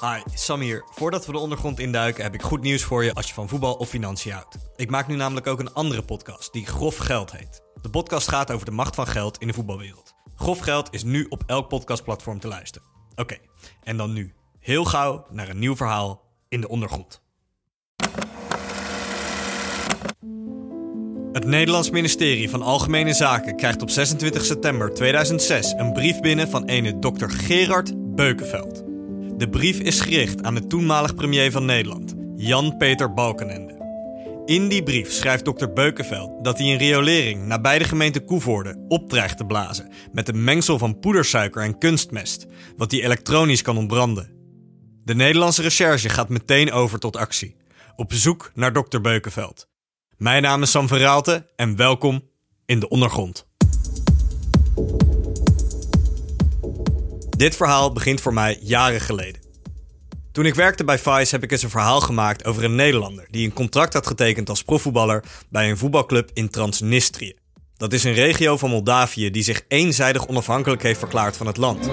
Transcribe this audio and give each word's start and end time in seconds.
Hi, 0.00 0.20
Sam 0.34 0.60
hier. 0.60 0.84
Voordat 0.90 1.26
we 1.26 1.32
de 1.32 1.38
ondergrond 1.38 1.78
induiken 1.78 2.22
heb 2.22 2.34
ik 2.34 2.42
goed 2.42 2.60
nieuws 2.60 2.82
voor 2.82 3.04
je 3.04 3.14
als 3.14 3.28
je 3.28 3.34
van 3.34 3.48
voetbal 3.48 3.74
of 3.74 3.88
financiën 3.88 4.32
houdt. 4.32 4.56
Ik 4.76 4.90
maak 4.90 5.06
nu 5.06 5.16
namelijk 5.16 5.46
ook 5.46 5.58
een 5.58 5.72
andere 5.72 6.02
podcast 6.02 6.52
die 6.52 6.66
Grof 6.66 6.96
Geld 6.96 7.32
heet. 7.32 7.62
De 7.82 7.90
podcast 7.90 8.28
gaat 8.28 8.50
over 8.50 8.66
de 8.66 8.72
macht 8.72 8.94
van 8.94 9.06
geld 9.06 9.38
in 9.38 9.46
de 9.46 9.52
voetbalwereld. 9.52 10.14
Grof 10.36 10.58
Geld 10.58 10.88
is 10.90 11.02
nu 11.02 11.26
op 11.28 11.42
elk 11.46 11.68
podcastplatform 11.68 12.40
te 12.40 12.48
luisteren. 12.48 12.88
Oké, 13.14 13.36
en 13.82 13.96
dan 13.96 14.12
nu 14.12 14.34
heel 14.58 14.84
gauw 14.84 15.26
naar 15.30 15.48
een 15.48 15.58
nieuw 15.58 15.76
verhaal 15.76 16.22
in 16.48 16.60
de 16.60 16.68
ondergrond. 16.68 17.22
Het 21.32 21.44
Nederlands 21.44 21.90
ministerie 21.90 22.50
van 22.50 22.62
Algemene 22.62 23.12
Zaken 23.12 23.56
krijgt 23.56 23.82
op 23.82 23.90
26 23.90 24.44
september 24.44 24.94
2006 24.94 25.72
een 25.72 25.92
brief 25.92 26.20
binnen 26.20 26.48
van 26.48 26.64
ene 26.64 26.98
dokter 26.98 27.30
Gerard 27.30 28.14
Beukenveld. 28.14 28.89
De 29.40 29.48
brief 29.48 29.78
is 29.78 30.00
gericht 30.00 30.42
aan 30.42 30.54
de 30.54 30.66
toenmalig 30.66 31.14
premier 31.14 31.50
van 31.50 31.64
Nederland, 31.64 32.14
Jan-Peter 32.36 33.14
Balkenende. 33.14 33.78
In 34.44 34.68
die 34.68 34.82
brief 34.82 35.12
schrijft 35.12 35.44
dokter 35.44 35.72
Beukenveld 35.72 36.44
dat 36.44 36.58
hij 36.58 36.66
een 36.66 36.78
riolering 36.78 37.46
nabij 37.46 37.78
de 37.78 37.84
gemeente 37.84 38.24
Koevoorde 38.24 38.84
op 38.88 39.08
dreigt 39.08 39.36
te 39.36 39.44
blazen 39.44 39.92
met 40.12 40.28
een 40.28 40.44
mengsel 40.44 40.78
van 40.78 40.98
poedersuiker 40.98 41.62
en 41.62 41.78
kunstmest, 41.78 42.46
wat 42.76 42.90
hij 42.90 43.04
elektronisch 43.04 43.62
kan 43.62 43.76
ontbranden. 43.76 44.30
De 45.04 45.14
Nederlandse 45.14 45.62
recherche 45.62 46.08
gaat 46.08 46.28
meteen 46.28 46.72
over 46.72 46.98
tot 46.98 47.16
actie, 47.16 47.56
op 47.96 48.12
zoek 48.12 48.50
naar 48.54 48.72
dokter 48.72 49.00
Beukenveld. 49.00 49.68
Mijn 50.16 50.42
naam 50.42 50.62
is 50.62 50.70
Sam 50.70 50.88
Verraalte 50.88 51.46
en 51.56 51.76
welkom 51.76 52.28
in 52.66 52.80
de 52.80 52.88
ondergrond. 52.88 53.48
Dit 57.40 57.56
verhaal 57.56 57.92
begint 57.92 58.20
voor 58.20 58.34
mij 58.34 58.58
jaren 58.62 59.00
geleden. 59.00 59.39
Toen 60.32 60.46
ik 60.46 60.54
werkte 60.54 60.84
bij 60.84 60.98
Vice 60.98 61.34
heb 61.34 61.42
ik 61.42 61.52
eens 61.52 61.62
een 61.62 61.70
verhaal 61.70 62.00
gemaakt 62.00 62.44
over 62.44 62.64
een 62.64 62.74
Nederlander 62.74 63.26
die 63.30 63.46
een 63.46 63.52
contract 63.52 63.92
had 63.92 64.06
getekend 64.06 64.48
als 64.48 64.62
profvoetballer 64.62 65.24
bij 65.48 65.70
een 65.70 65.78
voetbalclub 65.78 66.30
in 66.34 66.50
Transnistrië. 66.50 67.34
Dat 67.76 67.92
is 67.92 68.04
een 68.04 68.12
regio 68.12 68.56
van 68.56 68.70
Moldavië 68.70 69.30
die 69.30 69.42
zich 69.42 69.62
eenzijdig 69.68 70.26
onafhankelijk 70.26 70.82
heeft 70.82 70.98
verklaard 70.98 71.36
van 71.36 71.46
het 71.46 71.56
land. 71.56 71.84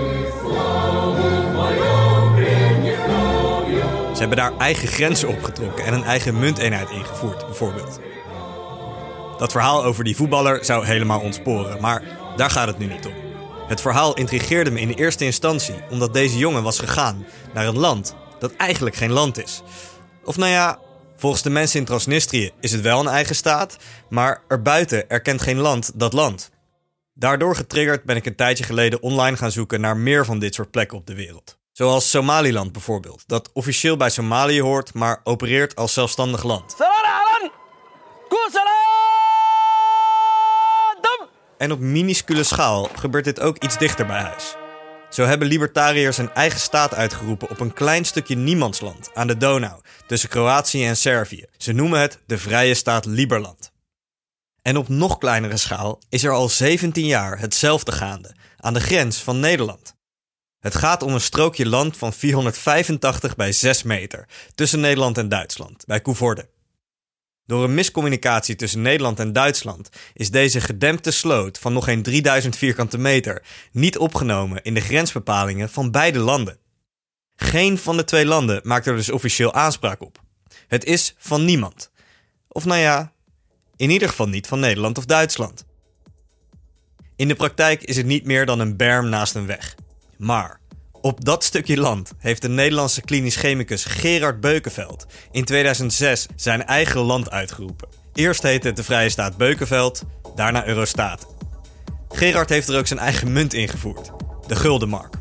Ze 4.13 4.23
hebben 4.23 4.37
daar 4.37 4.57
eigen 4.57 4.87
grenzen 4.87 5.27
opgetrokken 5.27 5.85
en 5.85 5.93
een 5.93 6.03
eigen 6.03 6.39
munteenheid 6.39 6.89
ingevoerd, 6.89 7.45
bijvoorbeeld. 7.45 7.99
Dat 9.37 9.51
verhaal 9.51 9.83
over 9.83 10.03
die 10.03 10.15
voetballer 10.15 10.65
zou 10.65 10.85
helemaal 10.85 11.19
ontsporen, 11.19 11.81
maar 11.81 12.03
daar 12.35 12.49
gaat 12.49 12.67
het 12.67 12.77
nu 12.77 12.85
niet 12.85 13.05
om. 13.05 13.13
Het 13.67 13.81
verhaal 13.81 14.13
intrigeerde 14.13 14.71
me 14.71 14.79
in 14.79 14.89
eerste 14.89 15.25
instantie 15.25 15.75
omdat 15.89 16.13
deze 16.13 16.37
jongen 16.37 16.63
was 16.63 16.79
gegaan 16.79 17.25
naar 17.53 17.67
een 17.67 17.77
land 17.77 18.15
dat 18.39 18.55
eigenlijk 18.55 18.95
geen 18.95 19.11
land 19.11 19.43
is. 19.43 19.61
Of 20.23 20.37
nou 20.37 20.51
ja, 20.51 20.79
volgens 21.17 21.41
de 21.41 21.49
mensen 21.49 21.79
in 21.79 21.85
Transnistrië 21.85 22.51
is 22.59 22.71
het 22.71 22.81
wel 22.81 22.99
een 22.99 23.07
eigen 23.07 23.35
staat, 23.35 23.77
maar 24.09 24.41
erbuiten 24.47 25.09
erkent 25.09 25.41
geen 25.41 25.57
land 25.57 25.91
dat 25.95 26.13
land. 26.13 26.49
Daardoor 27.13 27.55
getriggerd 27.55 28.03
ben 28.03 28.15
ik 28.15 28.25
een 28.25 28.35
tijdje 28.35 28.63
geleden 28.63 29.01
online 29.01 29.37
gaan 29.37 29.51
zoeken 29.51 29.81
naar 29.81 29.97
meer 29.97 30.25
van 30.25 30.39
dit 30.39 30.53
soort 30.53 30.71
plekken 30.71 30.97
op 30.97 31.07
de 31.07 31.15
wereld. 31.15 31.57
Zoals 31.71 32.09
Somaliland 32.09 32.71
bijvoorbeeld, 32.71 33.23
dat 33.27 33.49
officieel 33.53 33.97
bij 33.97 34.09
Somalië 34.09 34.61
hoort, 34.61 34.93
maar 34.93 35.21
opereert 35.23 35.75
als 35.75 35.93
zelfstandig 35.93 36.43
land. 36.43 36.75
En 41.57 41.71
op 41.71 41.79
minuscule 41.79 42.43
schaal 42.43 42.89
gebeurt 42.95 43.23
dit 43.23 43.39
ook 43.39 43.57
iets 43.57 43.77
dichter 43.77 44.05
bij 44.05 44.21
huis. 44.21 44.55
Zo 45.09 45.25
hebben 45.25 45.47
libertariërs 45.47 46.17
een 46.17 46.33
eigen 46.33 46.59
staat 46.59 46.93
uitgeroepen 46.93 47.49
op 47.49 47.59
een 47.59 47.73
klein 47.73 48.05
stukje 48.05 48.35
niemandsland 48.35 49.09
aan 49.13 49.27
de 49.27 49.37
Donau 49.37 49.81
tussen 50.07 50.29
Kroatië 50.29 50.85
en 50.85 50.97
Servië. 50.97 51.45
Ze 51.57 51.71
noemen 51.71 51.99
het 51.99 52.19
de 52.25 52.37
Vrije 52.37 52.73
Staat 52.73 53.05
Liberland. 53.05 53.71
En 54.61 54.77
op 54.77 54.87
nog 54.87 55.17
kleinere 55.17 55.57
schaal 55.57 56.01
is 56.09 56.23
er 56.23 56.31
al 56.31 56.49
17 56.49 57.05
jaar 57.05 57.39
hetzelfde 57.39 57.91
gaande 57.91 58.35
aan 58.57 58.73
de 58.73 58.81
grens 58.81 59.17
van 59.17 59.39
Nederland. 59.39 59.95
Het 60.59 60.75
gaat 60.75 61.03
om 61.03 61.13
een 61.13 61.21
strookje 61.21 61.65
land 61.65 61.97
van 61.97 62.13
485 62.13 63.35
bij 63.35 63.51
6 63.51 63.83
meter 63.83 64.27
tussen 64.55 64.79
Nederland 64.79 65.17
en 65.17 65.29
Duitsland, 65.29 65.85
bij 65.85 66.01
Coevorde. 66.01 66.49
Door 67.47 67.63
een 67.63 67.73
miscommunicatie 67.73 68.55
tussen 68.55 68.81
Nederland 68.81 69.19
en 69.19 69.33
Duitsland 69.33 69.89
is 70.13 70.31
deze 70.31 70.61
gedempte 70.61 71.11
sloot 71.11 71.59
van 71.59 71.73
nog 71.73 71.83
geen 71.83 72.03
3000 72.03 72.55
vierkante 72.55 72.97
meter 72.97 73.43
niet 73.71 73.97
opgenomen 73.97 74.63
in 74.63 74.73
de 74.73 74.81
grensbepalingen 74.81 75.69
van 75.69 75.91
beide 75.91 76.19
landen. 76.19 76.57
Geen 77.35 77.77
van 77.77 77.97
de 77.97 78.03
twee 78.03 78.25
landen 78.25 78.59
maakt 78.63 78.85
er 78.85 78.95
dus 78.95 79.11
officieel 79.11 79.53
aanspraak 79.53 80.01
op. 80.01 80.21
Het 80.67 80.83
is 80.83 81.15
van 81.17 81.45
niemand. 81.45 81.91
Of 82.47 82.65
nou 82.65 82.79
ja, 82.79 83.11
in 83.75 83.89
ieder 83.89 84.09
geval 84.09 84.27
niet 84.27 84.47
van 84.47 84.59
Nederland 84.59 84.97
of 84.97 85.05
Duitsland. 85.05 85.65
In 87.15 87.27
de 87.27 87.35
praktijk 87.35 87.83
is 87.83 87.97
het 87.97 88.05
niet 88.05 88.25
meer 88.25 88.45
dan 88.45 88.59
een 88.59 88.77
berm 88.77 89.09
naast 89.09 89.35
een 89.35 89.45
weg. 89.45 89.75
Maar 90.17 90.59
op 91.07 91.25
dat 91.25 91.43
stukje 91.43 91.77
land 91.77 92.11
heeft 92.17 92.41
de 92.41 92.49
Nederlandse 92.49 93.01
klinisch 93.01 93.35
chemicus 93.35 93.85
Gerard 93.85 94.39
Beukenveld 94.39 95.05
in 95.31 95.45
2006 95.45 96.25
zijn 96.35 96.65
eigen 96.65 97.01
land 97.01 97.31
uitgeroepen. 97.31 97.87
Eerst 98.13 98.43
heette 98.43 98.67
het 98.67 98.75
de 98.75 98.83
Vrije 98.83 99.09
Staat 99.09 99.37
Beukenveld, 99.37 100.01
daarna 100.35 100.65
Eurostaat. 100.65 101.27
Gerard 102.09 102.49
heeft 102.49 102.67
er 102.67 102.77
ook 102.77 102.87
zijn 102.87 102.99
eigen 102.99 103.31
munt 103.31 103.53
ingevoerd, 103.53 104.11
de 104.47 104.55
Guldenmark. 104.55 105.15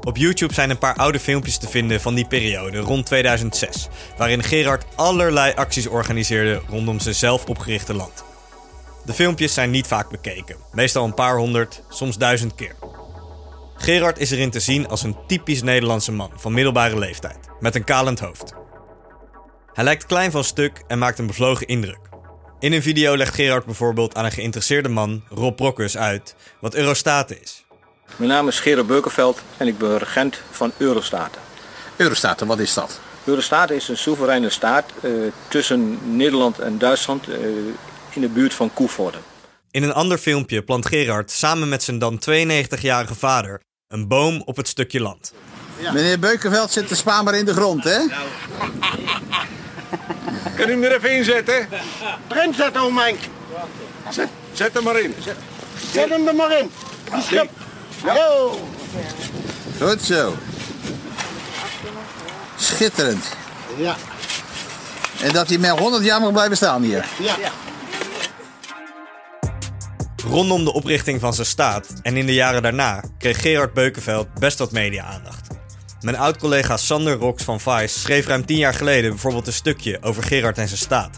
Op 0.00 0.16
YouTube 0.16 0.54
zijn 0.54 0.70
een 0.70 0.78
paar 0.78 0.96
oude 0.96 1.20
filmpjes 1.20 1.58
te 1.58 1.68
vinden 1.68 2.00
van 2.00 2.14
die 2.14 2.26
periode 2.26 2.78
rond 2.78 3.06
2006, 3.06 3.88
waarin 4.16 4.42
Gerard 4.42 4.84
allerlei 4.94 5.54
acties 5.54 5.86
organiseerde 5.86 6.60
rondom 6.68 7.00
zijn 7.00 7.14
zelf 7.14 7.44
opgerichte 7.44 7.94
land. 7.94 8.24
De 9.04 9.12
filmpjes 9.12 9.54
zijn 9.54 9.70
niet 9.70 9.86
vaak 9.86 10.10
bekeken, 10.10 10.56
meestal 10.72 11.04
een 11.04 11.14
paar 11.14 11.36
honderd, 11.36 11.82
soms 11.88 12.18
duizend 12.18 12.54
keer. 12.54 12.74
Gerard 13.76 14.18
is 14.18 14.30
erin 14.30 14.50
te 14.50 14.60
zien 14.60 14.88
als 14.88 15.02
een 15.02 15.16
typisch 15.26 15.62
Nederlandse 15.62 16.12
man 16.12 16.30
van 16.36 16.52
middelbare 16.52 16.98
leeftijd, 16.98 17.38
met 17.60 17.74
een 17.74 17.84
kalend 17.84 18.20
hoofd. 18.20 18.54
Hij 19.72 19.84
lijkt 19.84 20.06
klein 20.06 20.30
van 20.30 20.44
stuk 20.44 20.82
en 20.86 20.98
maakt 20.98 21.18
een 21.18 21.26
bevlogen 21.26 21.66
indruk. 21.66 21.98
In 22.58 22.72
een 22.72 22.82
video 22.82 23.16
legt 23.16 23.34
Gerard 23.34 23.64
bijvoorbeeld 23.64 24.14
aan 24.14 24.24
een 24.24 24.32
geïnteresseerde 24.32 24.88
man, 24.88 25.22
Rob 25.28 25.56
Brokkus, 25.56 25.96
uit 25.96 26.34
wat 26.60 26.74
Eurostaten 26.74 27.42
is. 27.42 27.64
Mijn 28.16 28.30
naam 28.30 28.48
is 28.48 28.60
Gerard 28.60 28.86
Beukenveld 28.86 29.40
en 29.56 29.66
ik 29.66 29.78
ben 29.78 29.98
regent 29.98 30.40
van 30.50 30.72
Eurostaten. 30.76 31.40
Eurostaten, 31.96 32.46
wat 32.46 32.58
is 32.58 32.74
dat? 32.74 33.00
Eurostaten 33.24 33.76
is 33.76 33.88
een 33.88 33.96
soevereine 33.96 34.50
staat 34.50 34.92
uh, 35.02 35.32
tussen 35.48 35.98
Nederland 36.16 36.58
en 36.58 36.78
Duitsland 36.78 37.28
uh, 37.28 37.36
in 38.10 38.20
de 38.20 38.28
buurt 38.28 38.54
van 38.54 38.72
Koevoorde. 38.74 39.18
In 39.74 39.82
een 39.82 39.92
ander 39.92 40.18
filmpje 40.18 40.62
plant 40.62 40.86
Gerard 40.86 41.30
samen 41.30 41.68
met 41.68 41.82
zijn 41.82 41.98
dan 41.98 42.22
92-jarige 42.30 43.14
vader 43.14 43.60
een 43.88 44.08
boom 44.08 44.42
op 44.44 44.56
het 44.56 44.68
stukje 44.68 45.00
land. 45.00 45.32
Ja. 45.78 45.92
Meneer 45.92 46.18
Beukenveld 46.18 46.72
zit 46.72 46.88
de 46.88 46.94
spaan 46.94 47.24
maar 47.24 47.34
in 47.34 47.44
de 47.44 47.52
grond, 47.52 47.84
hè? 47.84 47.98
Nou. 47.98 48.08
Kan 50.56 50.68
u 50.68 50.70
hem 50.70 50.82
er 50.82 50.94
even 50.94 51.16
inzetten? 51.16 51.68
Erin 52.28 52.54
zetten, 52.54 52.82
oh 52.82 52.98
Henk. 52.98 53.18
Zet, 54.10 54.28
zet 54.52 54.74
hem 54.74 54.82
maar 54.82 55.00
in. 55.00 55.14
Zet, 55.22 55.36
zet 55.92 56.08
hem 56.08 56.28
er 56.28 56.34
maar 56.34 56.58
in. 56.58 56.70
Die 57.12 57.22
schip. 57.22 57.50
Ja. 58.04 58.28
Goed 59.80 60.02
zo. 60.02 60.36
Schitterend. 62.58 63.24
Ja. 63.76 63.96
En 65.20 65.32
dat 65.32 65.48
hij 65.48 65.58
met 65.58 65.78
100 65.78 66.04
jaar 66.04 66.20
mag 66.20 66.32
blijven 66.32 66.56
staan 66.56 66.82
hier. 66.82 67.06
Ja. 67.18 67.34
Rondom 70.26 70.64
de 70.64 70.72
oprichting 70.72 71.20
van 71.20 71.34
zijn 71.34 71.46
staat 71.46 71.92
en 72.02 72.16
in 72.16 72.26
de 72.26 72.34
jaren 72.34 72.62
daarna 72.62 73.04
kreeg 73.18 73.40
Gerard 73.40 73.74
Beukenveld 73.74 74.34
best 74.34 74.58
wat 74.58 74.72
media-aandacht. 74.72 75.46
Mijn 76.00 76.16
oud-collega 76.16 76.76
Sander 76.76 77.14
Rox 77.14 77.44
van 77.44 77.60
Vice 77.60 77.98
schreef 77.98 78.26
ruim 78.26 78.46
10 78.46 78.56
jaar 78.56 78.74
geleden 78.74 79.10
bijvoorbeeld 79.10 79.46
een 79.46 79.52
stukje 79.52 80.02
over 80.02 80.22
Gerard 80.22 80.58
en 80.58 80.68
zijn 80.68 80.80
staat. 80.80 81.16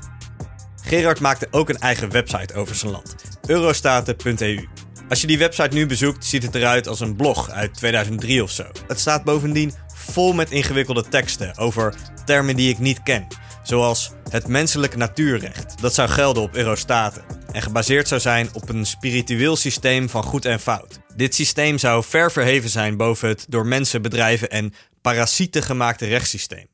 Gerard 0.82 1.20
maakte 1.20 1.48
ook 1.50 1.68
een 1.68 1.78
eigen 1.78 2.10
website 2.10 2.54
over 2.54 2.74
zijn 2.74 2.92
land, 2.92 3.14
eurostaten.eu. 3.46 4.68
Als 5.08 5.20
je 5.20 5.26
die 5.26 5.38
website 5.38 5.74
nu 5.76 5.86
bezoekt, 5.86 6.24
ziet 6.24 6.42
het 6.42 6.54
eruit 6.54 6.88
als 6.88 7.00
een 7.00 7.16
blog 7.16 7.50
uit 7.50 7.74
2003 7.74 8.42
of 8.42 8.50
zo. 8.50 8.64
Het 8.86 9.00
staat 9.00 9.24
bovendien 9.24 9.72
vol 9.94 10.32
met 10.32 10.50
ingewikkelde 10.50 11.08
teksten 11.08 11.58
over 11.58 11.94
termen 12.24 12.56
die 12.56 12.70
ik 12.70 12.78
niet 12.78 13.02
ken, 13.02 13.26
zoals 13.62 14.10
het 14.30 14.48
menselijk 14.48 14.96
natuurrecht. 14.96 15.80
Dat 15.80 15.94
zou 15.94 16.08
gelden 16.08 16.42
op 16.42 16.54
Eurostaten 16.54 17.35
en 17.56 17.62
gebaseerd 17.62 18.08
zou 18.08 18.20
zijn 18.20 18.48
op 18.52 18.68
een 18.68 18.86
spiritueel 18.86 19.56
systeem 19.56 20.08
van 20.08 20.22
goed 20.22 20.44
en 20.44 20.60
fout. 20.60 21.00
Dit 21.14 21.34
systeem 21.34 21.78
zou 21.78 22.04
ver 22.04 22.32
verheven 22.32 22.70
zijn 22.70 22.96
boven 22.96 23.28
het 23.28 23.46
door 23.48 23.66
mensen, 23.66 24.02
bedrijven 24.02 24.50
en 24.50 24.74
parasieten 25.00 25.62
gemaakte 25.62 26.06
rechtssysteem. 26.06 26.66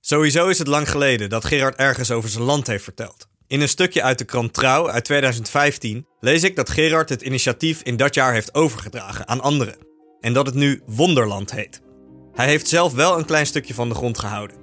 Sowieso 0.00 0.48
is 0.48 0.58
het 0.58 0.66
lang 0.66 0.90
geleden 0.90 1.30
dat 1.30 1.44
Gerard 1.44 1.76
ergens 1.76 2.10
over 2.10 2.30
zijn 2.30 2.44
land 2.44 2.66
heeft 2.66 2.84
verteld. 2.84 3.28
In 3.46 3.60
een 3.60 3.68
stukje 3.68 4.02
uit 4.02 4.18
de 4.18 4.24
krant 4.24 4.52
Trouw 4.52 4.90
uit 4.90 5.04
2015 5.04 6.06
lees 6.20 6.42
ik 6.42 6.56
dat 6.56 6.70
Gerard 6.70 7.08
het 7.08 7.22
initiatief 7.22 7.82
in 7.82 7.96
dat 7.96 8.14
jaar 8.14 8.32
heeft 8.32 8.54
overgedragen 8.54 9.28
aan 9.28 9.40
anderen. 9.40 9.76
En 10.20 10.32
dat 10.32 10.46
het 10.46 10.54
nu 10.54 10.82
Wonderland 10.86 11.50
heet. 11.50 11.80
Hij 12.34 12.46
heeft 12.46 12.68
zelf 12.68 12.92
wel 12.92 13.18
een 13.18 13.26
klein 13.26 13.46
stukje 13.46 13.74
van 13.74 13.88
de 13.88 13.94
grond 13.94 14.18
gehouden. 14.18 14.56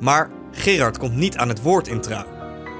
Maar 0.00 0.30
Gerard 0.52 0.98
komt 0.98 1.16
niet 1.16 1.36
aan 1.36 1.48
het 1.48 1.62
woord 1.62 1.88
in 1.88 2.00
trouw. 2.00 2.26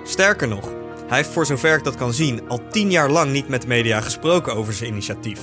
Sterker 0.04 0.48
nog, 0.48 0.77
hij 1.08 1.16
heeft 1.16 1.30
voor 1.30 1.46
zover 1.46 1.76
ik 1.76 1.84
dat 1.84 1.94
kan 1.94 2.12
zien 2.12 2.48
al 2.48 2.68
tien 2.70 2.90
jaar 2.90 3.10
lang 3.10 3.32
niet 3.32 3.48
met 3.48 3.62
de 3.62 3.68
media 3.68 4.00
gesproken 4.00 4.54
over 4.54 4.72
zijn 4.72 4.90
initiatief. 4.90 5.40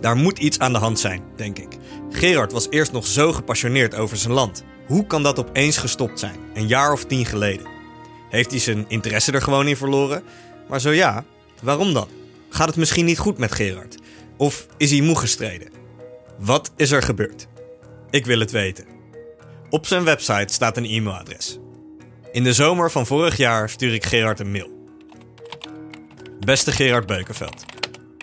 Daar 0.00 0.16
moet 0.16 0.38
iets 0.38 0.58
aan 0.58 0.72
de 0.72 0.78
hand 0.78 0.98
zijn, 0.98 1.22
denk 1.36 1.58
ik. 1.58 1.76
Gerard 2.10 2.52
was 2.52 2.66
eerst 2.70 2.92
nog 2.92 3.06
zo 3.06 3.32
gepassioneerd 3.32 3.94
over 3.94 4.16
zijn 4.16 4.32
land. 4.32 4.64
Hoe 4.86 5.06
kan 5.06 5.22
dat 5.22 5.38
opeens 5.38 5.76
gestopt 5.76 6.18
zijn, 6.18 6.36
een 6.54 6.66
jaar 6.66 6.92
of 6.92 7.04
tien 7.04 7.26
geleden? 7.26 7.66
Heeft 8.30 8.50
hij 8.50 8.60
zijn 8.60 8.84
interesse 8.88 9.32
er 9.32 9.42
gewoon 9.42 9.68
in 9.68 9.76
verloren? 9.76 10.22
Maar 10.68 10.80
zo 10.80 10.90
ja, 10.90 11.24
waarom 11.62 11.92
dan? 11.92 12.08
Gaat 12.48 12.66
het 12.66 12.76
misschien 12.76 13.04
niet 13.04 13.18
goed 13.18 13.38
met 13.38 13.52
Gerard? 13.52 13.98
Of 14.36 14.66
is 14.76 14.90
hij 14.90 15.00
moe 15.00 15.18
gestreden? 15.18 15.68
Wat 16.38 16.72
is 16.76 16.90
er 16.90 17.02
gebeurd? 17.02 17.46
Ik 18.10 18.26
wil 18.26 18.40
het 18.40 18.50
weten. 18.50 18.84
Op 19.70 19.86
zijn 19.86 20.04
website 20.04 20.52
staat 20.52 20.76
een 20.76 20.84
e-mailadres. 20.84 21.58
In 22.32 22.44
de 22.44 22.52
zomer 22.52 22.90
van 22.90 23.06
vorig 23.06 23.36
jaar 23.36 23.70
stuur 23.70 23.94
ik 23.94 24.06
Gerard 24.06 24.40
een 24.40 24.50
mail. 24.50 24.86
Beste 26.40 26.72
Gerard 26.72 27.06
Beukenveld. 27.06 27.64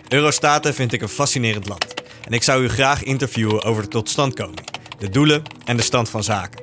Eurostaten 0.08 0.74
vind 0.74 0.92
ik 0.92 1.02
een 1.02 1.08
fascinerend 1.08 1.68
land. 1.68 1.94
En 2.24 2.32
ik 2.32 2.42
zou 2.42 2.64
u 2.64 2.68
graag 2.68 3.02
interviewen 3.02 3.62
over 3.62 3.82
de 3.82 3.88
totstandkoming, 3.88 4.68
de 4.98 5.08
doelen 5.08 5.42
en 5.64 5.76
de 5.76 5.82
stand 5.82 6.08
van 6.08 6.24
zaken. 6.24 6.60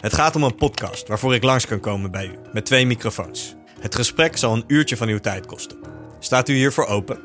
Het 0.00 0.14
gaat 0.14 0.36
om 0.36 0.42
een 0.42 0.54
podcast 0.54 1.08
waarvoor 1.08 1.34
ik 1.34 1.42
langs 1.42 1.66
kan 1.66 1.80
komen 1.80 2.10
bij 2.10 2.26
u, 2.26 2.38
met 2.52 2.66
twee 2.66 2.86
microfoons. 2.86 3.54
Het 3.80 3.94
gesprek 3.94 4.36
zal 4.36 4.54
een 4.54 4.64
uurtje 4.66 4.96
van 4.96 5.08
uw 5.08 5.20
tijd 5.20 5.46
kosten. 5.46 5.78
Staat 6.18 6.48
u 6.48 6.54
hiervoor 6.54 6.86
open? 6.86 7.20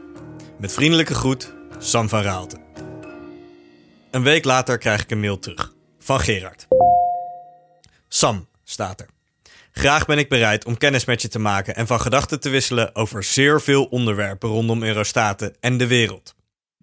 Met 0.60 0.74
vriendelijke 0.74 1.14
groet, 1.14 1.54
Sam 1.78 2.10
van 2.10 2.22
Raalte. 2.22 2.58
Een 4.12 4.24
week 4.24 4.44
later 4.44 4.78
krijg 4.78 5.02
ik 5.02 5.12
een 5.12 5.20
mail 5.20 5.40
terug. 5.40 5.74
Van 6.00 6.20
Gerard. 6.20 6.68
Sam, 8.08 8.48
staat 8.64 9.00
er. 9.00 9.17
Graag 9.78 10.06
ben 10.06 10.18
ik 10.18 10.30
bereid 10.30 10.66
om 10.66 10.78
kennis 10.78 11.06
met 11.06 11.22
je 11.22 11.28
te 11.28 11.40
maken 11.40 11.76
en 11.76 11.88
van 11.88 12.02
gedachten 12.02 12.40
te 12.40 12.50
wisselen 12.50 12.96
over 12.96 13.24
zeer 13.24 13.62
veel 13.62 13.86
onderwerpen 13.86 14.50
rondom 14.50 14.84
Eurostaten 14.84 15.56
en 15.60 15.78
de 15.78 15.88
wereld. 15.88 16.36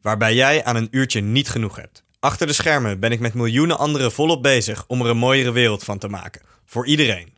Waarbij 0.02 0.34
jij 0.34 0.64
aan 0.64 0.76
een 0.76 0.88
uurtje 0.90 1.20
niet 1.20 1.48
genoeg 1.48 1.76
hebt. 1.76 2.04
Achter 2.20 2.46
de 2.46 2.52
schermen 2.52 3.00
ben 3.00 3.12
ik 3.12 3.20
met 3.20 3.34
miljoenen 3.34 3.78
anderen 3.78 4.12
volop 4.12 4.42
bezig 4.42 4.84
om 4.86 5.00
er 5.00 5.06
een 5.06 5.16
mooiere 5.16 5.52
wereld 5.52 5.84
van 5.84 5.98
te 5.98 6.08
maken. 6.08 6.42
Voor 6.64 6.86
iedereen. 6.86 7.32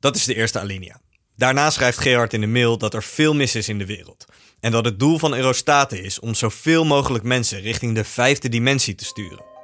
Dat 0.00 0.16
is 0.16 0.24
de 0.24 0.34
eerste 0.34 0.58
alinea. 0.58 1.00
Daarna 1.36 1.70
schrijft 1.70 1.98
Gerard 1.98 2.32
in 2.32 2.40
de 2.40 2.46
mail 2.46 2.78
dat 2.78 2.94
er 2.94 3.02
veel 3.02 3.34
mis 3.34 3.54
is 3.54 3.68
in 3.68 3.78
de 3.78 3.86
wereld. 3.86 4.24
En 4.60 4.72
dat 4.72 4.84
het 4.84 4.98
doel 4.98 5.18
van 5.18 5.34
Eurostaten 5.34 6.02
is 6.02 6.20
om 6.20 6.34
zoveel 6.34 6.84
mogelijk 6.84 7.24
mensen 7.24 7.60
richting 7.60 7.94
de 7.94 8.04
vijfde 8.04 8.48
dimensie 8.48 8.94
te 8.94 9.04
sturen. 9.04 9.57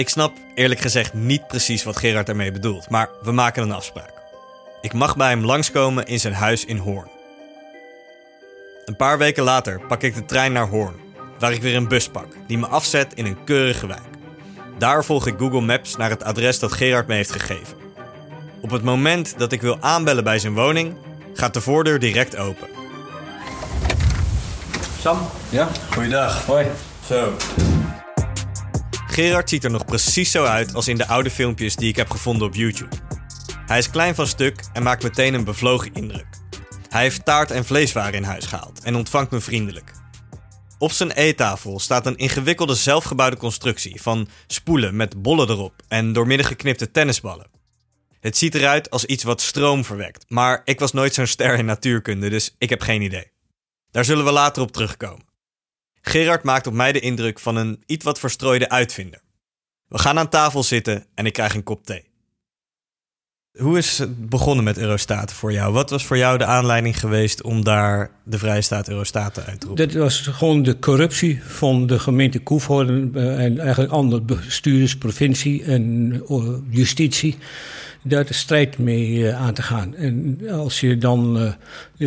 Ik 0.00 0.08
snap 0.08 0.32
eerlijk 0.54 0.80
gezegd 0.80 1.14
niet 1.14 1.46
precies 1.46 1.84
wat 1.84 1.96
Gerard 1.96 2.28
ermee 2.28 2.52
bedoelt, 2.52 2.90
maar 2.90 3.08
we 3.22 3.32
maken 3.32 3.62
een 3.62 3.72
afspraak. 3.72 4.12
Ik 4.80 4.92
mag 4.92 5.16
bij 5.16 5.28
hem 5.28 5.44
langskomen 5.44 6.06
in 6.06 6.20
zijn 6.20 6.34
huis 6.34 6.64
in 6.64 6.76
Hoorn. 6.76 7.08
Een 8.84 8.96
paar 8.96 9.18
weken 9.18 9.42
later 9.42 9.80
pak 9.88 10.02
ik 10.02 10.14
de 10.14 10.24
trein 10.24 10.52
naar 10.52 10.68
Hoorn, 10.68 10.94
waar 11.38 11.52
ik 11.52 11.62
weer 11.62 11.76
een 11.76 11.88
bus 11.88 12.08
pak 12.08 12.26
die 12.46 12.58
me 12.58 12.66
afzet 12.66 13.14
in 13.14 13.26
een 13.26 13.44
keurige 13.44 13.86
wijk. 13.86 14.08
Daar 14.78 15.04
volg 15.04 15.26
ik 15.26 15.38
Google 15.38 15.60
Maps 15.60 15.96
naar 15.96 16.10
het 16.10 16.24
adres 16.24 16.58
dat 16.58 16.72
Gerard 16.72 17.06
me 17.06 17.14
heeft 17.14 17.32
gegeven. 17.32 17.76
Op 18.60 18.70
het 18.70 18.82
moment 18.82 19.38
dat 19.38 19.52
ik 19.52 19.60
wil 19.60 19.76
aanbellen 19.80 20.24
bij 20.24 20.38
zijn 20.38 20.54
woning, 20.54 20.96
gaat 21.34 21.54
de 21.54 21.60
voordeur 21.60 21.98
direct 21.98 22.36
open. 22.36 22.68
Sam? 25.00 25.18
Ja? 25.48 25.68
Goeiedag. 25.92 26.44
Hoi. 26.46 26.66
Zo. 27.06 27.36
Gerard 29.10 29.48
ziet 29.48 29.64
er 29.64 29.70
nog 29.70 29.84
precies 29.84 30.30
zo 30.30 30.44
uit 30.44 30.74
als 30.74 30.88
in 30.88 30.96
de 30.96 31.06
oude 31.06 31.30
filmpjes 31.30 31.76
die 31.76 31.88
ik 31.88 31.96
heb 31.96 32.10
gevonden 32.10 32.46
op 32.46 32.54
YouTube. 32.54 32.96
Hij 33.66 33.78
is 33.78 33.90
klein 33.90 34.14
van 34.14 34.26
stuk 34.26 34.64
en 34.72 34.82
maakt 34.82 35.02
meteen 35.02 35.34
een 35.34 35.44
bevlogen 35.44 35.92
indruk. 35.94 36.26
Hij 36.88 37.02
heeft 37.02 37.24
taart 37.24 37.50
en 37.50 37.64
vleeswaren 37.64 38.14
in 38.14 38.22
huis 38.22 38.46
gehaald 38.46 38.82
en 38.82 38.94
ontvangt 38.94 39.30
me 39.30 39.40
vriendelijk. 39.40 39.92
Op 40.78 40.92
zijn 40.92 41.10
eettafel 41.10 41.78
staat 41.78 42.06
een 42.06 42.16
ingewikkelde 42.16 42.74
zelfgebouwde 42.74 43.36
constructie 43.36 44.02
van 44.02 44.28
spoelen 44.46 44.96
met 44.96 45.22
bollen 45.22 45.48
erop 45.48 45.74
en 45.88 46.12
doormidden 46.12 46.46
geknipte 46.46 46.90
tennisballen. 46.90 47.50
Het 48.20 48.36
ziet 48.36 48.54
eruit 48.54 48.90
als 48.90 49.04
iets 49.04 49.24
wat 49.24 49.40
stroom 49.40 49.84
verwekt, 49.84 50.24
maar 50.28 50.62
ik 50.64 50.80
was 50.80 50.92
nooit 50.92 51.14
zo'n 51.14 51.26
ster 51.26 51.58
in 51.58 51.64
natuurkunde, 51.64 52.28
dus 52.30 52.54
ik 52.58 52.70
heb 52.70 52.80
geen 52.80 53.02
idee. 53.02 53.30
Daar 53.90 54.04
zullen 54.04 54.24
we 54.24 54.32
later 54.32 54.62
op 54.62 54.72
terugkomen. 54.72 55.29
Gerard 56.00 56.42
maakt 56.42 56.66
op 56.66 56.72
mij 56.72 56.92
de 56.92 57.00
indruk 57.00 57.38
van 57.38 57.56
een 57.56 57.82
iets 57.86 58.04
wat 58.04 58.18
verstrooide 58.18 58.68
uitvinder. 58.68 59.20
We 59.88 59.98
gaan 59.98 60.18
aan 60.18 60.28
tafel 60.28 60.62
zitten 60.62 61.06
en 61.14 61.26
ik 61.26 61.32
krijg 61.32 61.54
een 61.54 61.62
kop 61.62 61.86
thee. 61.86 62.09
Hoe 63.60 63.78
is 63.78 63.98
het 63.98 64.28
begonnen 64.28 64.64
met 64.64 64.78
Eurostaten 64.78 65.36
voor 65.36 65.52
jou? 65.52 65.72
Wat 65.72 65.90
was 65.90 66.04
voor 66.04 66.16
jou 66.16 66.38
de 66.38 66.44
aanleiding 66.44 67.00
geweest 67.00 67.42
om 67.42 67.64
daar 67.64 68.10
de 68.24 68.38
Vrije 68.38 68.60
Staat 68.60 68.88
Eurostaten 68.88 69.44
uit 69.46 69.60
te 69.60 69.66
roepen? 69.66 69.88
Dat 69.88 69.96
was 69.96 70.20
gewoon 70.20 70.62
de 70.62 70.78
corruptie 70.78 71.42
van 71.42 71.86
de 71.86 71.98
gemeente 71.98 72.38
Koevoorden 72.38 73.10
eh, 73.14 73.44
en 73.44 73.58
eigenlijk 73.58 73.92
andere 73.92 74.22
bestuurders, 74.22 74.98
provincie 74.98 75.64
en 75.64 76.12
eh, 76.28 76.44
justitie. 76.68 77.36
Daar 78.02 78.26
de 78.26 78.34
strijd 78.34 78.78
mee 78.78 79.28
eh, 79.28 79.40
aan 79.40 79.54
te 79.54 79.62
gaan. 79.62 79.94
En 79.94 80.40
als 80.50 80.80
je 80.80 80.98
dan 80.98 81.54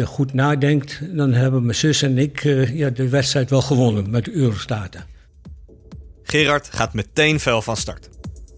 goed 0.03 0.33
nadenkt, 0.33 1.01
dan 1.11 1.33
hebben 1.33 1.61
mijn 1.63 1.75
zus 1.75 2.01
en 2.01 2.17
ik 2.17 2.41
ja, 2.73 2.89
de 2.89 3.09
wedstrijd 3.09 3.49
wel 3.49 3.61
gewonnen 3.61 4.09
met 4.09 4.25
de 4.25 4.33
Eurostaten. 4.33 5.05
Gerard 6.23 6.69
gaat 6.71 6.93
meteen 6.93 7.39
fel 7.39 7.61
van 7.61 7.77
start. 7.77 8.09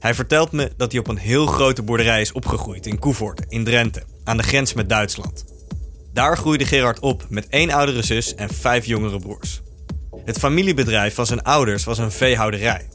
Hij 0.05 0.13
vertelt 0.13 0.51
me 0.51 0.71
dat 0.77 0.91
hij 0.91 0.99
op 0.99 1.07
een 1.07 1.17
heel 1.17 1.45
grote 1.45 1.81
boerderij 1.81 2.21
is 2.21 2.31
opgegroeid 2.31 2.85
in 2.85 2.99
Koevoort, 2.99 3.41
in 3.47 3.63
Drenthe, 3.63 4.03
aan 4.23 4.37
de 4.37 4.43
grens 4.43 4.73
met 4.73 4.89
Duitsland. 4.89 5.45
Daar 6.13 6.37
groeide 6.37 6.65
Gerard 6.65 6.99
op 6.99 7.25
met 7.29 7.47
één 7.47 7.71
oudere 7.71 8.01
zus 8.01 8.35
en 8.35 8.49
vijf 8.49 8.85
jongere 8.85 9.19
broers. 9.19 9.61
Het 10.25 10.37
familiebedrijf 10.37 11.15
van 11.15 11.25
zijn 11.25 11.43
ouders 11.43 11.83
was 11.83 11.97
een 11.97 12.11
veehouderij. 12.11 12.87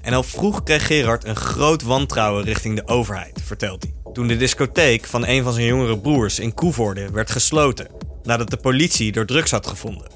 En 0.00 0.12
al 0.12 0.22
vroeg 0.22 0.62
kreeg 0.62 0.86
Gerard 0.86 1.24
een 1.24 1.36
groot 1.36 1.82
wantrouwen 1.82 2.44
richting 2.44 2.76
de 2.76 2.86
overheid, 2.86 3.40
vertelt 3.44 3.82
hij. 3.82 4.12
Toen 4.12 4.26
de 4.26 4.36
discotheek 4.36 5.04
van 5.04 5.26
een 5.26 5.42
van 5.42 5.52
zijn 5.52 5.66
jongere 5.66 5.98
broers 5.98 6.38
in 6.38 6.54
Koevoorde 6.54 7.10
werd 7.10 7.30
gesloten, 7.30 7.90
nadat 8.22 8.50
de 8.50 8.56
politie 8.56 9.12
door 9.12 9.26
drugs 9.26 9.50
had 9.50 9.66
gevonden. 9.66 10.10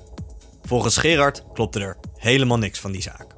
Volgens 0.63 0.97
Gerard 0.97 1.43
klopte 1.55 1.81
er 1.81 1.97
helemaal 2.17 2.59
niks 2.59 2.81
van 2.81 2.93
die 2.93 3.03
zaak. 3.03 3.38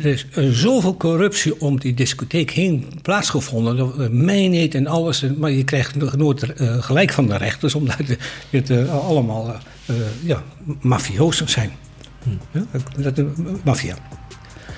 Er 0.00 0.06
is 0.06 0.26
zoveel 0.50 0.96
corruptie 0.96 1.60
om 1.60 1.80
die 1.80 1.94
discotheek 1.94 2.50
heen 2.50 3.00
plaatsgevonden. 3.02 4.24
Mijnheid 4.24 4.74
en 4.74 4.86
alles. 4.86 5.24
Maar 5.36 5.50
je 5.50 5.64
krijgt 5.64 6.16
nooit 6.16 6.60
uh, 6.60 6.82
gelijk 6.82 7.12
van 7.12 7.26
de 7.26 7.36
rechters, 7.36 7.74
omdat 7.74 7.96
het 8.50 8.70
uh, 8.70 9.06
allemaal 9.06 9.60
uh, 9.86 9.96
ja, 10.24 10.42
mafiozen 10.80 11.48
zijn. 11.48 11.70
Hm. 12.22 12.58
Ja, 13.02 13.10
dat, 13.10 13.24
maffia. 13.64 13.96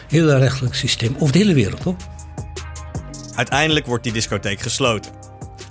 Heel 0.09 0.37
rechtelijk 0.37 0.75
systeem. 0.75 1.15
Over 1.19 1.33
de 1.33 1.39
hele 1.39 1.55
wereld, 1.55 1.83
hoor. 1.83 1.97
Uiteindelijk 3.35 3.87
wordt 3.87 4.05
die 4.05 4.13
discotheek 4.13 4.61
gesloten. 4.61 5.13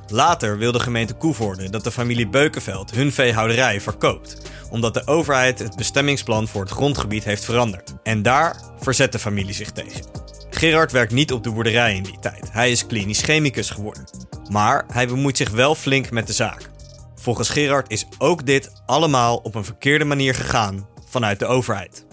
Later 0.08 0.58
wil 0.58 0.72
de 0.72 0.80
gemeente 0.80 1.14
Koevoorde 1.14 1.70
dat 1.70 1.84
de 1.84 1.92
familie 1.92 2.28
Beukenveld 2.28 2.92
hun 2.92 3.12
veehouderij 3.12 3.82
verkoopt, 3.82 4.52
omdat 4.74 4.94
de 4.94 5.08
overheid 5.08 5.60
het 5.60 5.76
bestemmingsplan 5.76 6.48
voor 6.48 6.62
het 6.62 6.72
grondgebied 6.72 7.24
heeft 7.24 7.46
veranderd. 7.46 7.94
En 8.04 8.22
daar 8.22 8.56
verzet 8.80 9.12
de 9.12 9.20
familie 9.20 9.54
zich 9.54 9.72
tegen. 9.72 10.06
Gerard 10.50 10.92
werkt 10.92 11.12
niet 11.12 11.32
op 11.32 11.44
de 11.44 11.52
boerderij 11.52 11.96
in 11.96 12.04
die 12.04 12.20
tijd. 12.20 12.52
Hij 12.52 12.72
is 12.72 12.86
klinisch 12.86 13.22
chemicus 13.22 13.70
geworden. 13.70 14.04
Maar 14.52 14.86
hij 14.92 15.08
bemoeit 15.08 15.38
zich 15.38 15.50
wel 15.50 15.76
flink 15.76 16.12
met 16.12 16.28
de 16.28 16.34
zaak. 16.34 16.70
Volgens 17.16 17.50
Gerard 17.50 17.92
is 17.92 18.06
ook 18.18 18.46
dit 18.46 18.72
allemaal 18.86 19.38
op 19.38 19.56
een 19.56 19.66
verkeerde 19.66 20.06
manier 20.06 20.36
gegaan 20.36 20.88
vanuit 21.10 21.40
de 21.40 21.46
overheid. 21.46 22.06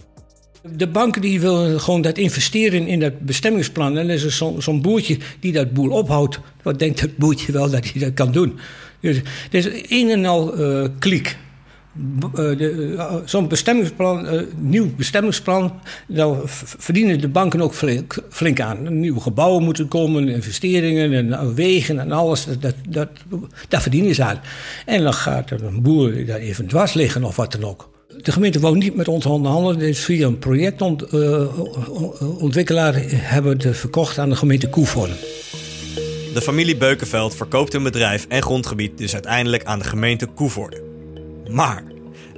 De 0.62 0.88
banken 0.88 1.22
die 1.22 1.40
willen 1.40 1.80
gewoon 1.80 2.02
dat 2.02 2.18
investeren 2.18 2.86
in 2.86 3.00
dat 3.00 3.20
bestemmingsplan. 3.20 3.98
En 3.98 4.08
er 4.08 4.14
is 4.14 4.36
zo'n 4.36 4.62
zo 4.62 4.80
boertje 4.80 5.18
die 5.40 5.52
dat 5.52 5.72
boel 5.72 5.90
ophoudt. 5.90 6.40
Wat 6.62 6.78
denkt 6.78 7.00
dat 7.00 7.16
boertje 7.16 7.52
wel 7.52 7.70
dat 7.70 7.90
hij 7.92 8.00
dat 8.00 8.14
kan 8.14 8.32
doen? 8.32 8.58
Dus 9.00 9.16
er 9.50 9.66
is 9.66 9.68
een 9.88 10.10
en 10.10 10.24
al 10.24 10.60
uh, 10.60 10.88
kliek. 10.98 11.36
Uh, 12.38 13.14
zo'n 13.24 13.48
bestemmingsplan, 13.48 14.34
uh, 14.34 14.40
nieuw 14.56 14.94
bestemmingsplan, 14.96 15.80
daar 16.08 16.36
verdienen 16.44 17.20
de 17.20 17.28
banken 17.28 17.60
ook 17.60 17.74
flink, 18.28 18.60
aan. 18.60 19.00
Nieuwe 19.00 19.20
gebouwen 19.20 19.64
moeten 19.64 19.88
komen, 19.88 20.28
investeringen 20.28 21.32
en 21.32 21.54
wegen 21.54 21.98
en 21.98 22.12
alles, 22.12 22.46
dat, 22.60 22.74
dat, 22.88 23.08
daar 23.68 23.82
verdienen 23.82 24.14
ze 24.14 24.24
aan. 24.24 24.40
En 24.86 25.02
dan 25.02 25.14
gaat 25.14 25.50
er 25.50 25.64
een 25.64 25.82
boer 25.82 26.26
daar 26.26 26.38
even 26.38 26.66
dwars 26.66 26.92
liggen 26.92 27.24
of 27.24 27.36
wat 27.36 27.52
dan 27.52 27.64
ook. 27.64 27.90
De 28.22 28.32
gemeente 28.32 28.60
wou 28.60 28.76
niet 28.76 28.94
met 28.94 29.08
ons 29.08 29.26
onderhandelen. 29.26 29.78
Dus 29.78 30.04
via 30.04 30.26
een 30.26 30.38
projectontwikkelaar 30.38 32.94
hebben 33.06 33.58
we 33.58 33.68
het 33.68 33.76
verkocht 33.76 34.18
aan 34.18 34.28
de 34.28 34.36
gemeente 34.36 34.68
Koevoorn. 34.68 35.12
De 36.34 36.40
familie 36.42 36.76
Beukenveld 36.76 37.36
verkoopt 37.36 37.72
hun 37.72 37.82
bedrijf 37.82 38.26
en 38.28 38.42
grondgebied 38.42 38.98
dus 38.98 39.12
uiteindelijk 39.12 39.64
aan 39.64 39.78
de 39.78 39.84
gemeente 39.84 40.26
Koevoorde. 40.26 40.89
Maar 41.50 41.82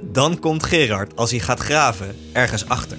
dan 0.01 0.39
komt 0.39 0.63
Gerard, 0.63 1.15
als 1.15 1.31
hij 1.31 1.39
gaat 1.39 1.59
graven, 1.59 2.15
ergens 2.31 2.67
achter. 2.67 2.97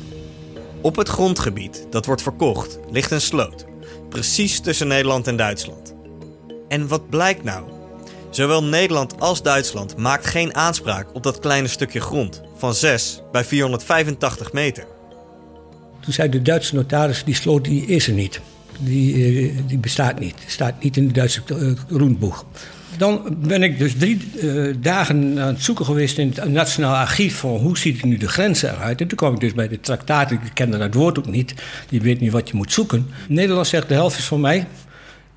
Op 0.80 0.96
het 0.96 1.08
grondgebied 1.08 1.86
dat 1.90 2.06
wordt 2.06 2.22
verkocht 2.22 2.78
ligt 2.90 3.10
een 3.10 3.20
sloot, 3.20 3.64
precies 4.08 4.60
tussen 4.60 4.88
Nederland 4.88 5.26
en 5.26 5.36
Duitsland. 5.36 5.94
En 6.68 6.88
wat 6.88 7.08
blijkt 7.08 7.44
nou? 7.44 7.64
Zowel 8.30 8.64
Nederland 8.64 9.20
als 9.20 9.42
Duitsland 9.42 9.96
maakt 9.96 10.26
geen 10.26 10.54
aanspraak 10.54 11.06
op 11.12 11.22
dat 11.22 11.38
kleine 11.38 11.68
stukje 11.68 12.00
grond 12.00 12.42
van 12.56 12.74
6 12.74 13.22
bij 13.32 13.44
485 13.44 14.52
meter. 14.52 14.86
Toen 16.00 16.12
zei 16.12 16.28
de 16.28 16.42
Duitse 16.42 16.74
notaris, 16.74 17.24
die 17.24 17.34
sloot 17.34 17.64
die 17.64 17.86
is 17.86 18.06
er 18.06 18.12
niet. 18.12 18.40
Die, 18.78 19.14
eh, 19.14 19.56
die 19.66 19.78
bestaat 19.78 20.18
niet. 20.18 20.34
Staat 20.46 20.82
niet 20.82 20.96
in 20.96 21.04
het 21.04 21.14
Duitse 21.14 21.42
uh, 21.52 21.72
roenboeg. 21.88 22.44
Dan 22.98 23.36
ben 23.46 23.62
ik 23.62 23.78
dus 23.78 23.94
drie 23.98 24.28
uh, 24.42 24.74
dagen 24.80 25.40
aan 25.40 25.46
het 25.46 25.62
zoeken 25.62 25.84
geweest 25.84 26.18
in 26.18 26.32
het 26.34 26.48
Nationaal 26.48 26.94
Archief 26.94 27.36
van 27.36 27.50
hoe 27.50 27.78
ziet 27.78 28.04
nu 28.04 28.16
de 28.16 28.28
grenzen 28.28 28.74
eruit. 28.74 29.00
En 29.00 29.06
toen 29.06 29.18
kwam 29.18 29.34
ik 29.34 29.40
dus 29.40 29.54
bij 29.54 29.68
de 29.68 29.80
traktaat. 29.80 30.30
Ik 30.30 30.38
kende 30.54 30.78
dat 30.78 30.94
woord 30.94 31.18
ook 31.18 31.26
niet. 31.26 31.54
Je 31.88 32.00
weet 32.00 32.20
niet 32.20 32.32
wat 32.32 32.48
je 32.48 32.56
moet 32.56 32.72
zoeken. 32.72 33.06
Nederland 33.28 33.66
zegt 33.66 33.88
de 33.88 33.94
helft 33.94 34.18
is 34.18 34.24
van 34.24 34.40
mij. 34.40 34.66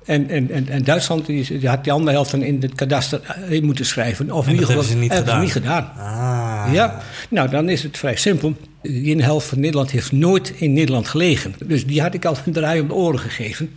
En, 0.04 0.28
en, 0.28 0.50
en, 0.50 0.68
en 0.68 0.84
Duitsland 0.84 1.26
die, 1.26 1.58
die 1.58 1.68
had 1.68 1.84
die 1.84 1.92
andere 1.92 2.12
helft 2.12 2.30
van 2.30 2.42
in 2.42 2.58
het 2.60 2.74
kadaster 2.74 3.20
in 3.48 3.64
moeten 3.64 3.86
schrijven. 3.86 4.30
Of 4.30 4.46
En 4.46 4.52
in 4.52 4.58
dat 4.58 4.68
ieder 4.68 4.82
geval 4.82 4.96
hebben 4.96 5.08
ze 5.08 5.14
niet 5.14 5.24
gedaan. 5.24 5.36
ze 5.36 5.42
niet 5.44 5.52
gedaan. 5.52 5.90
Ah. 5.98 6.72
Ja, 6.72 7.00
nou 7.28 7.48
dan 7.48 7.68
is 7.68 7.82
het 7.82 7.98
vrij 7.98 8.16
simpel. 8.16 8.56
Die 8.82 9.04
ene 9.04 9.22
helft 9.22 9.46
van 9.46 9.60
Nederland 9.60 9.90
heeft 9.90 10.12
nooit 10.12 10.52
in 10.56 10.72
Nederland 10.72 11.08
gelegen. 11.08 11.54
Dus 11.66 11.86
die 11.86 12.00
had 12.00 12.14
ik 12.14 12.24
al 12.24 12.36
een 12.44 12.52
draai 12.52 12.80
om 12.80 12.88
de 12.88 12.94
oren 12.94 13.18
gegeven. 13.18 13.70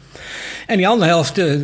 En 0.68 0.78
die 0.78 0.88
andere 0.88 1.10
helft 1.10 1.38
eh, 1.38 1.56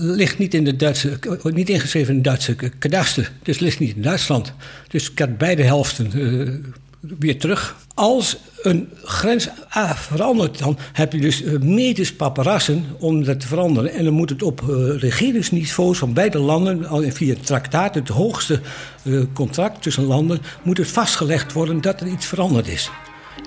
ligt 0.00 0.38
niet, 0.38 0.54
in 0.54 0.64
de 0.64 0.76
Duitse, 0.76 1.18
niet 1.42 1.68
ingeschreven 1.68 2.08
in 2.08 2.14
het 2.14 2.24
Duitse 2.24 2.54
kadaster. 2.78 3.32
Dus 3.42 3.58
ligt 3.58 3.78
niet 3.78 3.96
in 3.96 4.02
Duitsland. 4.02 4.52
Dus 4.88 5.10
ik 5.10 5.18
had 5.18 5.38
beide 5.38 5.62
helften 5.62 6.12
eh, 6.12 6.70
weer 7.18 7.38
terug. 7.38 7.76
Als 7.94 8.36
een 8.62 8.88
grens 9.04 9.48
verandert, 9.94 10.58
dan 10.58 10.78
heb 10.92 11.12
je 11.12 11.20
dus 11.20 11.42
eh, 11.42 11.58
medisch 11.58 12.14
paparassen 12.14 12.84
om 12.98 13.24
dat 13.24 13.40
te 13.40 13.46
veranderen. 13.46 13.92
En 13.92 14.04
dan 14.04 14.12
moet 14.12 14.30
het 14.30 14.42
op 14.42 14.60
eh, 14.60 14.66
regeringsniveaus 14.98 15.98
van 15.98 16.12
beide 16.12 16.38
landen, 16.38 17.12
via 17.12 17.34
het 17.34 17.46
traktaat, 17.46 17.94
het 17.94 18.08
hoogste 18.08 18.60
eh, 19.02 19.20
contract 19.32 19.82
tussen 19.82 20.04
landen, 20.04 20.40
moet 20.62 20.78
het 20.78 20.88
vastgelegd 20.88 21.52
worden 21.52 21.80
dat 21.80 22.00
er 22.00 22.06
iets 22.06 22.26
veranderd 22.26 22.68
is. 22.68 22.90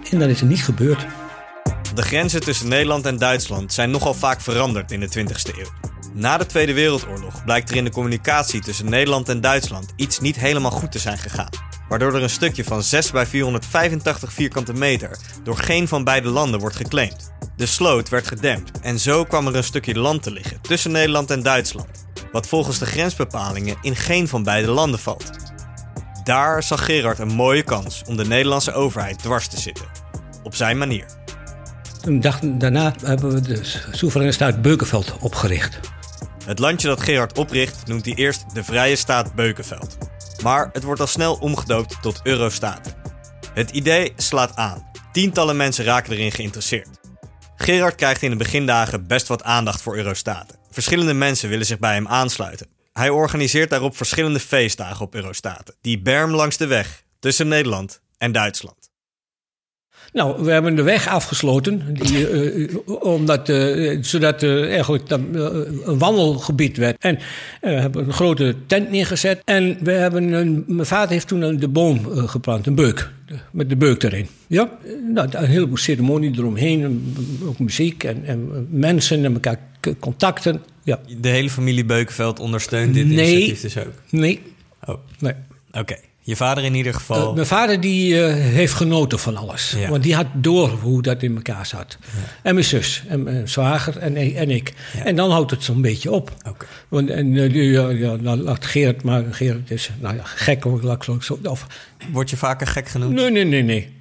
En 0.10 0.20
dat 0.20 0.30
is 0.30 0.42
er 0.42 0.48
niet 0.48 0.64
gebeurd. 0.64 1.06
De 1.96 2.02
grenzen 2.02 2.42
tussen 2.42 2.68
Nederland 2.68 3.06
en 3.06 3.18
Duitsland 3.18 3.74
zijn 3.74 3.92
nogal 3.92 4.14
vaak 4.14 4.42
veranderd 4.42 4.92
in 4.92 5.00
de 5.00 5.10
20e 5.18 5.58
eeuw. 5.58 5.88
Na 6.14 6.38
de 6.38 6.46
Tweede 6.46 6.74
Wereldoorlog 6.74 7.44
blijkt 7.44 7.70
er 7.70 7.76
in 7.76 7.84
de 7.84 7.92
communicatie 7.92 8.62
tussen 8.62 8.90
Nederland 8.90 9.30
en 9.30 9.42
Duitsland 9.42 9.94
iets 9.96 10.20
niet 10.20 10.40
helemaal 10.40 10.72
goed 10.72 10.92
te 10.92 11.00
zijn 11.00 11.18
gegaan. 11.18 11.50
Waardoor 11.90 12.16
er 12.16 12.24
een 12.24 12.30
stukje 12.30 12.64
van 12.64 12.84
6 12.84 13.12
bij 13.12 13.26
485 13.26 14.34
vierkante 14.34 14.74
meter 14.74 15.18
door 15.44 15.58
geen 15.58 15.88
van 15.88 16.04
beide 16.04 16.30
landen 16.30 16.60
wordt 16.60 16.76
geclaimd. 16.76 17.34
De 17.56 17.66
sloot 17.66 18.10
werd 18.10 18.28
gedempt 18.28 18.80
en 18.80 19.00
zo 19.00 19.24
kwam 19.24 19.48
er 19.48 19.56
een 19.56 19.64
stukje 19.64 20.00
land 20.00 20.24
te 20.24 20.32
liggen 20.32 20.62
tussen 20.62 20.92
Nederland 20.92 21.32
en 21.32 21.44
Duitsland. 21.44 22.06
Wat 22.32 22.48
volgens 22.48 22.80
de 22.80 22.86
grensbepalingen 22.86 23.78
in 23.82 23.96
geen 23.96 24.28
van 24.28 24.44
beide 24.44 24.72
landen 24.72 25.00
valt. 25.00 25.32
Daar 26.24 26.64
zag 26.64 26.86
Gerard 26.86 27.20
een 27.20 27.36
mooie 27.36 27.64
kans 27.64 28.02
om 28.08 28.18
de 28.18 28.26
Nederlandse 28.26 28.74
overheid 28.74 29.20
dwars 29.20 29.48
te 29.48 29.60
zitten. 29.60 29.86
Op 30.44 30.56
zijn 30.56 30.78
manier. 30.78 31.06
Toen 32.02 32.20
dachten, 32.20 32.58
daarna 32.58 32.94
hebben 33.04 33.34
we 33.34 33.42
de 33.42 33.60
soevereine 33.92 34.34
staat 34.34 34.62
Beukenveld 34.62 35.18
opgericht. 35.20 35.80
Het 36.46 36.60
landje 36.60 36.88
dat 36.88 37.02
Gerard 37.02 37.38
opricht 37.38 37.88
noemt 37.88 38.06
hij 38.06 38.14
eerst 38.14 38.46
de 38.54 38.64
Vrije 38.64 38.96
Staat 38.96 39.36
Beukenveld. 39.36 39.98
Maar 40.44 40.70
het 40.74 40.84
wordt 40.84 41.02
al 41.02 41.08
snel 41.08 41.34
omgedoopt 41.36 42.02
tot 42.02 42.20
Eurostaten. 42.24 42.94
Het 43.54 43.72
idee 43.72 44.14
slaat 44.16 44.56
aan. 44.56 44.92
Tientallen 45.12 45.58
mensen 45.58 45.86
raken 45.86 46.14
erin 46.14 46.32
geïnteresseerd. 46.32 47.00
Gerard 47.56 47.96
krijgt 47.96 48.22
in 48.22 48.30
de 48.30 48.36
begindagen 48.36 49.08
best 49.08 49.28
wat 49.28 49.44
aandacht 49.44 49.82
voor 49.82 49.98
Eurostaten. 49.98 50.58
Verschillende 50.72 51.14
mensen 51.14 51.50
willen 51.50 51.66
zich 51.66 51.80
bij 51.80 51.94
hem 51.94 52.08
aansluiten. 52.08 52.68
Hij 52.94 53.10
organiseert 53.10 53.70
daarop 53.70 53.98
verschillende 53.98 54.40
feestdagen 54.40 55.06
op 55.06 55.16
Eurostaten. 55.16 55.76
Die 55.82 56.02
berm 56.02 56.32
langs 56.32 56.58
de 56.58 56.68
weg 56.68 57.04
tussen 57.20 57.48
Nederland 57.48 58.02
en 58.18 58.32
Duitsland. 58.32 58.87
Nou, 60.14 60.44
we 60.44 60.52
hebben 60.52 60.76
de 60.76 60.82
weg 60.82 61.08
afgesloten, 61.08 61.82
die, 61.94 62.28
eh, 62.30 62.76
omdat, 63.02 63.50
eh, 63.50 63.98
zodat 64.02 64.42
er 64.42 64.70
eigenlijk 64.70 65.08
dan, 65.10 65.36
eh, 65.36 65.44
een 65.84 65.98
wandelgebied 65.98 66.78
werd. 66.78 66.96
En 67.00 67.20
we 67.62 67.70
hebben 67.70 68.06
een 68.06 68.14
grote 68.14 68.56
tent 68.68 68.90
neergezet. 68.92 69.42
En 69.46 69.78
we 69.82 69.92
hebben 69.92 70.32
een, 70.32 70.64
mijn 70.68 70.86
vader 70.86 71.10
heeft 71.12 71.28
toen 71.28 71.42
een, 71.42 71.60
de 71.60 71.68
boom 71.68 72.00
eh, 72.12 72.28
geplant, 72.28 72.68
een 72.68 72.76
beuk, 72.76 73.10
met 73.52 73.70
de 73.70 73.76
beuk 73.76 74.04
erin. 74.04 74.28
Ja, 74.48 74.70
nou, 75.14 75.28
een 75.32 75.46
heleboel 75.50 75.78
ceremonie 75.78 76.32
eromheen, 76.38 76.84
en 76.84 77.14
ook 77.46 77.60
muziek 77.60 78.04
en, 78.04 78.26
en 78.26 78.68
mensen 78.70 79.26
en 79.26 79.34
elkaar 79.34 79.60
contacten. 80.00 80.62
Ja, 80.84 81.00
De 81.22 81.28
hele 81.30 81.50
familie 81.50 81.86
Beukenveld 81.86 82.40
ondersteunt 82.40 82.94
dit 82.94 83.06
Nee. 83.08 83.16
initiatief 83.32 83.62
dus 83.62 83.78
ook. 83.78 83.94
nee, 84.10 84.42
Oh, 84.86 84.96
nee. 85.20 85.34
oké. 85.72 85.96
Je 86.28 86.36
vader 86.36 86.64
in 86.64 86.76
ieder 86.76 86.94
geval. 86.94 87.30
Uh, 87.30 87.34
mijn 87.36 87.48
vader 87.48 87.80
die, 87.82 88.24
eh, 88.26 88.34
heeft 88.34 88.74
genoten 88.74 89.20
van 89.20 89.36
alles. 89.38 89.74
Ja. 89.78 89.90
Want 89.90 90.04
die 90.04 90.16
had 90.16 90.26
door 90.34 90.70
hoe 90.70 91.02
dat 91.02 91.24
in 91.24 91.36
elkaar 91.36 91.66
zat. 91.66 91.98
En 92.44 92.54
mijn 92.54 92.66
zus, 92.66 93.04
en 93.08 93.24
mijn 93.24 93.50
zwager 93.50 93.98
en, 93.98 94.16
en 94.36 94.50
ik. 94.50 94.74
Ja. 94.98 95.04
En 95.06 95.16
dan 95.16 95.32
houdt 95.32 95.52
het 95.52 95.64
zo'n 95.64 95.82
beetje 95.82 96.12
op. 96.12 96.32
Oké. 96.48 96.66
Want, 96.88 97.10
en 97.10 97.38
eh, 97.38 97.52
die, 97.54 97.64
ja, 97.64 97.90
ja, 97.90 98.18
dan 98.18 98.42
laat 98.42 98.66
Gerard 98.66 99.04
maar. 99.04 99.24
Gerard 99.32 99.72
is 99.72 99.90
nou 100.00 100.16
ja, 100.16 100.22
gek 100.24 100.66
of, 100.66 100.82
laat 100.82 100.96
ik 100.96 101.04
zo- 101.04 101.20
zo- 101.20 101.40
of 101.44 101.68
Word 102.12 102.30
je 102.30 102.38
vaker 102.38 102.68
gek 102.68 102.88
genoemd? 102.90 103.14
Nee, 103.14 103.32
nee, 103.32 103.44
nee, 103.46 103.64
nee. 103.64 103.94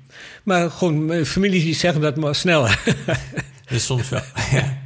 Maar 0.42 0.70
gewoon 0.70 1.04
mijn 1.04 1.26
familie 1.26 1.64
die 1.64 1.74
zeggen 1.74 2.00
dat 2.00 2.16
maar 2.16 2.34
sneller. 2.34 2.78
Dus 3.68 3.84
soms 3.84 4.08
wel. 4.08 4.20
Ja. 4.52 4.78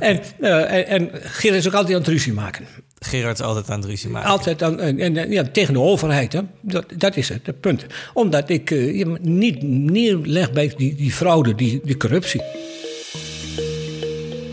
en, 0.00 0.20
eh, 0.40 0.92
en, 0.92 1.10
en 1.42 1.54
is 1.54 1.66
ook 1.66 1.74
altijd 1.74 1.94
aan 1.94 2.00
het 2.02 2.10
ruzie 2.10 2.32
maken. 2.32 2.66
Gerard 3.04 3.38
is 3.38 3.44
altijd 3.44 3.70
aan 3.70 3.80
het 3.80 3.88
ruzie 3.88 4.10
maken. 4.10 4.30
Altijd 4.30 4.62
aan, 4.62 4.80
en, 4.80 5.16
en, 5.16 5.30
ja, 5.30 5.44
tegen 5.52 5.74
de 5.74 5.80
overheid. 5.80 6.32
Hè? 6.32 6.40
Dat, 6.60 6.84
dat 6.96 7.16
is 7.16 7.28
het, 7.28 7.46
het 7.46 7.60
punt. 7.60 7.86
Omdat 8.14 8.48
ik 8.48 8.70
eh, 8.70 8.98
je 8.98 9.18
niet 9.20 9.62
neerleg 9.62 10.52
bij 10.52 10.72
die, 10.76 10.94
die 10.94 11.12
fraude, 11.12 11.54
die, 11.54 11.80
die 11.84 11.96
corruptie. 11.96 12.42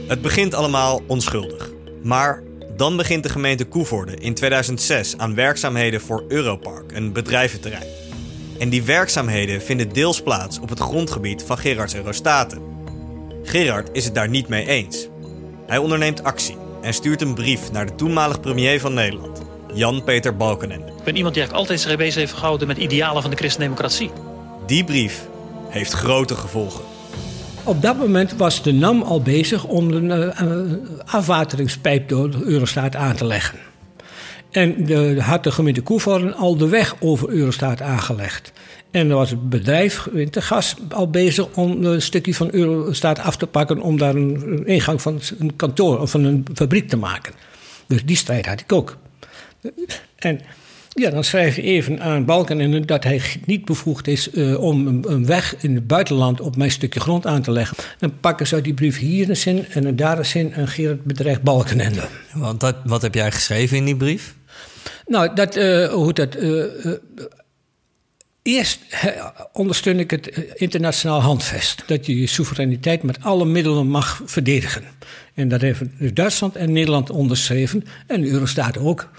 Het 0.08 0.22
begint 0.22 0.54
allemaal 0.54 1.02
onschuldig. 1.08 1.72
Maar 2.04 2.44
dan 2.78 2.98
begint 2.98 3.24
de 3.24 3.30
gemeente 3.30 3.66
Koevoorde 3.66 4.16
in 4.16 4.34
2006 4.34 5.18
aan 5.18 5.36
werkzaamheden 5.36 6.02
voor 6.02 6.24
Europark, 6.28 6.92
een 6.92 7.14
bedrijventerrein. 7.14 7.88
En 8.60 8.70
die 8.70 8.84
werkzaamheden 8.84 9.62
vinden 9.62 9.94
deels 9.94 10.22
plaats 10.22 10.60
op 10.60 10.70
het 10.70 10.80
grondgebied 10.80 11.44
van 11.44 11.58
Gerards 11.58 11.96
Eurostaten. 11.96 12.62
Gerard 13.44 13.90
is 13.92 14.06
het 14.06 14.16
daar 14.16 14.30
niet 14.30 14.48
mee 14.48 14.68
eens. 14.68 15.08
Hij 15.68 15.78
onderneemt 15.78 16.24
actie 16.24 16.58
en 16.82 16.94
stuurt 16.94 17.22
een 17.22 17.34
brief 17.34 17.72
naar 17.72 17.86
de 17.86 17.96
toenmalig 17.96 18.40
premier 18.40 18.80
van 18.80 18.94
Nederland, 18.94 19.42
Jan-Peter 19.74 20.36
Balkenende. 20.36 20.86
Ik 20.86 21.04
ben 21.04 21.16
iemand 21.16 21.34
die 21.34 21.44
eigenlijk 21.44 21.54
altijd 21.54 21.80
zich 21.80 21.98
bezig 21.98 22.16
heeft 22.16 22.34
gehouden 22.34 22.68
met 22.68 22.78
idealen 22.78 23.22
van 23.22 23.32
de 23.32 23.38
christendemocratie. 23.38 24.12
Die 24.66 24.84
brief 24.84 25.28
heeft 25.70 25.92
grote 25.94 26.36
gevolgen. 26.36 26.84
Op 27.64 27.82
dat 27.82 27.98
moment 27.98 28.36
was 28.36 28.64
de 28.64 28.74
NAM 28.74 29.02
al 29.02 29.22
bezig 29.22 29.64
om 29.66 29.92
een 29.92 30.12
eh, 30.12 30.40
eh, 30.40 30.60
afwateringspijp 31.06 32.10
door 32.10 32.32
de 32.32 32.44
Eurostaat 32.44 32.96
aan 32.96 33.16
te 33.16 33.26
leggen. 33.26 33.60
En 34.52 34.86
de, 34.86 35.22
had 35.22 35.44
de 35.44 35.52
gemeente 35.52 35.82
Koevoorden 35.82 36.34
al 36.34 36.58
de 36.58 36.68
weg 36.68 36.96
over 37.00 37.30
Eurostaat 37.30 37.82
aangelegd. 37.82 38.52
En 38.92 39.08
dan 39.08 39.18
was 39.18 39.30
het 39.30 39.50
bedrijf 39.50 40.08
Wintergas 40.12 40.76
al 40.90 41.10
bezig 41.10 41.48
om 41.56 41.86
een 41.86 42.02
stukje 42.02 42.34
van 42.34 42.50
Eurostaat 42.52 43.20
af 43.20 43.38
te 43.38 43.48
pakken... 43.48 43.82
om 43.82 43.98
daar 43.98 44.16
een, 44.16 44.66
ingang 44.66 45.02
van 45.02 45.22
een 45.40 45.56
kantoor 45.56 46.00
of 46.00 46.12
van 46.12 46.24
een 46.24 46.46
fabriek 46.54 46.90
te 46.90 46.98
maken. 46.98 47.34
Dus 47.88 48.06
die 48.06 48.16
strijd 48.16 48.46
had 48.46 48.60
ik 48.60 48.72
ook. 48.72 48.98
En 50.16 50.42
ja, 50.90 51.10
dan 51.10 51.24
schrijf 51.24 51.56
je 51.56 51.62
even 51.62 52.02
aan 52.02 52.26
Balkenende 52.26 52.86
dat 52.86 53.04
hij 53.04 53.22
niet 53.46 53.66
bevoegd 53.66 54.08
is 54.08 54.32
eh, 54.32 54.62
om 54.62 54.88
een, 54.88 55.06
een 55.08 55.26
weg 55.26 55.56
in 55.62 55.76
het 55.76 55.88
buitenland 55.88 56.42
op 56.42 56.56
mijn 56.56 56.72
stukje 56.72 57.00
grond 57.00 57.26
aan 57.26 57.42
te 57.42 57.52
leggen. 57.52 57.78
Dan 58.00 58.20
pakken 58.20 58.48
ze 58.48 58.56
uit 58.56 58.64
die 58.64 58.74
brief 58.74 58.98
hier 58.98 59.30
een 59.30 59.38
zin 59.38 59.66
en 59.70 59.96
daar 59.96 60.18
een 60.18 60.26
zin 60.26 60.54
en 60.54 60.68
Gerard 60.68 61.04
bedreigt 61.04 61.42
Balkenende. 61.42 62.08
Want 62.34 62.60
dat, 62.60 62.76
wat 62.84 63.02
heb 63.02 63.14
jij 63.14 63.32
geschreven 63.32 63.78
in 63.78 63.86
die 63.86 63.96
brief? 63.96 64.36
Nou, 65.06 65.36
dat, 65.36 65.56
eh, 65.56 65.88
hoe 65.88 66.14
dat. 66.14 66.36
eh, 66.36 66.86
eh, 66.86 66.94
eerst 68.42 68.80
ondersteun 69.54 70.00
ik 70.00 70.12
het 70.12 70.30
eh, 70.30 70.44
internationaal 70.56 71.22
handvest. 71.22 71.84
Dat 71.86 72.06
je 72.06 72.20
je 72.20 72.28
soevereiniteit 72.28 73.04
met 73.04 73.24
alle 73.24 73.46
middelen 73.46 73.88
mag 73.88 74.22
verdedigen. 74.26 74.84
En 75.34 75.48
dat 75.48 75.62
hebben 75.62 75.94
dus 75.98 76.14
Duitsland 76.14 76.56
en 76.56 76.72
Nederland 76.72 77.10
onderschreven. 77.10 77.84
En 78.08 78.22
de 78.22 78.30
Eurostaat 78.30 78.78
ook. 78.78 79.10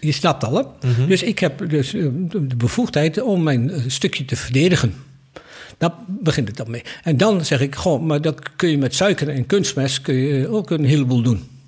Je 0.00 0.12
snapt 0.12 0.44
al, 0.44 0.56
hè? 0.56 0.62
Dus 1.06 1.22
ik 1.22 1.38
heb 1.38 1.70
dus 1.70 1.94
eh, 1.94 2.06
de 2.12 2.46
de 2.46 2.56
bevoegdheid 2.56 3.22
om 3.22 3.42
mijn 3.42 3.70
eh, 3.70 3.82
stukje 3.86 4.24
te 4.24 4.36
verdedigen. 4.36 4.94
Daar 5.78 5.92
begint 6.06 6.48
het 6.48 6.56
dan 6.56 6.70
mee. 6.70 6.82
En 7.02 7.16
dan 7.16 7.44
zeg 7.44 7.60
ik, 7.60 7.74
goh, 7.74 8.02
maar 8.02 8.20
dat 8.20 8.56
kun 8.56 8.70
je 8.70 8.78
met 8.78 8.94
suiker 8.94 9.28
en 9.28 9.46
kunstmest 9.46 10.00
kun 10.00 10.14
je 10.14 10.48
ook 10.48 10.70
een 10.70 10.84
heleboel 10.84 11.22
doen. 11.22 11.59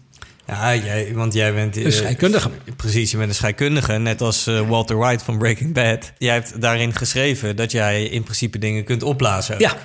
Ja, 0.47 0.75
jij, 0.75 1.11
want 1.15 1.33
jij 1.35 1.55
bent... 1.55 1.77
Een 1.77 1.93
scheikundige. 1.93 2.51
Precies, 2.77 3.11
je 3.11 3.17
bent 3.17 3.29
een 3.29 3.35
scheikundige. 3.35 3.93
Net 3.93 4.21
als 4.21 4.47
eh, 4.47 4.69
Walter 4.69 4.97
White 4.97 5.25
van 5.25 5.39
Breaking 5.39 5.75
Bad. 5.75 6.13
Jij 6.19 6.35
hebt 6.35 6.61
daarin 6.61 6.95
geschreven 6.95 7.57
dat 7.57 7.73
jij 7.73 8.05
in 8.05 8.23
principe 8.23 8.59
dingen 8.59 8.85
kunt 8.85 9.03
opblazen. 9.03 9.55
Ja. 9.59 9.77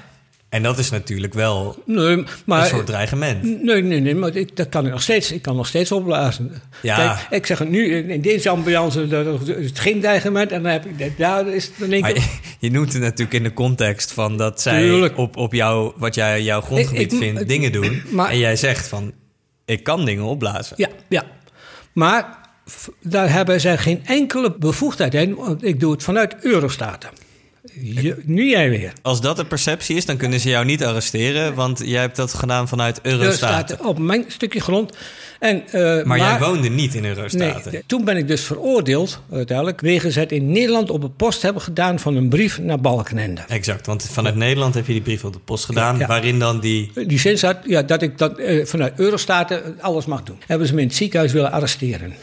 En 0.50 0.64
dat 0.64 0.78
is 0.78 0.90
natuurlijk 0.90 1.34
wel 1.34 1.84
Nee, 1.86 2.24
maar, 2.46 2.62
een 2.62 2.68
soort 2.70 2.86
dreigement. 2.86 3.64
Nee, 3.64 3.82
nee, 3.84 4.00
nee, 4.00 4.16
maar 4.16 4.36
ik, 4.36 4.56
dat 4.56 4.70
kan 4.70 4.86
ik 4.86 4.92
nog 4.92 5.02
steeds. 5.02 5.32
Ik 5.32 5.42
kan 5.42 5.56
nog 5.56 5.68
steeds 5.68 5.92
opblazen. 5.92 6.52
Ja. 6.82 6.96
Kijk, 6.96 7.40
ik 7.42 7.46
zeg 7.46 7.60
het 7.60 7.70
nu, 7.70 7.96
in 8.12 8.22
deze 8.22 8.50
ambiance 8.50 9.08
dat 9.08 9.48
is 9.48 9.70
het 9.70 9.80
geen 9.80 10.00
dreigement. 10.00 10.52
En 10.52 10.64
dan 10.64 10.72
heb 10.72 10.86
ik, 10.86 11.18
daar 11.18 11.48
is 11.48 11.66
het 11.78 11.90
keer... 11.90 12.08
je, 12.08 12.22
je 12.60 12.72
noemt 12.72 12.94
het 12.94 13.02
natuurlijk 13.02 13.34
in 13.34 13.44
de 13.44 13.54
context 13.54 14.12
van 14.12 14.38
dat 14.38 14.62
zij 14.62 14.82
Tuurlijk. 14.82 15.18
op, 15.18 15.38
op 15.38 15.54
jou, 15.54 15.94
wat 15.98 16.16
jij 16.16 16.42
jouw 16.44 16.62
grondgebied 16.62 17.02
Ik- 17.02 17.12
ik- 17.12 17.18
vindt, 17.18 17.48
dingen 17.48 17.72
doen. 17.72 18.02
maar- 18.10 18.30
en 18.30 18.38
jij 18.38 18.56
zegt 18.56 18.88
van, 18.88 19.14
ik 19.67 19.83
kan 19.83 20.05
dingen 20.05 20.24
opblazen. 20.24 20.75
Ja, 20.79 20.89
ja. 21.09 21.24
Maar 21.93 22.38
daar 23.01 23.31
hebben 23.31 23.62
zij 23.62 23.77
geen 23.77 24.05
enkele 24.05 24.55
bevoegdheid 24.57 25.13
in. 25.13 25.36
Want 25.36 25.63
ik 25.63 25.79
doe 25.79 25.91
het 25.91 26.03
vanuit 26.03 26.36
Eurostaten. 26.41 27.09
Je, 27.81 28.15
nu 28.25 28.50
jij 28.50 28.69
weer. 28.69 28.93
Als 29.01 29.21
dat 29.21 29.36
de 29.38 29.45
perceptie 29.45 29.95
is, 29.95 30.05
dan 30.05 30.17
kunnen 30.17 30.39
ze 30.39 30.50
jou 30.50 30.65
niet 30.65 30.83
arresteren, 30.83 31.53
want 31.55 31.81
jij 31.86 32.01
hebt 32.01 32.15
dat 32.15 32.33
gedaan 32.33 32.67
vanuit 32.67 33.00
Eurostaten. 33.01 33.25
Eurostaten 33.25 33.86
op 33.86 33.97
mijn 34.00 34.25
stukje 34.27 34.59
grond. 34.59 34.97
En, 35.39 35.63
eh, 35.71 36.03
Maar, 36.03 36.17
jij 36.17 36.39
woonde 36.39 36.69
niet 36.69 36.93
in 36.95 37.01
Nee, 37.01 37.15
Eurostaten. 37.15 37.71
de- 37.71 37.83
toen 37.86 38.03
ben 38.05 38.17
ik 38.17 38.27
dus 38.27 38.41
veroordeeld, 38.43 39.21
uiteindelijk, 39.31 39.81
wegens 39.81 40.15
het 40.15 40.31
in 40.31 40.51
Nederland 40.51 40.89
op 40.89 41.03
een 41.03 41.15
post 41.15 41.41
hebben 41.41 41.62
gedaan 41.62 42.00
van 42.00 42.15
een 42.15 42.29
brief 42.29 42.59
naar 42.59 42.79
Balkenende. 42.79 43.41
Exact, 43.47 43.86
want 43.86 44.03
vanuit 44.12 44.36
Nederland 44.36 44.74
heb 44.74 44.88
je 44.88 44.93
die 44.93 45.01
brief 45.01 45.24
op 45.24 45.33
de 45.33 45.39
post 45.39 45.65
gedaan, 45.65 45.97
Ja. 45.97 46.07
waarin 46.07 46.39
dan 46.39 46.59
die... 46.59 46.91
Die 47.07 47.19
zin 47.19 47.38
zat 47.38 47.57
ja, 47.65 47.81
dat 47.81 48.01
ik 48.01 48.17
dat, 48.17 48.38
eh, 48.38 48.65
vanuit 48.65 48.93
Eurostaten 48.95 49.77
alles 49.81 50.05
mag 50.05 50.24
doen. 50.24 50.38
Hebben 50.47 50.67
ze 50.67 50.74
me 50.74 50.81
in 50.81 50.88
het 50.88 50.95
ziekenhuis 50.95 51.31
willen 51.31 51.51
arresteren. 51.51 52.13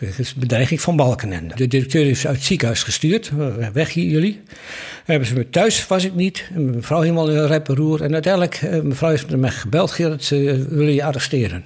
Dat 0.00 0.18
is 0.18 0.32
een 0.32 0.40
bedreiging 0.40 0.80
van 0.80 0.96
Balkenende. 0.96 1.54
De 1.54 1.66
directeur 1.66 2.06
is 2.06 2.26
uit 2.26 2.36
het 2.36 2.44
ziekenhuis 2.44 2.82
gestuurd. 2.82 3.32
Eh, 3.38 3.68
Weg 3.72 3.92
hier 3.92 4.10
jullie. 4.10 4.40
Hebben 5.04 5.28
ze 5.28 5.34
me 5.34 5.50
thuis, 5.50 5.86
was 5.86 6.04
ik 6.04 6.14
niet. 6.14 6.50
En 6.54 6.70
mijn 6.70 6.82
vrouw 6.82 7.00
helemaal 7.00 7.30
in 7.30 7.36
een 7.36 7.46
rep 7.46 7.68
en 7.68 7.74
roer. 7.74 8.02
En 8.02 8.12
uiteindelijk, 8.12 8.54
eh, 8.54 8.70
mijn 8.70 8.96
vrouw 8.96 9.10
heeft 9.10 9.36
mij 9.36 9.50
gebeld. 9.50 9.90
Gerrit, 9.90 10.24
ze 10.24 10.66
willen 10.68 10.94
je 10.94 11.04
arresteren. 11.04 11.64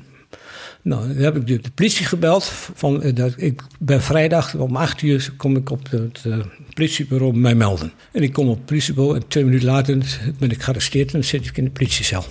Nou, 0.82 1.14
dan 1.14 1.24
heb 1.24 1.36
ik 1.36 1.46
de, 1.46 1.60
de 1.60 1.70
politie 1.70 2.06
gebeld. 2.06 2.44
Van, 2.74 3.02
eh, 3.02 3.14
dat, 3.14 3.34
ik 3.36 3.62
ben 3.78 4.02
vrijdag 4.02 4.54
om 4.54 4.76
acht 4.76 5.02
uur 5.02 5.32
kom 5.36 5.56
ik 5.56 5.70
op 5.70 5.90
het 5.90 6.22
eh, 6.26 6.38
politiebureau 6.74 7.36
mij 7.36 7.54
melden. 7.54 7.92
En 8.12 8.22
ik 8.22 8.32
kom 8.32 8.48
op 8.48 8.56
het 8.56 8.66
politiebureau 8.66 9.16
en 9.16 9.28
twee 9.28 9.44
minuten 9.44 9.66
later 9.66 9.98
ben 10.38 10.50
ik 10.50 10.62
gearresteerd 10.62 11.14
en 11.14 11.24
zit 11.24 11.46
ik 11.46 11.56
in 11.56 11.64
de 11.64 11.70
politiecel. 11.70 12.24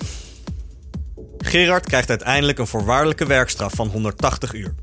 Gerard 1.38 1.86
krijgt 1.86 2.10
uiteindelijk 2.10 2.60
een 2.60 2.68
voorwaardelijke 2.68 3.26
werkstraf 3.26 3.74
van 3.74 3.88
180 3.88 4.54
uur. 4.54 4.74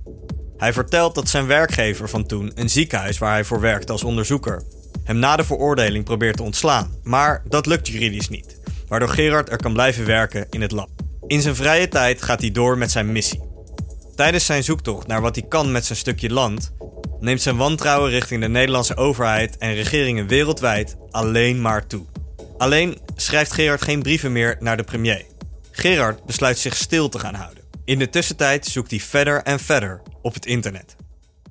Hij 0.59 0.73
vertelt 0.73 1.15
dat 1.15 1.29
zijn 1.29 1.47
werkgever 1.47 2.09
van 2.09 2.27
toen, 2.27 2.53
een 2.55 2.71
ziekenhuis 2.71 3.19
waar 3.19 3.33
hij 3.33 3.45
voor 3.45 3.61
werkte 3.61 3.93
als 3.93 4.05
onderzoeker, 4.05 4.63
hem 5.05 5.19
na 5.19 5.37
de 5.37 5.45
veroordeling 5.45 6.05
probeert 6.05 6.37
te 6.37 6.43
ontslaan. 6.43 6.95
Maar 7.03 7.43
dat 7.49 7.67
lukt 7.67 7.89
juridisch 7.89 8.29
niet, 8.29 8.61
waardoor 8.89 9.09
Gerard 9.09 9.51
er 9.51 9.57
kan 9.57 9.73
blijven 9.73 10.07
werken 10.07 10.47
in 10.51 10.61
het 10.61 10.73
lab. 10.73 10.89
In 11.27 11.43
zijn 11.43 11.57
vrije 11.57 11.89
tijd 11.89 12.23
gaat 12.23 12.41
hij 12.41 12.51
door 12.51 12.79
met 12.79 12.91
zijn 12.91 13.13
missie. 13.13 13.43
Tijdens 14.15 14.45
zijn 14.45 14.65
zoektocht 14.65 15.07
naar 15.07 15.21
wat 15.21 15.37
hij 15.37 15.45
kan 15.49 15.73
met 15.73 15.85
zijn 15.85 15.99
stukje 15.99 16.31
land, 16.31 16.73
neemt 17.21 17.43
zijn 17.43 17.57
wantrouwen 17.57 18.11
richting 18.11 18.41
de 18.41 18.49
Nederlandse 18.49 18.97
overheid 18.97 19.59
en 19.59 19.75
regeringen 19.75 20.27
wereldwijd 20.27 20.97
alleen 21.11 21.61
maar 21.61 21.87
toe. 21.87 22.05
Alleen 22.59 22.99
schrijft 23.17 23.53
Gerard 23.53 23.83
geen 23.83 24.03
brieven 24.03 24.33
meer 24.33 24.57
naar 24.61 24.77
de 24.77 24.83
premier. 24.83 25.25
Gerard 25.71 26.25
besluit 26.25 26.59
zich 26.59 26.77
stil 26.77 27.09
te 27.09 27.19
gaan 27.19 27.35
houden. 27.35 27.56
In 27.87 27.99
de 27.99 28.09
tussentijd 28.09 28.67
zoekt 28.67 28.91
hij 28.91 29.01
verder 29.01 29.43
en 29.43 29.59
verder 29.59 30.01
op 30.23 30.35
het 30.35 30.47
internet. 30.47 30.97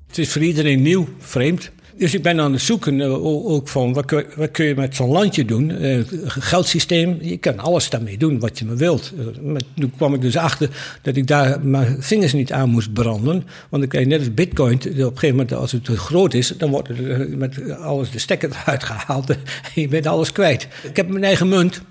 Het 0.06 0.18
is 0.18 0.32
voor 0.32 0.42
iedereen 0.42 0.82
nieuw, 0.82 1.08
vreemd. 1.18 1.70
Dus 1.96 2.14
ik 2.14 2.22
ben 2.22 2.40
aan 2.40 2.52
het 2.52 2.62
zoeken 2.62 3.00
eh, 3.00 3.24
ook 3.24 3.68
van 3.68 3.92
wat 3.92 4.04
kun, 4.50 4.66
je 4.66 4.74
met 4.74 4.96
zo'n 4.96 5.10
landje 5.10 5.44
doen. 5.44 5.70
Eh, 5.70 6.00
geldsysteem, 6.26 7.18
je 7.20 7.36
kan 7.36 7.58
alles 7.58 7.90
daarmee 7.90 8.18
doen 8.18 8.38
wat 8.38 8.58
je 8.58 8.64
maar 8.64 8.76
wilt. 8.76 9.12
Eh, 9.18 9.56
toen 9.74 9.92
kwam 9.96 10.14
ik 10.14 10.20
dus 10.20 10.36
achter 10.36 10.98
dat 11.02 11.16
ik 11.16 11.26
daar 11.26 11.60
mijn 11.66 12.02
vingers 12.02 12.32
niet 12.32 12.52
aan 12.52 12.70
moest 12.70 12.92
branden. 12.92 13.44
Want 13.68 13.82
ik 13.82 13.88
krijg 13.88 14.06
net 14.06 14.18
als 14.18 14.34
bitcoin, 14.34 14.74
op 14.74 14.84
een 14.86 14.94
gegeven 14.94 15.28
moment 15.28 15.52
als 15.52 15.72
het 15.72 15.84
te 15.84 15.96
groot 15.96 16.34
is... 16.34 16.48
dan 16.58 16.70
wordt 16.70 16.88
er 16.88 17.28
met 17.28 17.70
alles 17.70 18.10
de 18.10 18.18
stekker 18.18 18.50
eruit 18.50 18.84
gehaald 18.84 19.30
en 19.30 19.38
je 19.74 19.88
bent 19.88 20.06
alles 20.06 20.32
kwijt. 20.32 20.68
Ik 20.82 20.96
heb 20.96 21.08
mijn 21.08 21.24
eigen 21.24 21.48
munt, 21.48 21.82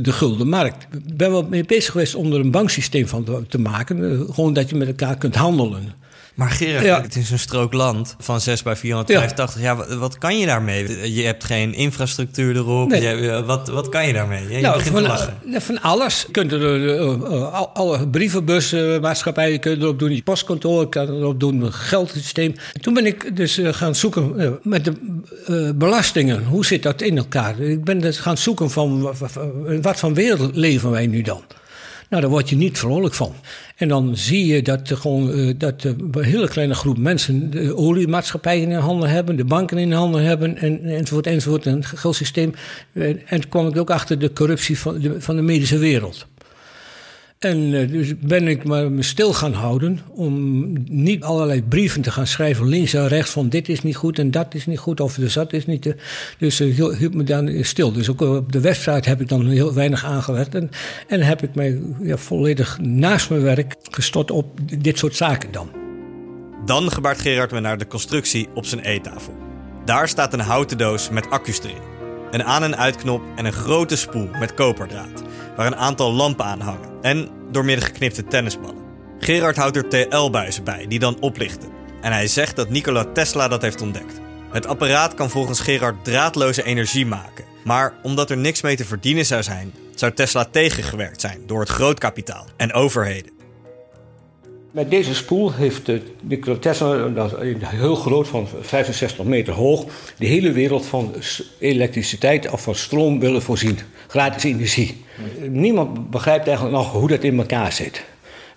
de 0.00 0.12
gulden 0.12 0.48
markt. 0.48 0.86
Ik 1.06 1.16
ben 1.16 1.30
wel 1.30 1.46
mee 1.50 1.64
bezig 1.64 1.92
geweest 1.92 2.14
om 2.14 2.32
er 2.32 2.40
een 2.40 2.50
banksysteem 2.50 3.06
van 3.08 3.44
te, 3.48 3.58
maken. 3.58 4.10
Eh, 4.10 4.34
Gewoon 4.34 4.52
dat 4.52 4.70
je 4.70 4.76
met 4.76 4.88
elkaar 4.88 5.16
kunt 5.16 5.34
handelen. 5.34 5.92
Maar 6.38 6.50
Gerard, 6.50 6.84
Ja. 6.84 7.02
het 7.02 7.16
is 7.16 7.30
een 7.30 7.38
strook 7.38 7.72
land 7.72 8.16
van 8.18 8.40
6 8.40 8.62
bij 8.62 8.76
485. 8.76 9.60
Ja, 9.62 9.76
wat, 9.76 9.88
wat 9.94 10.18
kan 10.18 10.38
je 10.38 10.46
daarmee? 10.46 11.14
Je 11.14 11.22
hebt 11.22 11.44
geen 11.44 11.74
infrastructuur 11.74 12.56
erop. 12.56 12.88
Nee. 12.88 13.00
Je, 13.02 13.30
eh, 13.30 13.46
wat, 13.46 13.68
wat 13.68 13.88
kan 13.88 14.06
je 14.06 14.12
daarmee? 14.12 14.48
Je 14.48 14.60
Nou, 14.60 14.76
begint 14.76 14.94
van, 14.94 15.02
te 15.02 15.08
lachen. 15.08 15.36
eh, 15.54 15.60
van 15.60 15.80
alles. 15.82 16.22
Je 16.26 16.32
kunt 16.32 16.52
er 16.52 16.98
eh, 16.98 17.52
al- 17.54 17.68
alle 17.74 18.08
brievenbusmaatschappijen 18.08 19.60
kun 19.60 19.70
je 19.70 19.76
erop 19.76 19.98
doen. 19.98 20.14
Je 20.14 20.22
postkantoor 20.22 20.88
kan 20.88 21.08
erop 21.08 21.40
doen. 21.40 21.72
Geldsysteem. 21.72 22.54
Toen 22.80 22.94
ben 22.94 23.06
ik 23.06 23.36
dus 23.36 23.60
gaan 23.62 23.94
zoeken 23.94 24.58
met 24.62 24.84
de 24.84 25.72
belastingen. 25.76 26.44
Hoe 26.44 26.66
zit 26.66 26.82
dat 26.82 27.00
in 27.02 27.16
elkaar? 27.18 27.60
Ik 27.60 27.84
ben 27.84 28.00
dus 28.00 28.18
gaan 28.18 28.38
zoeken 28.38 28.70
van 28.70 29.02
wat 29.82 29.98
voor 29.98 30.12
wereld 30.14 30.56
leven 30.56 30.90
wij 30.90 31.06
nu 31.06 31.22
dan? 31.22 31.42
Nou, 32.08 32.22
daar 32.22 32.30
word 32.30 32.48
je 32.48 32.56
niet 32.56 32.78
vrolijk 32.78 33.14
van. 33.14 33.34
En 33.76 33.88
dan 33.88 34.16
zie 34.16 34.46
je 34.46 34.62
dat, 34.62 34.90
gewoon, 34.94 35.32
eh, 35.32 35.54
dat 35.56 35.84
een 35.84 36.12
hele 36.20 36.48
kleine 36.48 36.74
groep 36.74 36.98
mensen 36.98 37.50
de 37.50 37.76
oliemaatschappijen 37.76 38.70
in 38.70 38.78
handen 38.78 39.10
hebben, 39.10 39.36
de 39.36 39.44
banken 39.44 39.78
in 39.78 39.92
handen 39.92 40.22
hebben, 40.22 40.56
en, 40.56 40.84
enzovoort, 40.84 41.26
enzovoort, 41.26 41.66
en 41.66 41.74
het 41.74 41.86
geldsysteem. 41.86 42.54
En 42.92 43.40
toen 43.40 43.48
kwam 43.48 43.68
ik 43.68 43.76
ook 43.76 43.90
achter 43.90 44.18
de 44.18 44.32
corruptie 44.32 44.78
van 44.78 44.98
de, 44.98 45.20
van 45.20 45.36
de 45.36 45.42
medische 45.42 45.78
wereld. 45.78 46.26
En 47.38 47.74
eh, 47.74 47.88
dus 47.90 48.18
ben 48.18 48.48
ik 48.48 48.64
me 48.64 49.02
stil 49.02 49.32
gaan 49.32 49.52
houden 49.52 50.00
om 50.10 50.72
niet 50.88 51.22
allerlei 51.22 51.62
brieven 51.62 52.02
te 52.02 52.10
gaan 52.10 52.26
schrijven 52.26 52.66
links 52.68 52.94
en 52.94 53.08
rechts 53.08 53.30
van 53.30 53.48
dit 53.48 53.68
is 53.68 53.82
niet 53.82 53.96
goed 53.96 54.18
en 54.18 54.30
dat 54.30 54.54
is 54.54 54.66
niet 54.66 54.78
goed 54.78 55.00
of 55.00 55.14
dus 55.14 55.32
dat 55.32 55.52
is 55.52 55.66
niet. 55.66 55.86
eh, 55.86 55.92
dus 56.38 56.60
ik 56.60 56.74
hield 56.74 56.96
hield 56.96 57.14
me 57.14 57.22
dan 57.22 57.64
stil. 57.64 57.92
Dus 57.92 58.10
ook 58.10 58.20
op 58.20 58.52
de 58.52 58.60
website 58.60 59.08
heb 59.08 59.20
ik 59.20 59.28
dan 59.28 59.46
heel 59.46 59.74
weinig 59.74 60.04
aangelegd 60.04 60.54
en, 60.54 60.70
en 61.08 61.20
heb 61.20 61.42
ik 61.42 61.54
mij 61.54 61.80
ja, 62.02 62.16
volledig 62.16 62.78
naast 62.80 63.30
mijn 63.30 63.42
werk 63.42 63.76
gestort 63.90 64.30
op 64.30 64.60
dit 64.78 64.98
soort 64.98 65.16
zaken 65.16 65.52
dan. 65.52 65.70
Dan 66.64 66.92
gebaart 66.92 67.20
Gerard 67.20 67.52
me 67.52 67.60
naar 67.60 67.78
de 67.78 67.86
constructie 67.86 68.48
op 68.54 68.66
zijn 68.66 68.80
eettafel. 68.80 69.36
Daar 69.84 70.08
staat 70.08 70.32
een 70.32 70.40
houten 70.40 70.78
doos 70.78 71.10
met 71.10 71.30
accu's 71.30 71.58
erin. 71.58 71.96
Een 72.30 72.44
aan- 72.44 72.62
en 72.62 72.76
uitknop 72.76 73.22
en 73.36 73.44
een 73.44 73.52
grote 73.52 73.96
spoel 73.96 74.28
met 74.38 74.54
koperdraad, 74.54 75.22
waar 75.56 75.66
een 75.66 75.76
aantal 75.76 76.12
lampen 76.12 76.44
aan 76.44 76.60
hangen 76.60 76.87
en 77.02 77.28
doormidden 77.50 77.84
geknipte 77.84 78.24
tennisballen. 78.24 78.86
Gerard 79.18 79.56
houdt 79.56 79.76
er 79.76 79.88
TL-buizen 79.88 80.64
bij 80.64 80.86
die 80.86 80.98
dan 80.98 81.20
oplichten. 81.20 81.68
En 82.00 82.12
hij 82.12 82.26
zegt 82.26 82.56
dat 82.56 82.70
Nikola 82.70 83.04
Tesla 83.04 83.48
dat 83.48 83.62
heeft 83.62 83.82
ontdekt. 83.82 84.20
Het 84.50 84.66
apparaat 84.66 85.14
kan 85.14 85.30
volgens 85.30 85.60
Gerard 85.60 86.04
draadloze 86.04 86.62
energie 86.62 87.06
maken. 87.06 87.44
Maar 87.64 87.94
omdat 88.02 88.30
er 88.30 88.36
niks 88.36 88.60
mee 88.62 88.76
te 88.76 88.84
verdienen 88.84 89.26
zou 89.26 89.42
zijn, 89.42 89.74
zou 89.94 90.12
Tesla 90.12 90.44
tegengewerkt 90.44 91.20
zijn 91.20 91.42
door 91.46 91.60
het 91.60 91.68
grootkapitaal 91.68 92.46
en 92.56 92.72
overheden. 92.72 93.37
Met 94.70 94.90
deze 94.90 95.14
spoel 95.14 95.52
heeft 95.52 95.86
de 95.86 96.02
is 96.60 96.80
heel 97.64 97.94
groot, 97.94 98.28
van 98.28 98.48
65 98.60 99.24
meter 99.24 99.54
hoog, 99.54 99.84
de 100.18 100.26
hele 100.26 100.52
wereld 100.52 100.86
van 100.86 101.14
elektriciteit 101.58 102.50
of 102.50 102.62
van 102.62 102.74
stroom 102.74 103.20
willen 103.20 103.42
voorzien. 103.42 103.78
Gratis 104.06 104.44
energie. 104.44 105.04
Niemand 105.48 106.10
begrijpt 106.10 106.46
eigenlijk 106.46 106.76
nog 106.76 106.92
hoe 106.92 107.08
dat 107.08 107.22
in 107.22 107.38
elkaar 107.38 107.72
zit. 107.72 108.04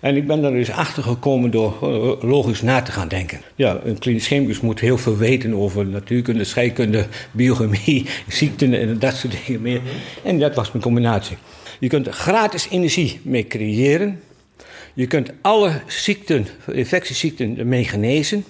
En 0.00 0.16
ik 0.16 0.26
ben 0.26 0.44
er 0.44 0.52
dus 0.52 0.70
achter 0.70 1.02
gekomen 1.02 1.50
door 1.50 1.74
eh, 1.82 2.28
logisch 2.30 2.62
na 2.62 2.82
te 2.82 2.92
gaan 2.92 3.08
denken. 3.08 3.40
Ja, 3.54 3.80
een 3.84 3.98
klinisch 3.98 4.26
chemicus 4.26 4.60
moet 4.60 4.80
heel 4.80 4.98
veel 4.98 5.16
weten 5.16 5.54
over 5.54 5.86
natuurkunde, 5.86 6.44
scheikunde, 6.44 7.06
biochemie, 7.30 8.06
ziekten 8.28 8.74
en 8.74 8.98
dat 8.98 9.14
soort 9.14 9.34
dingen 9.46 9.62
meer. 9.62 9.80
En 10.22 10.38
dat 10.38 10.54
was 10.54 10.72
mijn 10.72 10.84
combinatie. 10.84 11.36
Je 11.78 11.88
kunt 11.88 12.08
gratis 12.08 12.68
energie 12.70 13.20
mee 13.22 13.46
creëren. 13.46 14.20
Je 14.94 15.06
kunt 15.06 15.30
alle 15.40 15.80
ziekten, 15.86 16.46
infectieziekten 16.72 17.58
ermee 17.58 17.84
genezen. 17.84 18.44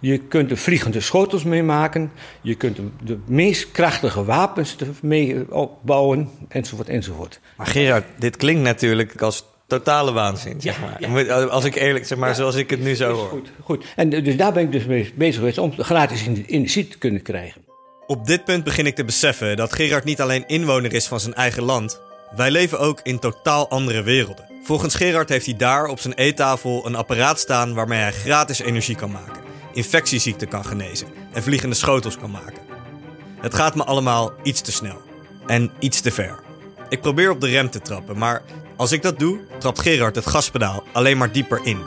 Je 0.00 0.18
kunt 0.18 0.50
er 0.50 0.56
vliegende 0.56 1.00
schotels 1.00 1.44
mee 1.44 1.62
maken. 1.62 2.12
Je 2.40 2.54
kunt 2.54 2.78
de 3.04 3.18
meest 3.26 3.70
krachtige 3.70 4.24
wapens 4.24 4.76
mee 5.02 5.52
opbouwen, 5.54 6.30
enzovoort, 6.48 6.88
enzovoort. 6.88 7.40
Maar 7.56 7.66
Gerard, 7.66 8.04
dit 8.18 8.36
klinkt 8.36 8.62
natuurlijk 8.62 9.22
als 9.22 9.44
totale 9.66 10.12
waanzin, 10.12 10.60
zeg 10.60 10.80
maar. 10.80 11.24
ja. 11.24 11.44
Als 11.44 11.64
ik 11.64 11.74
eerlijk, 11.74 12.06
zeg 12.06 12.18
maar, 12.18 12.34
zoals 12.34 12.54
ik 12.54 12.70
het 12.70 12.80
nu 12.80 12.94
zo 12.94 13.12
hoor. 13.12 13.28
Goed, 13.28 13.50
goed. 13.62 13.84
En 13.96 14.10
dus 14.10 14.36
daar 14.36 14.52
ben 14.52 14.62
ik 14.62 14.72
dus 14.72 14.84
mee 14.84 15.12
bezig 15.14 15.34
geweest 15.34 15.58
om 15.58 15.72
gratis 15.76 16.26
energie 16.46 16.88
te 16.88 16.98
kunnen 16.98 17.22
krijgen. 17.22 17.62
Op 18.06 18.26
dit 18.26 18.44
punt 18.44 18.64
begin 18.64 18.86
ik 18.86 18.94
te 18.94 19.04
beseffen 19.04 19.56
dat 19.56 19.72
Gerard 19.72 20.04
niet 20.04 20.20
alleen 20.20 20.44
inwoner 20.46 20.92
is 20.92 21.06
van 21.06 21.20
zijn 21.20 21.34
eigen 21.34 21.62
land, 21.62 22.00
Wij 22.36 22.50
leven 22.50 22.78
ook 22.78 23.00
in 23.02 23.18
totaal 23.18 23.68
andere 23.68 24.02
werelden. 24.02 24.44
Volgens 24.62 24.94
Gerard 24.94 25.28
heeft 25.28 25.46
hij 25.46 25.56
daar 25.56 25.86
op 25.86 26.00
zijn 26.00 26.14
eettafel 26.14 26.86
een 26.86 26.94
apparaat 26.94 27.38
staan 27.38 27.74
waarmee 27.74 28.00
hij 28.00 28.12
gratis 28.12 28.58
energie 28.58 28.96
kan 28.96 29.10
maken, 29.10 29.42
infectieziekten 29.72 30.48
kan 30.48 30.64
genezen 30.64 31.06
en 31.32 31.42
vliegende 31.42 31.74
schotels 31.74 32.18
kan 32.18 32.30
maken. 32.30 32.62
Het 33.40 33.54
gaat 33.54 33.74
me 33.74 33.84
allemaal 33.84 34.32
iets 34.42 34.60
te 34.60 34.72
snel 34.72 35.00
en 35.46 35.70
iets 35.78 36.00
te 36.00 36.10
ver. 36.10 36.38
Ik 36.88 37.00
probeer 37.00 37.30
op 37.30 37.40
de 37.40 37.48
rem 37.48 37.70
te 37.70 37.80
trappen, 37.80 38.18
maar 38.18 38.42
als 38.76 38.92
ik 38.92 39.02
dat 39.02 39.18
doe, 39.18 39.40
trapt 39.58 39.80
Gerard 39.80 40.14
het 40.14 40.26
gaspedaal 40.26 40.82
alleen 40.92 41.18
maar 41.18 41.32
dieper 41.32 41.60
in. 41.62 41.78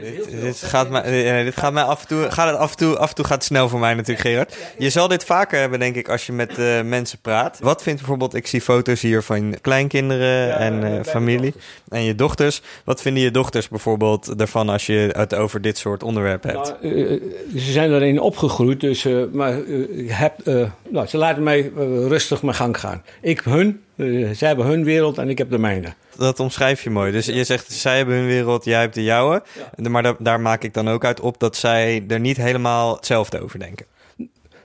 Dit, 0.00 0.40
dit 0.40 0.62
gaat 0.62 0.90
mij, 0.90 1.38
eh, 1.38 1.44
dit 1.44 1.56
gaat 1.56 1.72
mij 1.72 1.82
af 1.82 2.00
en 2.02 2.08
toe, 2.08 2.30
gaat 2.30 2.48
het 2.50 2.56
af 2.56 2.70
en 2.70 2.76
toe, 2.76 2.96
af 2.98 3.08
en 3.08 3.14
toe 3.14 3.24
gaat 3.24 3.34
het 3.34 3.44
snel 3.44 3.68
voor 3.68 3.78
mij 3.80 3.94
natuurlijk, 3.94 4.26
Gerard. 4.26 4.56
Je 4.78 4.90
zal 4.90 5.08
dit 5.08 5.24
vaker 5.24 5.60
hebben, 5.60 5.78
denk 5.78 5.96
ik, 5.96 6.08
als 6.08 6.26
je 6.26 6.32
met 6.32 6.58
eh, 6.58 6.82
mensen 6.82 7.18
praat. 7.20 7.58
Wat 7.62 7.82
vindt 7.82 7.98
bijvoorbeeld, 7.98 8.34
ik 8.34 8.46
zie 8.46 8.60
foto's 8.60 9.00
hier 9.00 9.22
van 9.22 9.54
kleinkinderen 9.60 10.56
en 10.56 10.84
eh, 10.84 11.04
familie 11.04 11.54
en 11.88 12.02
je 12.04 12.14
dochters. 12.14 12.62
Wat 12.84 13.02
vinden 13.02 13.22
je 13.22 13.30
dochters 13.30 13.68
bijvoorbeeld 13.68 14.34
ervan 14.36 14.68
als 14.68 14.86
je 14.86 15.08
het 15.12 15.34
over 15.34 15.60
dit 15.60 15.78
soort 15.78 16.02
onderwerpen 16.02 16.50
hebt? 16.50 16.74
Nou, 16.82 16.94
eh, 17.06 17.20
ze 17.60 17.72
zijn 17.72 17.92
erin 17.92 18.20
opgegroeid, 18.20 18.80
dus, 18.80 19.04
eh, 19.04 19.16
maar 19.32 19.52
eh, 19.52 19.84
heb, 20.06 20.40
eh, 20.44 20.70
nou, 20.88 21.06
ze 21.06 21.16
laten 21.16 21.42
mij 21.42 21.58
eh, 21.76 22.06
rustig 22.06 22.42
mijn 22.42 22.56
gang 22.56 22.80
gaan. 22.80 23.02
Ik 23.20 23.40
hun, 23.40 23.80
eh, 23.96 24.06
zij 24.32 24.48
hebben 24.48 24.66
hun 24.66 24.84
wereld 24.84 25.18
en 25.18 25.28
ik 25.28 25.38
heb 25.38 25.50
de 25.50 25.58
mijne. 25.58 25.94
Dat 26.18 26.40
omschrijf 26.40 26.82
je 26.82 26.90
mooi. 26.90 27.12
Dus 27.12 27.26
je 27.26 27.44
zegt, 27.44 27.72
zij 27.72 27.96
hebben 27.96 28.14
hun 28.14 28.26
wereld, 28.26 28.64
jij 28.64 28.80
hebt 28.80 28.94
de 28.94 29.02
jouwe. 29.02 29.42
Maar 29.76 30.02
da- 30.02 30.16
daar 30.18 30.40
maak 30.40 30.62
ik 30.62 30.74
dan 30.74 30.88
ook 30.88 31.04
uit 31.04 31.20
op 31.20 31.40
dat 31.40 31.56
zij 31.56 32.04
er 32.08 32.20
niet 32.20 32.36
helemaal 32.36 32.96
hetzelfde 32.96 33.40
over 33.40 33.58
denken. 33.58 33.86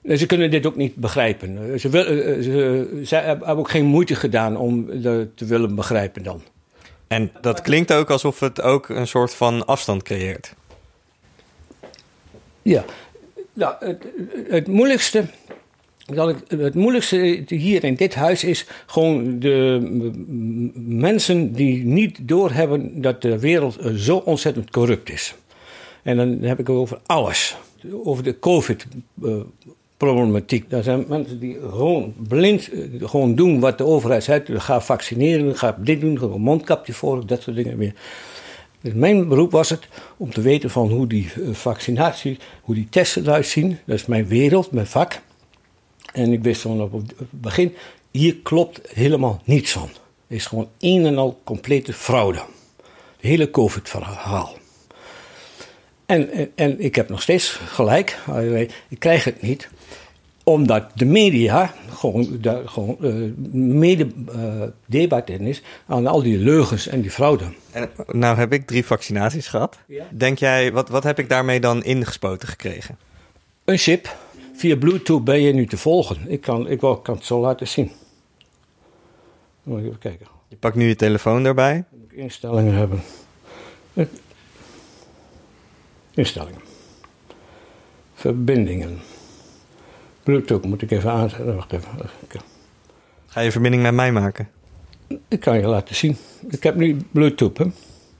Ze 0.03 0.25
kunnen 0.25 0.51
dit 0.51 0.65
ook 0.65 0.75
niet 0.75 0.95
begrijpen. 0.95 1.79
Ze, 1.79 1.89
wil, 1.89 2.05
eh, 2.05 2.37
eh, 2.37 3.05
ze, 3.05 3.15
hebben 3.15 3.47
ook 3.47 3.69
geen 3.69 3.85
moeite 3.85 4.15
gedaan 4.15 4.57
om 4.57 4.85
te 5.35 5.45
willen 5.45 5.75
begrijpen 5.75 6.23
dan. 6.23 6.41
En 7.07 7.31
dat 7.41 7.61
klinkt 7.61 7.93
ook 7.93 8.09
alsof 8.09 8.39
het 8.39 8.61
ook 8.61 8.89
een 8.89 9.07
soort 9.07 9.33
van 9.33 9.65
afstand 9.65 10.03
creëert. 10.03 10.53
Ja, 12.61 12.85
nou, 13.53 13.75
het, 13.79 14.03
het 14.49 14.67
moeilijkste. 14.67 15.25
Dat 16.05 16.29
ik, 16.29 16.37
het 16.47 16.75
moeilijkste 16.75 17.43
hier 17.47 17.83
in 17.83 17.95
dit 17.95 18.15
huis 18.15 18.43
is 18.43 18.65
gewoon 18.85 19.39
de 19.39 19.79
mensen 20.75 21.53
die 21.53 21.85
niet 21.85 22.17
doorhebben 22.21 23.01
dat 23.01 23.21
de 23.21 23.39
wereld 23.39 23.77
eh, 23.77 23.93
zo 23.93 24.17
ontzettend 24.17 24.69
corrupt 24.69 25.11
is. 25.11 25.35
En 26.01 26.17
dan 26.17 26.37
heb 26.41 26.59
ik 26.59 26.67
het 26.67 26.75
over 26.75 26.99
alles. 27.05 27.57
Over 28.03 28.23
de 28.23 28.39
COVID-problematiek. 28.39 30.71
Er 30.71 30.83
zijn 30.83 31.05
mensen 31.07 31.39
die 31.39 31.57
gewoon 31.69 32.13
blind 32.27 32.71
eh, 32.71 32.79
gewoon 32.99 33.35
doen 33.35 33.59
wat 33.59 33.77
de 33.77 33.85
overheid 33.85 34.23
zegt. 34.23 34.49
Ga 34.53 34.81
vaccineren, 34.81 35.57
ga 35.57 35.77
dit 35.79 36.01
doen, 36.01 36.19
ga 36.19 36.25
een 36.25 36.41
mondkapje 36.41 36.93
voor, 36.93 37.25
dat 37.25 37.41
soort 37.41 37.55
dingen 37.55 37.77
meer. 37.77 37.93
Dus 38.81 38.93
mijn 38.93 39.27
beroep 39.27 39.51
was 39.51 39.69
het 39.69 39.87
om 40.17 40.31
te 40.31 40.41
weten 40.41 40.69
van 40.69 40.89
hoe 40.89 41.07
die 41.07 41.31
eh, 41.35 41.41
vaccinatie, 41.51 42.37
hoe 42.61 42.75
die 42.75 42.87
testen 42.89 43.23
eruit 43.23 43.45
zien. 43.45 43.77
Dat 43.85 43.95
is 43.95 44.05
mijn 44.05 44.27
wereld, 44.27 44.71
mijn 44.71 44.87
vak. 44.87 45.21
En 46.13 46.33
ik 46.33 46.43
wist 46.43 46.61
van 46.61 46.81
op 46.81 46.91
het 46.91 47.13
begin, 47.29 47.75
hier 48.11 48.35
klopt 48.35 48.79
helemaal 48.93 49.41
niets 49.43 49.71
van. 49.71 49.89
Het 50.27 50.37
is 50.37 50.45
gewoon 50.45 50.69
een 50.79 51.05
en 51.05 51.17
al 51.17 51.41
complete 51.43 51.93
fraude. 51.93 52.39
Het 52.77 53.31
hele 53.31 53.51
COVID-verhaal. 53.51 54.53
En, 56.05 56.31
en, 56.31 56.51
en 56.55 56.79
ik 56.79 56.95
heb 56.95 57.09
nog 57.09 57.21
steeds 57.21 57.49
gelijk, 57.49 58.19
ik 58.89 58.99
krijg 58.99 59.23
het 59.23 59.41
niet 59.41 59.69
omdat 60.43 60.85
de 60.95 61.05
media 61.05 61.73
gewoon, 61.93 62.37
daar 62.41 62.67
gewoon 62.69 62.97
mede 63.51 64.07
debat 64.85 65.29
in 65.29 65.41
is 65.41 65.61
aan 65.87 66.07
al 66.07 66.21
die 66.21 66.37
leugens 66.37 66.87
en 66.87 67.01
die 67.01 67.11
fraude. 67.11 67.45
En 67.71 67.89
nou 68.07 68.37
heb 68.37 68.53
ik 68.53 68.67
drie 68.67 68.85
vaccinaties 68.85 69.47
gehad. 69.47 69.77
Ja. 69.85 70.05
Denk 70.11 70.37
jij, 70.37 70.71
wat, 70.71 70.89
wat 70.89 71.03
heb 71.03 71.19
ik 71.19 71.29
daarmee 71.29 71.59
dan 71.59 71.83
ingespoten 71.83 72.47
gekregen? 72.47 72.97
Een 73.65 73.77
chip. 73.77 74.15
Via 74.53 74.77
Bluetooth 74.77 75.23
ben 75.23 75.41
je 75.41 75.53
nu 75.53 75.65
te 75.65 75.77
volgen. 75.77 76.17
Ik 76.31 76.41
kan, 76.41 76.67
ik 76.69 76.81
wel- 76.81 76.97
kan 77.01 77.15
het 77.15 77.25
zo 77.25 77.39
laten 77.41 77.67
zien. 77.67 77.91
Moet 79.63 79.79
ik 79.79 79.85
even 79.85 79.99
kijken. 79.99 80.27
Je 80.47 80.55
pakt 80.55 80.75
nu 80.75 80.87
je 80.87 80.95
telefoon 80.95 81.45
erbij. 81.45 81.83
Moet 81.91 82.11
ik 82.11 82.17
instellingen 82.17 82.73
hebben. 82.73 83.01
Instellingen. 86.13 86.61
Verbindingen. 88.13 88.99
Bluetooth 90.23 90.65
moet 90.65 90.81
ik 90.81 90.91
even 90.91 91.11
aanzetten. 91.11 91.55
Wacht 91.55 91.71
even. 91.73 91.89
Ga 93.25 93.39
je 93.41 93.51
verbinding 93.51 93.83
met 93.83 93.93
mij 93.93 94.11
maken? 94.11 94.49
Ik 95.27 95.39
kan 95.39 95.57
je 95.59 95.67
laten 95.67 95.95
zien. 95.95 96.17
Ik 96.49 96.63
heb 96.63 96.75
nu 96.75 96.97
Bluetooth. 97.11 97.57
Hè? 97.57 97.65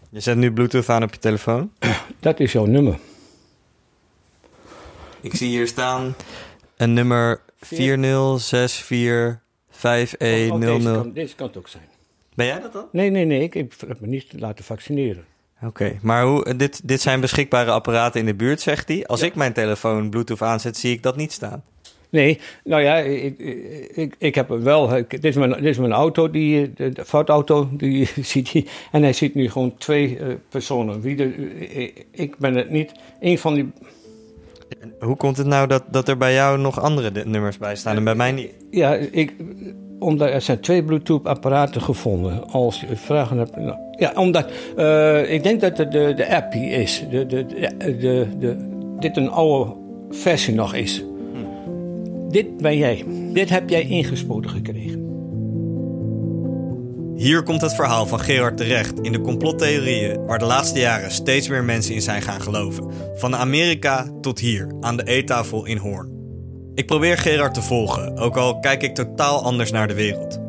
Je 0.10 0.20
zet 0.20 0.38
nu 0.38 0.52
Bluetooth 0.54 0.90
aan 0.90 1.04
op 1.04 1.14
je 1.14 1.20
telefoon. 1.20 1.72
Dat 2.20 2.40
is 2.40 2.52
jouw 2.52 2.66
nummer. 2.66 3.00
Ik 5.24 5.36
zie 5.36 5.48
hier 5.50 5.68
staan 5.68 6.16
een 6.78 6.94
nummer 6.94 7.42
4064 7.60 9.42
5E00. 9.72 9.78
Oh, 10.52 10.60
deze, 10.60 10.92
kan, 10.94 11.12
deze 11.14 11.36
kan 11.36 11.48
het 11.48 11.58
ook 11.58 11.68
zijn. 11.68 11.84
Ben 12.36 12.46
jij 12.46 12.60
dat 12.60 12.74
dan? 12.74 12.86
Nee, 12.92 13.10
nee, 13.10 13.26
nee. 13.26 13.42
Ik 13.44 13.54
heb 13.54 14.00
me 14.00 14.08
niet 14.08 14.26
laten 14.40 14.66
vaccineren. 14.66 15.26
Oké, 15.62 16.00
maar 16.02 16.24
hoe, 16.26 16.56
dit, 16.56 16.88
dit 16.88 17.02
zijn 17.02 17.20
beschikbare 17.22 17.72
apparaten 17.72 18.20
in 18.20 18.26
de 18.26 18.34
buurt, 18.34 18.62
zegt 18.62 18.88
hij. 18.88 19.06
Als 19.06 19.22
ik 19.22 19.36
mijn 19.36 19.54
telefoon 19.54 20.10
Bluetooth 20.10 20.42
aanzet, 20.42 20.78
zie 20.78 20.92
ik 20.94 21.04
dat 21.04 21.16
niet 21.16 21.32
staan. 21.32 21.64
Nee, 22.10 22.40
nou 22.64 22.82
ja, 22.82 22.98
ik, 22.98 23.40
ik, 23.96 24.16
ik 24.18 24.36
heb 24.36 24.50
wel. 24.50 24.96
ik- 24.98 25.10
dit, 25.10 25.26
is 25.26 25.36
mijn, 25.36 25.52
dit 25.52 25.64
is 25.64 25.78
mijn 25.78 25.92
auto, 25.92 26.30
die, 26.32 26.74
de, 26.74 26.90
de 26.90 27.06
foutauto, 27.06 27.70
die 27.72 28.10
ziet 28.22 28.52
hij. 28.52 28.66
En 28.92 29.02
hij 29.04 29.14
ziet 29.14 29.36
nu 29.36 29.50
gewoon 29.50 29.78
twee 29.78 30.18
eh, 30.20 30.28
personen. 30.50 31.02
Wie 31.02 31.16
de, 31.16 31.58
ik, 31.70 32.06
ik 32.12 32.38
ben 32.38 32.56
het 32.56 32.70
niet. 32.70 32.92
Een 33.20 33.38
van 33.40 33.54
die. 33.54 33.72
Hoe 35.00 35.16
komt 35.16 35.38
het 35.38 35.48
nou 35.48 35.68
dat, 35.68 35.84
dat 35.92 36.08
er 36.08 36.18
bij 36.18 36.34
jou 36.34 36.60
nog 36.60 36.80
andere 36.82 37.12
de- 37.12 37.26
nummers 37.26 37.58
bij 37.58 37.76
staan 37.76 37.96
en 37.96 38.04
bij 38.04 38.16
mij 38.16 38.32
niet? 38.32 38.52
Ja, 38.70 38.94
ik, 38.94 39.34
omdat 40.00 40.30
er 40.30 40.42
zijn 40.42 40.60
twee 40.60 40.84
Bluetooth-apparaten 40.84 41.82
gevonden. 41.82 42.48
Als 42.50 42.82
je 42.82 42.96
vragen 42.96 43.38
hebt. 43.38 43.56
nou, 43.56 43.78
ja, 43.92 44.12
omdat. 44.16 44.52
eh, 44.76 45.34
ik 45.34 45.44
denk 45.44 45.62
dat 45.62 45.78
het 45.78 45.92
de, 45.92 46.14
de 46.16 46.36
app 46.36 46.54
hier 46.54 46.72
is. 46.80 47.06
De, 47.12 47.26
de, 47.26 47.46
de, 47.46 48.28
de, 48.40 48.56
dit 49.00 49.18
een 49.18 49.30
oude 49.30 49.74
versie 50.10 50.54
nog 50.54 50.74
is. 50.76 51.04
Dit 52.30 52.58
ben 52.58 52.78
jij. 52.78 53.04
Dit 53.34 53.50
heb 53.50 53.70
jij 53.70 53.84
ingespoten 53.88 54.50
gekregen. 54.52 55.13
Hier 57.16 57.44
komt 57.44 57.62
het 57.62 57.76
verhaal 57.76 58.06
van 58.06 58.20
Gerard 58.20 58.58
terecht 58.58 59.00
in 59.00 59.12
de 59.12 59.22
complottheorieën 59.22 60.26
waar 60.26 60.40
de 60.40 60.46
laatste 60.46 60.80
jaren 60.80 61.12
steeds 61.12 61.48
meer 61.48 61.64
mensen 61.64 61.94
in 61.94 62.02
zijn 62.02 62.22
gaan 62.22 62.42
geloven. 62.42 62.92
Van 63.16 63.36
Amerika 63.36 64.08
tot 64.22 64.40
hier, 64.40 64.76
aan 64.80 64.98
de 64.98 65.04
eettafel 65.04 65.66
in 65.66 65.78
Hoorn. 65.78 66.12
Ik 66.76 66.86
probeer 66.86 67.18
Gerard 67.18 67.54
te 67.54 67.62
volgen, 67.62 68.18
ook 68.18 68.38
al 68.38 68.60
kijk 68.60 68.84
ik 68.84 68.96
totaal 68.96 69.44
anders 69.44 69.72
naar 69.72 69.88
de 69.88 69.94
wereld. 69.94 70.40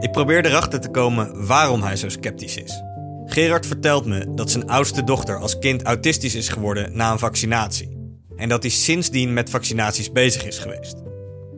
Ik 0.00 0.12
probeer 0.12 0.46
erachter 0.46 0.80
te 0.80 0.90
komen 0.90 1.46
waarom 1.46 1.82
hij 1.82 1.96
zo 1.96 2.08
sceptisch 2.08 2.56
is. 2.56 2.82
Gerard 3.24 3.66
vertelt 3.66 4.06
me 4.06 4.34
dat 4.34 4.50
zijn 4.50 4.68
oudste 4.68 5.04
dochter 5.04 5.36
als 5.36 5.58
kind 5.58 5.82
autistisch 5.82 6.34
is 6.34 6.48
geworden 6.48 6.96
na 6.96 7.12
een 7.12 7.18
vaccinatie. 7.18 7.96
En 8.36 8.48
dat 8.48 8.62
hij 8.62 8.70
sindsdien 8.70 9.32
met 9.32 9.50
vaccinaties 9.50 10.12
bezig 10.12 10.46
is 10.46 10.58
geweest. 10.58 10.96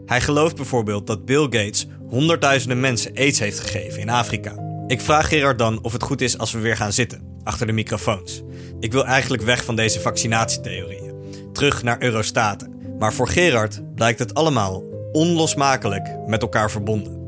Hij 0.07 0.21
gelooft 0.21 0.57
bijvoorbeeld 0.57 1.07
dat 1.07 1.25
Bill 1.25 1.43
Gates 1.43 1.87
honderdduizenden 2.11 2.81
mensen 2.81 3.13
aids 3.15 3.39
heeft 3.39 3.61
gegeven 3.61 4.01
in 4.01 4.09
Afrika. 4.09 4.55
Ik 4.87 5.01
vraag 5.01 5.29
Gerard 5.29 5.59
dan 5.59 5.83
of 5.83 5.93
het 5.93 6.03
goed 6.03 6.21
is 6.21 6.39
als 6.39 6.53
we 6.53 6.59
weer 6.59 6.77
gaan 6.77 6.93
zitten, 6.93 7.23
achter 7.45 7.67
de 7.67 7.73
microfoons. 7.73 8.43
Ik 8.81 8.93
wil 8.93 9.07
eigenlijk 9.07 9.43
weg 9.43 9.65
van 9.65 9.77
deze 9.77 10.01
vaccinatietheorieën. 10.01 11.13
Terug 11.53 11.83
naar 11.83 12.03
Eurostaten. 12.03 12.75
Maar 12.99 13.13
voor 13.13 13.29
Gerard 13.29 13.95
blijkt 13.95 14.19
het 14.19 14.35
allemaal 14.35 14.85
onlosmakelijk 15.13 16.09
met 16.27 16.43
elkaar 16.43 16.71
verbonden. 16.71 17.19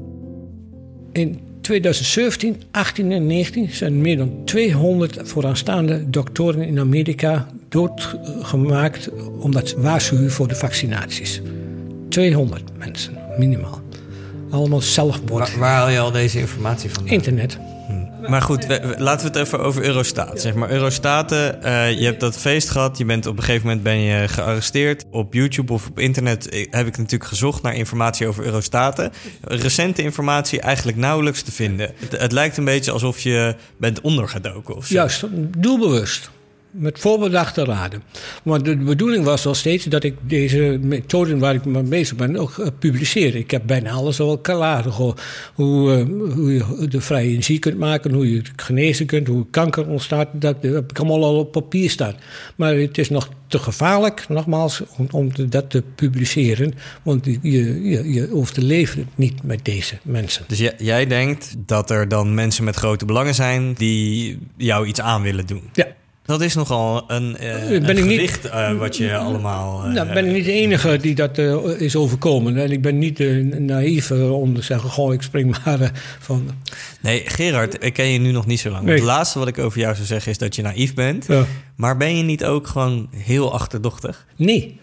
In 1.12 1.40
2017, 1.60 2.62
18 2.70 3.12
en 3.12 3.26
19 3.26 3.70
zijn 3.70 4.00
meer 4.00 4.16
dan 4.16 4.44
200 4.44 5.20
vooraanstaande 5.22 6.10
doktoren 6.10 6.62
in 6.62 6.78
Amerika 6.78 7.46
doodgemaakt 7.68 9.10
omdat 9.40 9.68
ze 9.68 9.80
waarschuwen 9.80 10.30
voor 10.30 10.48
de 10.48 10.54
vaccinaties. 10.54 11.40
200 12.08 12.62
mensen, 12.78 13.18
minimaal. 13.38 13.81
Allemaal 14.52 14.80
zelfmoord. 14.80 15.56
waar 15.56 15.74
haal 15.74 15.88
je 15.88 15.98
al 15.98 16.10
deze 16.10 16.38
informatie 16.38 16.90
van? 16.90 17.06
Internet. 17.06 17.58
Maar 18.28 18.42
goed, 18.42 18.66
we- 18.66 18.80
we- 18.86 19.02
laten 19.02 19.32
we 19.32 19.38
het 19.38 19.46
even 19.46 19.60
over 19.60 19.82
Eurostaat. 19.84 20.40
Zeg 20.40 20.54
maar, 20.54 20.70
Eurostaten, 20.70 21.62
eh, 21.62 21.98
je 21.98 22.04
hebt 22.04 22.20
dat 22.20 22.36
feest 22.38 22.68
gehad. 22.70 22.98
Je 22.98 23.04
bent 23.04 23.26
op 23.26 23.36
een 23.36 23.42
gegeven 23.42 23.66
moment 23.66 23.82
ben 23.82 23.98
je 23.98 24.28
gearresteerd. 24.28 25.04
Op 25.10 25.34
YouTube 25.34 25.72
of 25.72 25.86
op 25.88 25.98
internet 25.98 26.48
eh, 26.48 26.66
heb 26.70 26.86
ik 26.86 26.96
natuurlijk 26.96 27.30
gezocht 27.30 27.62
naar 27.62 27.74
informatie 27.74 28.26
over 28.26 28.44
Eurostaten. 28.44 29.12
Recente 29.40 30.02
informatie 30.02 30.60
eigenlijk 30.60 30.98
nauwelijks 30.98 31.42
te 31.42 31.52
vinden. 31.52 31.90
Het, 31.96 32.20
het 32.20 32.32
lijkt 32.32 32.56
een 32.56 32.64
beetje 32.64 32.90
alsof 32.92 33.18
je 33.18 33.54
bent 33.76 34.00
ondergedoken 34.00 34.76
of 34.76 34.86
zo. 34.86 34.94
Juist, 34.94 35.24
doelbewust. 35.58 36.30
Met 36.72 36.98
voorbedachte 36.98 37.64
raden. 37.64 38.02
Want 38.42 38.64
de 38.64 38.76
bedoeling 38.76 39.24
was 39.24 39.44
wel 39.44 39.54
steeds 39.54 39.84
dat 39.84 40.04
ik 40.04 40.14
deze 40.20 40.78
methoden 40.82 41.38
waar 41.38 41.54
ik 41.54 41.64
mee 41.64 41.82
bezig 41.82 42.16
ben 42.16 42.36
ook 42.36 42.56
uh, 42.56 42.66
publiceer. 42.78 43.34
Ik 43.34 43.50
heb 43.50 43.62
bijna 43.66 43.90
alles 43.90 44.20
al 44.20 44.38
klaar. 44.38 44.84
Hoe, 44.84 45.14
uh, 45.54 46.32
hoe 46.34 46.52
je 46.52 46.88
de 46.88 47.00
vrije 47.00 47.30
energie 47.30 47.58
kunt 47.58 47.78
maken, 47.78 48.12
hoe 48.12 48.30
je 48.30 48.36
het 48.36 48.50
genezen 48.56 49.06
kunt, 49.06 49.26
hoe 49.26 49.46
kanker 49.50 49.88
ontstaat. 49.88 50.28
Dat 50.32 50.56
heb 50.60 50.90
ik 50.90 50.98
allemaal 50.98 51.24
al 51.24 51.38
op 51.38 51.52
papier 51.52 51.90
staan. 51.90 52.14
Maar 52.56 52.74
het 52.74 52.98
is 52.98 53.10
nog 53.10 53.28
te 53.46 53.58
gevaarlijk, 53.58 54.24
nogmaals, 54.28 54.82
om, 54.96 55.06
om 55.10 55.30
dat 55.48 55.70
te 55.70 55.82
publiceren. 55.94 56.74
Want 57.02 57.24
je, 57.24 57.38
je, 57.42 58.12
je 58.12 58.28
hoeft 58.30 58.54
te 58.54 58.62
leven 58.62 59.08
niet 59.14 59.42
met 59.42 59.64
deze 59.64 59.98
mensen. 60.02 60.44
Dus 60.48 60.70
jij 60.78 61.06
denkt 61.06 61.54
dat 61.66 61.90
er 61.90 62.08
dan 62.08 62.34
mensen 62.34 62.64
met 62.64 62.76
grote 62.76 63.04
belangen 63.04 63.34
zijn 63.34 63.72
die 63.72 64.38
jou 64.56 64.86
iets 64.86 65.00
aan 65.00 65.22
willen 65.22 65.46
doen? 65.46 65.62
Ja. 65.72 65.86
Dat 66.32 66.40
is 66.40 66.54
nogal 66.54 67.04
een, 67.06 67.36
uh, 67.40 67.68
ben 67.68 67.88
een 67.88 67.96
ik 67.96 68.02
gedicht 68.02 68.42
niet, 68.42 68.52
uh, 68.52 68.78
wat 68.78 68.96
je 68.96 69.16
allemaal... 69.16 69.86
Uh, 69.86 69.92
nou, 69.92 70.12
ben 70.12 70.26
ik 70.26 70.32
niet 70.32 70.44
de 70.44 70.52
enige 70.52 70.96
die 70.96 71.14
dat 71.14 71.38
is 71.78 71.96
overkomen. 71.96 72.56
En 72.56 72.70
ik 72.70 72.82
ben 72.82 72.98
niet 72.98 73.18
naïef 73.58 74.10
om 74.10 74.54
te 74.54 74.62
zeggen... 74.62 74.90
goh, 74.90 75.12
ik 75.12 75.22
spring 75.22 75.56
maar 75.64 75.90
van... 76.18 76.50
Nee, 77.00 77.22
Gerard, 77.26 77.84
ik 77.84 77.92
ken 77.92 78.06
je 78.06 78.18
nu 78.18 78.30
nog 78.30 78.46
niet 78.46 78.60
zo 78.60 78.70
lang. 78.70 78.84
Nee. 78.84 78.94
Het 78.94 79.04
laatste 79.04 79.38
wat 79.38 79.48
ik 79.48 79.58
over 79.58 79.80
jou 79.80 79.94
zou 79.94 80.06
zeggen 80.06 80.30
is 80.30 80.38
dat 80.38 80.56
je 80.56 80.62
naïef 80.62 80.94
bent. 80.94 81.26
Ja. 81.26 81.44
Maar 81.76 81.96
ben 81.96 82.16
je 82.16 82.22
niet 82.22 82.44
ook 82.44 82.66
gewoon 82.66 83.08
heel 83.16 83.52
achterdochtig? 83.52 84.26
Nee. 84.36 84.80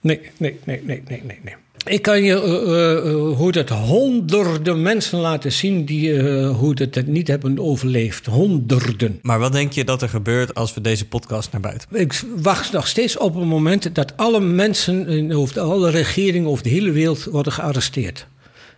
Nee, 0.00 0.20
nee, 0.36 0.58
nee, 0.64 0.82
nee, 0.84 1.02
nee, 1.06 1.22
nee. 1.42 1.54
Ik 1.86 2.02
kan 2.02 2.22
je 2.22 2.34
uh, 2.34 3.12
uh, 3.12 3.36
hoe 3.36 3.52
dat 3.52 3.68
honderden 3.68 4.82
mensen 4.82 5.18
laten 5.18 5.52
zien 5.52 5.84
die 5.84 6.08
uh, 6.10 6.56
hoe 6.56 6.74
dat 6.74 6.94
het 6.94 7.06
niet 7.06 7.28
hebben 7.28 7.58
overleefd. 7.58 8.26
Honderden. 8.26 9.18
Maar 9.22 9.38
wat 9.38 9.52
denk 9.52 9.72
je 9.72 9.84
dat 9.84 10.02
er 10.02 10.08
gebeurt 10.08 10.54
als 10.54 10.74
we 10.74 10.80
deze 10.80 11.08
podcast 11.08 11.52
naar 11.52 11.60
buiten? 11.60 11.88
Ik 11.92 12.22
wacht 12.36 12.72
nog 12.72 12.86
steeds 12.86 13.16
op 13.16 13.34
een 13.34 13.48
moment 13.48 13.94
dat 13.94 14.16
alle 14.16 14.40
mensen, 14.40 15.08
in, 15.08 15.36
of 15.36 15.56
alle 15.56 15.90
regeringen 15.90 16.48
over 16.48 16.62
de 16.62 16.70
hele 16.70 16.90
wereld 16.90 17.24
worden 17.24 17.52
gearresteerd. 17.52 18.26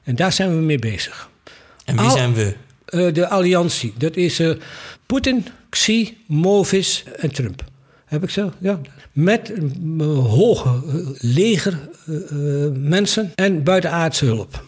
En 0.03 0.17
daar 0.17 0.33
zijn 0.33 0.51
we 0.51 0.62
mee 0.62 0.79
bezig. 0.79 1.31
En 1.85 1.97
wie 1.97 2.05
Al, 2.05 2.17
zijn 2.17 2.35
we? 2.35 2.55
de 3.12 3.29
alliantie. 3.29 3.93
Dat 3.99 4.17
is 4.17 4.43
Poetin, 5.07 5.47
Xi, 5.69 6.17
Movis 6.27 7.05
en 7.17 7.33
Trump. 7.33 7.65
Heb 8.12 8.22
ik 8.22 8.31
zo? 8.31 8.53
Ja. 8.59 8.81
Met 9.12 9.51
een 9.57 10.01
hoge 10.01 10.83
leger 11.18 11.88
uh, 12.07 12.66
mensen 12.72 13.33
en 13.35 13.62
buitenaardse 13.62 14.25
hulp. 14.25 14.64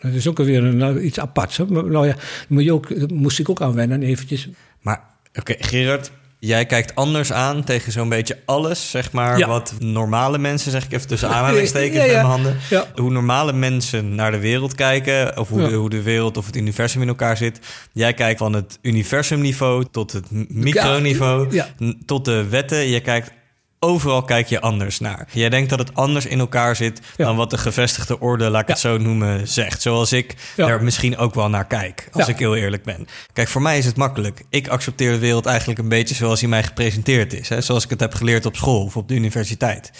Dat 0.00 0.12
is 0.12 0.26
ook 0.26 0.38
weer 0.38 0.64
een, 0.64 1.06
iets 1.06 1.20
aparts. 1.20 1.58
Maar, 1.58 1.84
nou 1.84 2.06
ja, 2.06 2.16
moet 2.48 2.64
je 2.64 2.72
ook, 2.72 3.08
moest 3.08 3.38
ik 3.38 3.48
ook 3.48 3.60
aan 3.60 3.74
wennen 3.74 4.02
eventjes. 4.02 4.48
Maar 4.80 5.02
oké, 5.34 5.54
Gerard, 5.58 6.10
jij 6.38 6.66
kijkt 6.66 6.94
anders 6.94 7.32
aan 7.32 7.64
tegen 7.64 7.92
zo'n 7.92 8.08
beetje 8.08 8.38
alles, 8.44 8.90
zeg 8.90 9.12
maar, 9.12 9.46
wat 9.46 9.74
normale 9.78 10.38
mensen, 10.38 10.70
zeg 10.70 10.84
ik 10.84 10.92
even 10.92 11.08
tussen 11.08 11.28
aanhalingstekens 11.36 11.96
ja, 11.96 12.04
ja, 12.04 12.06
met 12.06 12.16
mijn 12.16 12.26
handen, 12.26 12.56
hoe 12.94 13.10
normale 13.10 13.52
mensen 13.52 14.14
naar 14.14 14.30
de 14.30 14.38
wereld 14.38 14.74
kijken, 14.74 15.38
of 15.38 15.48
hoe, 15.48 15.68
de, 15.68 15.74
hoe 15.74 15.90
de 15.90 16.02
wereld 16.02 16.36
of 16.36 16.46
het 16.46 16.56
universum 16.56 17.02
in 17.02 17.08
elkaar 17.08 17.36
zit. 17.36 17.60
Jij 17.92 18.14
kijkt 18.14 18.38
van 18.38 18.52
het 18.52 18.78
universumniveau 18.82 19.84
tot 19.90 20.12
het 20.12 20.26
microniveau, 20.48 21.62
tot 22.06 22.24
de 22.24 22.48
wetten. 22.48 22.88
Je 22.88 23.00
kijkt 23.00 23.30
overal 23.80 24.22
kijk 24.22 24.46
je 24.46 24.60
anders 24.60 25.00
naar. 25.00 25.28
Jij 25.32 25.48
denkt 25.48 25.70
dat 25.70 25.78
het 25.78 25.94
anders 25.94 26.26
in 26.26 26.38
elkaar 26.38 26.76
zit 26.76 27.00
dan 27.16 27.36
wat 27.36 27.50
de 27.50 27.58
gevestigde 27.58 28.20
orde, 28.20 28.50
laat 28.50 28.62
ik 28.62 28.68
het 28.68 28.78
zo 28.78 28.98
noemen, 28.98 29.48
zegt. 29.48 29.82
Zoals 29.82 30.12
ik 30.12 30.34
ja. 30.56 30.68
er 30.68 30.82
misschien 30.82 31.16
ook 31.16 31.34
wel 31.34 31.48
naar 31.48 31.66
kijk, 31.66 32.08
als 32.12 32.28
ik 32.28 32.38
heel 32.38 32.56
eerlijk 32.56 32.82
ben. 32.82 33.08
Kijk, 33.32 33.48
voor 33.48 33.62
mij 33.62 33.78
is 33.78 33.84
het 33.84 33.96
makkelijk. 33.96 34.42
Ik 34.48 34.68
accepteer 34.68 35.12
de 35.12 35.18
wereld 35.18 35.46
eigenlijk 35.46 35.78
een 35.78 35.88
beetje 35.88 36.14
zoals 36.14 36.40
hij 36.40 36.48
mij 36.48 36.62
gepresenteerd 36.62 37.32
is. 37.32 37.48
Hè? 37.48 37.60
Zoals 37.60 37.84
ik 37.84 37.90
het 37.90 38.00
heb 38.00 38.14
geleerd 38.14 38.46
op 38.46 38.56
school 38.56 38.84
of 38.84 38.96
op 38.96 39.08
de 39.08 39.14
universiteit. 39.14 39.90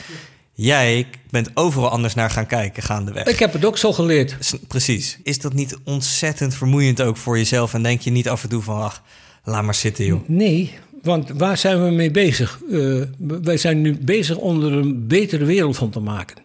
Jij 0.52 1.06
bent 1.30 1.50
overal 1.54 1.88
anders 1.88 2.14
naar 2.14 2.30
gaan 2.30 2.46
kijken 2.46 2.82
gaandeweg. 2.82 3.26
Ik 3.26 3.38
heb 3.38 3.52
het 3.52 3.64
ook 3.64 3.78
zo 3.78 3.92
geleerd. 3.92 4.36
Precies. 4.68 5.18
Is 5.22 5.38
dat 5.38 5.52
niet 5.52 5.76
ontzettend 5.84 6.54
vermoeiend 6.54 7.02
ook 7.02 7.16
voor 7.16 7.36
jezelf? 7.36 7.74
En 7.74 7.82
denk 7.82 8.00
je 8.00 8.10
niet 8.10 8.28
af 8.28 8.42
en 8.42 8.48
toe 8.48 8.62
van, 8.62 8.82
ach, 8.82 9.02
laat 9.44 9.62
maar 9.62 9.74
zitten 9.74 10.04
joh. 10.04 10.28
Nee, 10.28 10.78
want 11.02 11.30
waar 11.30 11.56
zijn 11.56 11.84
we 11.84 11.90
mee 11.90 12.10
bezig? 12.10 12.60
Uh, 12.70 13.02
wij 13.18 13.56
zijn 13.56 13.80
nu 13.80 13.98
bezig 14.00 14.36
om 14.36 14.64
er 14.64 14.72
een 14.72 15.06
betere 15.06 15.44
wereld 15.44 15.76
van 15.76 15.90
te 15.90 16.00
maken. 16.00 16.36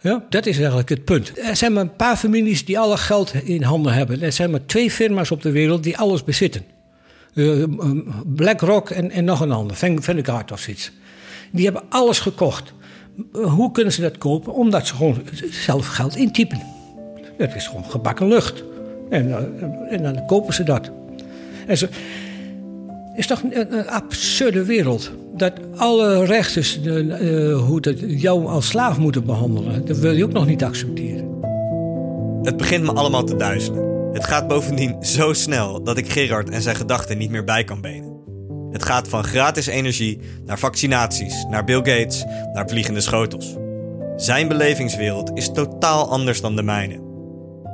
Ja, 0.00 0.24
dat 0.28 0.46
is 0.46 0.56
eigenlijk 0.56 0.88
het 0.88 1.04
punt. 1.04 1.32
Er 1.38 1.56
zijn 1.56 1.72
maar 1.72 1.82
een 1.82 1.96
paar 1.96 2.16
families 2.16 2.64
die 2.64 2.78
alle 2.78 2.96
geld 2.96 3.34
in 3.44 3.62
handen 3.62 3.92
hebben. 3.92 4.22
Er 4.22 4.32
zijn 4.32 4.50
maar 4.50 4.66
twee 4.66 4.90
firma's 4.90 5.30
op 5.30 5.42
de 5.42 5.50
wereld 5.50 5.82
die 5.82 5.98
alles 5.98 6.24
bezitten. 6.24 6.64
Uh, 7.34 7.64
BlackRock 8.26 8.90
en, 8.90 9.10
en 9.10 9.24
nog 9.24 9.40
een 9.40 9.52
ander, 9.52 9.76
Vanguard 9.76 10.52
of 10.52 10.60
zoiets. 10.60 10.92
Die 11.52 11.64
hebben 11.64 11.82
alles 11.88 12.20
gekocht. 12.20 12.72
Hoe 13.32 13.70
kunnen 13.72 13.92
ze 13.92 14.00
dat 14.00 14.18
kopen? 14.18 14.54
Omdat 14.54 14.86
ze 14.86 14.94
gewoon 14.94 15.22
zelf 15.50 15.86
geld 15.86 16.16
intypen. 16.16 16.62
Dat 17.38 17.54
is 17.54 17.66
gewoon 17.66 17.84
gebakken 17.84 18.28
lucht. 18.28 18.64
En, 19.10 19.34
en 19.90 20.02
dan 20.02 20.26
kopen 20.26 20.54
ze 20.54 20.62
dat. 20.62 20.90
En 21.66 21.78
ze, 21.78 21.88
is 23.16 23.26
toch 23.26 23.42
een, 23.50 23.88
absurde 23.88 24.64
wereld. 24.64 25.10
Dat 25.36 25.52
alle 25.76 26.24
rechters 26.24 26.80
uh, 26.82 27.58
hoe 27.58 27.80
dat 27.80 27.96
jou 27.98 28.46
als 28.46 28.66
slaaf 28.66 28.98
moeten 28.98 29.24
behandelen. 29.24 29.84
Dat 29.84 29.98
wil 29.98 30.12
je 30.12 30.24
ook 30.24 30.32
nog 30.32 30.46
niet 30.46 30.64
accepteren. 30.64 31.30
Het 32.42 32.56
begint 32.56 32.84
me 32.84 32.92
allemaal 32.92 33.24
te 33.24 33.36
duizelen. 33.36 34.10
Het 34.12 34.24
gaat 34.24 34.48
bovendien 34.48 35.04
zo 35.04 35.32
snel 35.32 35.82
dat 35.82 35.98
ik 35.98 36.10
Gerard 36.10 36.50
en 36.50 36.62
zijn 36.62 36.76
gedachten 36.76 37.18
niet 37.18 37.30
meer 37.30 37.44
bij 37.44 37.64
kan 37.64 37.80
benen. 37.80 38.20
Het 38.70 38.84
gaat 38.84 39.08
van 39.08 39.24
gratis 39.24 39.66
energie 39.66 40.18
naar 40.44 40.58
vaccinaties, 40.58 41.44
naar 41.50 41.64
Bill 41.64 41.76
Gates, 41.76 42.24
naar 42.52 42.68
vliegende 42.68 43.00
schotels. 43.00 43.56
Zijn 44.16 44.48
belevingswereld 44.48 45.30
is 45.34 45.52
totaal 45.52 46.10
anders 46.10 46.40
dan 46.40 46.56
de 46.56 46.62
mijne. 46.62 47.00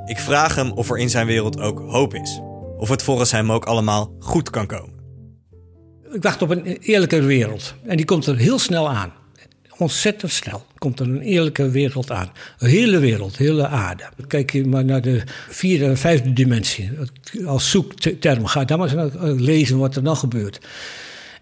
Ik 0.04 0.18
vraag 0.18 0.54
hem 0.54 0.72
of 0.72 0.90
er 0.90 0.98
in 0.98 1.10
zijn 1.10 1.26
wereld 1.26 1.60
ook 1.60 1.82
hoop 1.86 2.14
is. 2.14 2.40
Of 2.76 2.88
het 2.88 3.02
volgens 3.02 3.30
hem 3.30 3.52
ook 3.52 3.64
allemaal 3.64 4.12
goed 4.18 4.50
kan 4.50 4.66
komen. 4.66 4.97
Ik 6.12 6.22
wacht 6.22 6.42
op 6.42 6.50
een 6.50 6.64
eerlijke 6.64 7.22
wereld. 7.22 7.74
En 7.86 7.96
die 7.96 8.06
komt 8.06 8.26
er 8.26 8.36
heel 8.36 8.58
snel 8.58 8.88
aan. 8.90 9.12
Ontzettend 9.76 10.32
snel 10.32 10.66
komt 10.78 11.00
er 11.00 11.06
een 11.06 11.20
eerlijke 11.20 11.70
wereld 11.70 12.10
aan. 12.10 12.32
Een 12.58 12.68
hele 12.68 12.98
wereld, 12.98 13.36
hele 13.36 13.66
aarde. 13.66 14.04
Kijk 14.26 14.52
je 14.52 14.66
maar 14.66 14.84
naar 14.84 15.02
de 15.02 15.22
vierde 15.48 15.84
en 15.84 15.96
vijfde 15.96 16.32
dimensie. 16.32 16.90
Als 17.46 17.70
zoekterm 17.70 18.46
gaat 18.46 18.68
dan 18.68 18.78
maar 18.78 18.94
eens 18.94 19.40
lezen 19.40 19.78
wat 19.78 19.96
er 19.96 20.02
dan 20.02 20.16
gebeurt. 20.16 20.60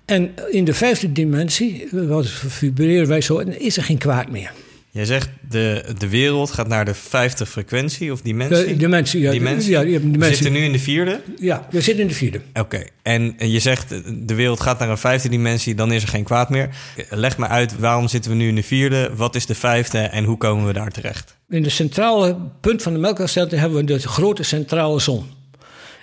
En 0.05 0.35
in 0.50 0.64
de 0.64 0.74
vijfde 0.74 1.12
dimensie, 1.12 1.88
wat 1.90 2.26
vibreren 2.29 3.09
wij 3.09 3.20
zo, 3.20 3.38
is 3.38 3.76
er 3.76 3.83
geen 3.83 3.98
kwaad 3.98 4.31
meer. 4.31 4.52
Jij 4.96 5.04
zegt 5.04 5.28
de, 5.48 5.85
de 5.98 6.09
wereld 6.09 6.50
gaat 6.50 6.68
naar 6.68 6.85
de 6.85 6.94
vijfde 6.94 7.46
frequentie 7.46 8.12
of 8.12 8.20
dimensie? 8.20 8.66
De 8.66 8.76
dimensie, 8.76 9.20
ja. 9.20 9.30
Dimensie. 9.30 9.70
ja 9.70 9.82
dimensie. 9.82 10.18
We 10.18 10.35
zitten 10.35 10.52
nu 10.52 10.59
in 10.59 10.72
de 10.72 10.78
vierde? 10.78 11.20
Ja, 11.40 11.66
we 11.70 11.80
zitten 11.80 12.02
in 12.02 12.09
de 12.09 12.14
vierde. 12.14 12.40
Oké, 12.54 12.85
en 13.02 13.35
je 13.38 13.59
zegt 13.59 13.88
de 14.28 14.35
wereld 14.35 14.61
gaat 14.61 14.78
naar 14.78 14.90
een 14.90 14.98
vijfde 14.98 15.28
dimensie, 15.28 15.74
dan 15.74 15.92
is 15.92 16.02
er 16.02 16.09
geen 16.09 16.24
kwaad 16.24 16.50
meer. 16.50 16.68
Leg 17.11 17.38
me 17.38 17.46
uit, 17.46 17.78
waarom 17.78 18.09
zitten 18.09 18.30
we 18.30 18.37
nu 18.37 18.48
in 18.48 18.54
de 18.54 18.62
vierde? 18.62 19.11
Wat 19.16 19.35
is 19.35 19.46
de 19.46 19.54
vijfde 19.54 19.98
en 19.98 20.24
hoe 20.24 20.37
komen 20.37 20.66
we 20.66 20.72
daar 20.72 20.90
terecht? 20.90 21.37
In 21.48 21.62
de 21.62 21.70
centrale 21.70 22.37
punt 22.61 22.82
van 22.82 22.92
de 22.92 22.98
melkwegstelsel 22.98 23.59
hebben 23.59 23.78
we 23.78 23.85
de 23.85 23.98
grote 23.98 24.42
centrale 24.42 25.00
zon. 25.00 25.24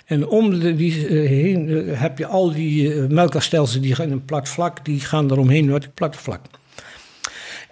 En 0.04 0.26
om 0.26 0.60
de, 0.60 0.74
die 0.74 1.08
uh, 1.08 1.28
heen 1.28 1.68
uh, 1.68 2.00
heb 2.00 2.18
je 2.18 2.26
al 2.26 2.52
die 2.52 2.94
uh, 2.94 3.08
melkwegstelsels 3.08 3.82
die 3.82 3.94
gaan 3.94 4.06
in 4.06 4.12
een 4.12 4.24
plat 4.24 4.48
vlak, 4.48 4.84
die 4.84 5.00
gaan 5.00 5.30
eromheen 5.30 5.64
naar 5.66 5.74
het 5.74 5.94
platte 5.94 6.18
vlak. 6.18 6.40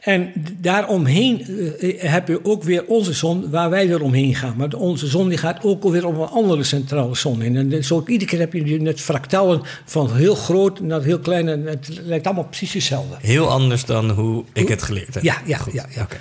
En 0.03 0.33
daaromheen 0.61 1.47
uh, 1.49 2.03
heb 2.03 2.29
je 2.29 2.45
ook 2.45 2.63
weer 2.63 2.85
onze 2.87 3.13
zon 3.13 3.51
waar 3.51 3.71
wij 3.71 3.91
er 3.91 4.03
omheen 4.03 4.35
gaan. 4.35 4.55
Maar 4.57 4.73
onze 4.75 5.07
zon 5.07 5.29
die 5.29 5.39
gaat 5.39 5.65
ook 5.65 5.83
weer 5.83 6.07
op 6.07 6.17
een 6.17 6.29
andere 6.29 6.65
centrale 6.65 7.15
zon 7.15 7.43
in. 7.43 7.57
En 7.57 7.85
zo 7.85 8.05
iedere 8.07 8.31
keer 8.31 8.39
heb 8.39 8.53
je 8.53 8.81
net 8.81 9.01
fractalen 9.01 9.61
van 9.85 10.15
heel 10.15 10.35
groot 10.35 10.81
naar 10.81 11.03
heel 11.03 11.19
klein. 11.19 11.49
En 11.49 11.67
het 11.67 12.01
lijkt 12.03 12.27
allemaal 12.27 12.45
precies 12.45 12.73
hetzelfde. 12.73 13.17
Heel 13.21 13.49
anders 13.49 13.85
dan 13.85 14.11
hoe 14.11 14.45
ik 14.53 14.69
het 14.69 14.83
geleerd 14.83 15.15
heb. 15.15 15.23
Ja, 15.23 15.37
ja, 15.47 15.59
ja. 15.73 15.87
ja. 15.95 16.03
Okay. 16.03 16.19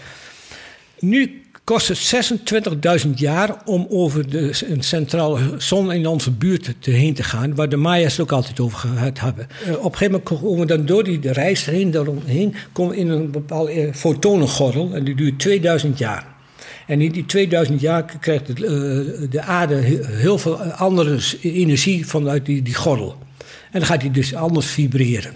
Nu 0.99 1.40
kost 1.63 1.87
het 1.87 2.29
26.000 3.05 3.09
jaar 3.15 3.61
om 3.65 3.87
over 3.89 4.29
de, 4.29 4.53
een 4.67 4.83
centrale 4.83 5.39
zon 5.57 5.91
in 5.91 6.07
onze 6.07 6.31
buurt 6.31 6.73
te, 6.79 6.91
heen 6.91 7.13
te 7.13 7.23
gaan, 7.23 7.55
waar 7.55 7.69
de 7.69 7.77
Maya's 7.77 8.19
ook 8.19 8.31
altijd 8.31 8.59
over 8.59 8.77
gehad 8.77 9.19
hebben. 9.19 9.47
Uh, 9.67 9.71
op 9.71 9.91
een 9.91 9.97
gegeven 9.97 10.11
moment 10.11 10.23
komen 10.23 10.59
we 10.59 10.65
dan 10.65 10.85
door 10.85 11.03
die 11.03 11.31
reis 11.31 11.65
heen, 11.65 11.91
daaromheen, 11.91 12.55
komen 12.71 12.95
in 12.95 13.09
een 13.09 13.31
bepaalde 13.31 13.87
uh, 13.87 13.93
fotonengordel 13.93 14.93
en 14.93 15.03
die 15.03 15.15
duurt 15.15 15.39
2000 15.39 15.97
jaar. 15.97 16.25
En 16.87 17.01
in 17.01 17.11
die 17.11 17.25
2000 17.25 17.81
jaar 17.81 18.05
krijgt 18.19 18.57
de, 18.57 18.63
uh, 18.63 19.29
de 19.31 19.41
aarde 19.41 19.75
heel 19.75 20.37
veel 20.37 20.61
andere 20.61 21.19
energie 21.41 22.07
vanuit 22.07 22.45
die, 22.45 22.61
die 22.61 22.75
gordel. 22.75 23.17
En 23.71 23.79
dan 23.79 23.85
gaat 23.85 24.01
hij 24.01 24.11
dus 24.11 24.35
anders 24.35 24.65
vibreren. 24.65 25.33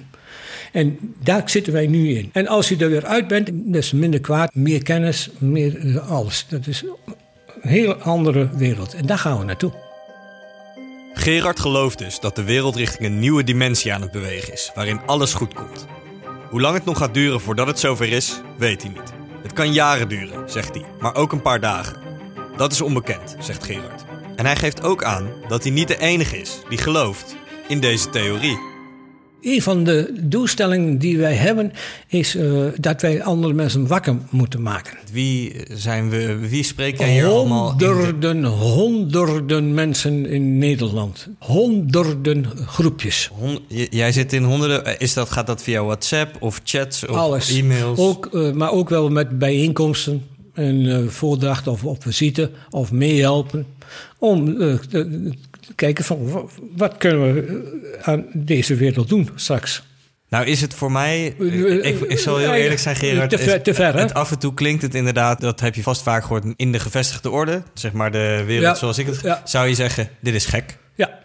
En 0.75 1.15
daar 1.23 1.49
zitten 1.49 1.73
wij 1.73 1.87
nu 1.87 2.17
in. 2.17 2.29
En 2.33 2.47
als 2.47 2.69
je 2.69 2.77
er 2.77 2.89
weer 2.89 3.05
uit 3.05 3.27
bent, 3.27 3.51
is 3.71 3.91
minder 3.91 4.19
kwaad, 4.19 4.55
meer 4.55 4.83
kennis, 4.83 5.29
meer 5.37 5.75
uh, 5.75 6.11
alles. 6.11 6.45
Dat 6.49 6.67
is 6.67 6.83
een 7.61 7.69
heel 7.69 7.93
andere 7.93 8.49
wereld. 8.57 8.93
En 8.93 9.05
daar 9.05 9.17
gaan 9.17 9.37
we 9.37 9.43
naartoe. 9.43 9.73
Gerard 11.13 11.59
gelooft 11.59 11.97
dus 11.97 12.19
dat 12.19 12.35
de 12.35 12.43
wereld 12.43 12.75
richting 12.75 13.05
een 13.05 13.19
nieuwe 13.19 13.43
dimensie 13.43 13.93
aan 13.93 14.01
het 14.01 14.11
bewegen 14.11 14.53
is, 14.53 14.71
waarin 14.73 15.01
alles 15.05 15.33
goed 15.33 15.53
komt. 15.53 15.85
Hoe 16.49 16.61
lang 16.61 16.75
het 16.75 16.85
nog 16.85 16.97
gaat 16.97 17.13
duren 17.13 17.41
voordat 17.41 17.67
het 17.67 17.79
zover 17.79 18.11
is, 18.11 18.41
weet 18.57 18.81
hij 18.81 18.91
niet. 18.91 19.13
Het 19.41 19.53
kan 19.53 19.73
jaren 19.73 20.09
duren, 20.09 20.49
zegt 20.49 20.73
hij, 20.73 20.85
maar 20.99 21.15
ook 21.15 21.31
een 21.31 21.41
paar 21.41 21.59
dagen. 21.59 21.97
Dat 22.57 22.71
is 22.71 22.81
onbekend, 22.81 23.35
zegt 23.39 23.63
Gerard. 23.63 24.05
En 24.35 24.45
hij 24.45 24.55
geeft 24.55 24.83
ook 24.83 25.03
aan 25.03 25.29
dat 25.47 25.63
hij 25.63 25.71
niet 25.71 25.87
de 25.87 25.99
enige 25.99 26.37
is 26.37 26.59
die 26.69 26.77
gelooft 26.77 27.35
in 27.67 27.79
deze 27.79 28.09
theorie. 28.09 28.74
Een 29.45 29.61
van 29.61 29.83
de 29.83 30.13
doelstellingen 30.21 30.97
die 30.97 31.17
wij 31.17 31.33
hebben 31.33 31.71
is 32.07 32.35
uh, 32.35 32.65
dat 32.79 33.01
wij 33.01 33.23
andere 33.23 33.53
mensen 33.53 33.87
wakker 33.87 34.17
moeten 34.29 34.61
maken. 34.61 34.97
Wie 35.11 35.55
zijn 35.71 36.09
we? 36.09 36.37
Wie 36.49 36.63
spreek 36.63 36.97
jij 36.97 37.11
hier 37.11 37.25
allemaal? 37.25 37.69
Honderden, 37.69 38.41
de... 38.41 38.47
honderden 38.47 39.73
mensen 39.73 40.25
in 40.25 40.57
Nederland. 40.57 41.27
Honderden 41.39 42.45
groepjes. 42.65 43.31
Jij 43.89 44.11
zit 44.11 44.33
in 44.33 44.43
honderden. 44.43 44.99
Is 44.99 45.13
dat, 45.13 45.29
gaat 45.29 45.47
dat 45.47 45.61
via 45.61 45.83
WhatsApp 45.83 46.41
of 46.41 46.61
chats 46.63 47.05
of 47.05 47.15
Alles. 47.15 47.57
e-mails? 47.57 47.99
Ook, 47.99 48.29
uh, 48.31 48.51
maar 48.51 48.71
ook 48.71 48.89
wel 48.89 49.09
met 49.09 49.39
bijeenkomsten 49.39 50.25
en 50.53 50.75
uh, 50.75 51.07
voordrachten 51.07 51.71
of 51.71 51.83
op 51.83 52.03
visite 52.03 52.51
of 52.69 52.91
meehelpen. 52.91 53.65
Om 54.19 54.57
kijken 55.75 56.03
van 56.03 56.49
wat 56.75 56.97
kunnen 56.97 57.33
we 57.33 57.99
aan 58.01 58.25
deze 58.33 58.75
wereld 58.75 59.09
doen 59.09 59.29
straks. 59.35 59.83
Nou 60.29 60.45
is 60.45 60.61
het 60.61 60.73
voor 60.73 60.91
mij, 60.91 61.25
ik, 61.25 61.99
ik 61.99 62.19
zal 62.19 62.37
heel 62.37 62.53
eerlijk 62.53 62.79
zijn 62.79 62.95
Gerard, 62.95 63.29
te 63.29 63.37
ver, 63.37 63.61
te 63.61 63.73
ver 63.73 63.93
hè? 63.93 63.99
het, 63.99 64.13
af 64.13 64.31
en 64.31 64.39
toe 64.39 64.53
klinkt 64.53 64.81
het 64.81 64.95
inderdaad, 64.95 65.41
dat 65.41 65.59
heb 65.59 65.75
je 65.75 65.83
vast 65.83 66.01
vaak 66.01 66.21
gehoord, 66.21 66.45
in 66.55 66.71
de 66.71 66.79
gevestigde 66.79 67.29
orde, 67.29 67.63
zeg 67.73 67.91
maar 67.91 68.11
de 68.11 68.43
wereld 68.45 68.65
ja, 68.65 68.75
zoals 68.75 68.97
ik 68.97 69.05
het, 69.05 69.21
ja. 69.21 69.41
zou 69.43 69.67
je 69.67 69.75
zeggen, 69.75 70.09
dit 70.19 70.33
is 70.33 70.45
gek. 70.45 70.77
Ja, 70.95 71.19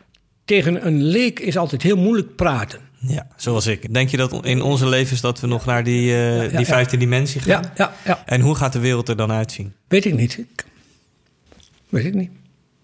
tegen 0.45 0.87
een 0.87 1.03
leek 1.03 1.39
is 1.39 1.57
altijd 1.57 1.83
heel 1.83 1.97
moeilijk 1.97 2.37
praten. 2.37 2.81
Ja, 2.99 3.27
zoals 3.37 3.67
ik. 3.67 3.95
Denk 3.95 4.09
je 4.09 4.17
dat 4.17 4.45
in 4.45 4.63
onze 4.63 4.89
levens 4.89 5.21
dat 5.21 5.41
we 5.41 5.47
nog 5.47 5.65
naar 5.65 5.85
die, 5.85 6.07
uh, 6.07 6.51
ja, 6.51 6.57
die 6.57 6.67
vijfde 6.67 6.97
dimensie 6.97 7.41
gaan? 7.41 7.63
Ja, 7.63 7.73
ja, 7.77 7.93
ja. 8.05 8.23
En 8.27 8.41
hoe 8.41 8.55
gaat 8.55 8.73
de 8.73 8.79
wereld 8.79 9.09
er 9.09 9.17
dan 9.17 9.33
uitzien? 9.33 9.73
Weet 9.89 10.05
ik 10.05 10.15
niet. 10.15 10.39
Weet 11.89 12.05
ik 12.05 12.15
niet. 12.15 12.31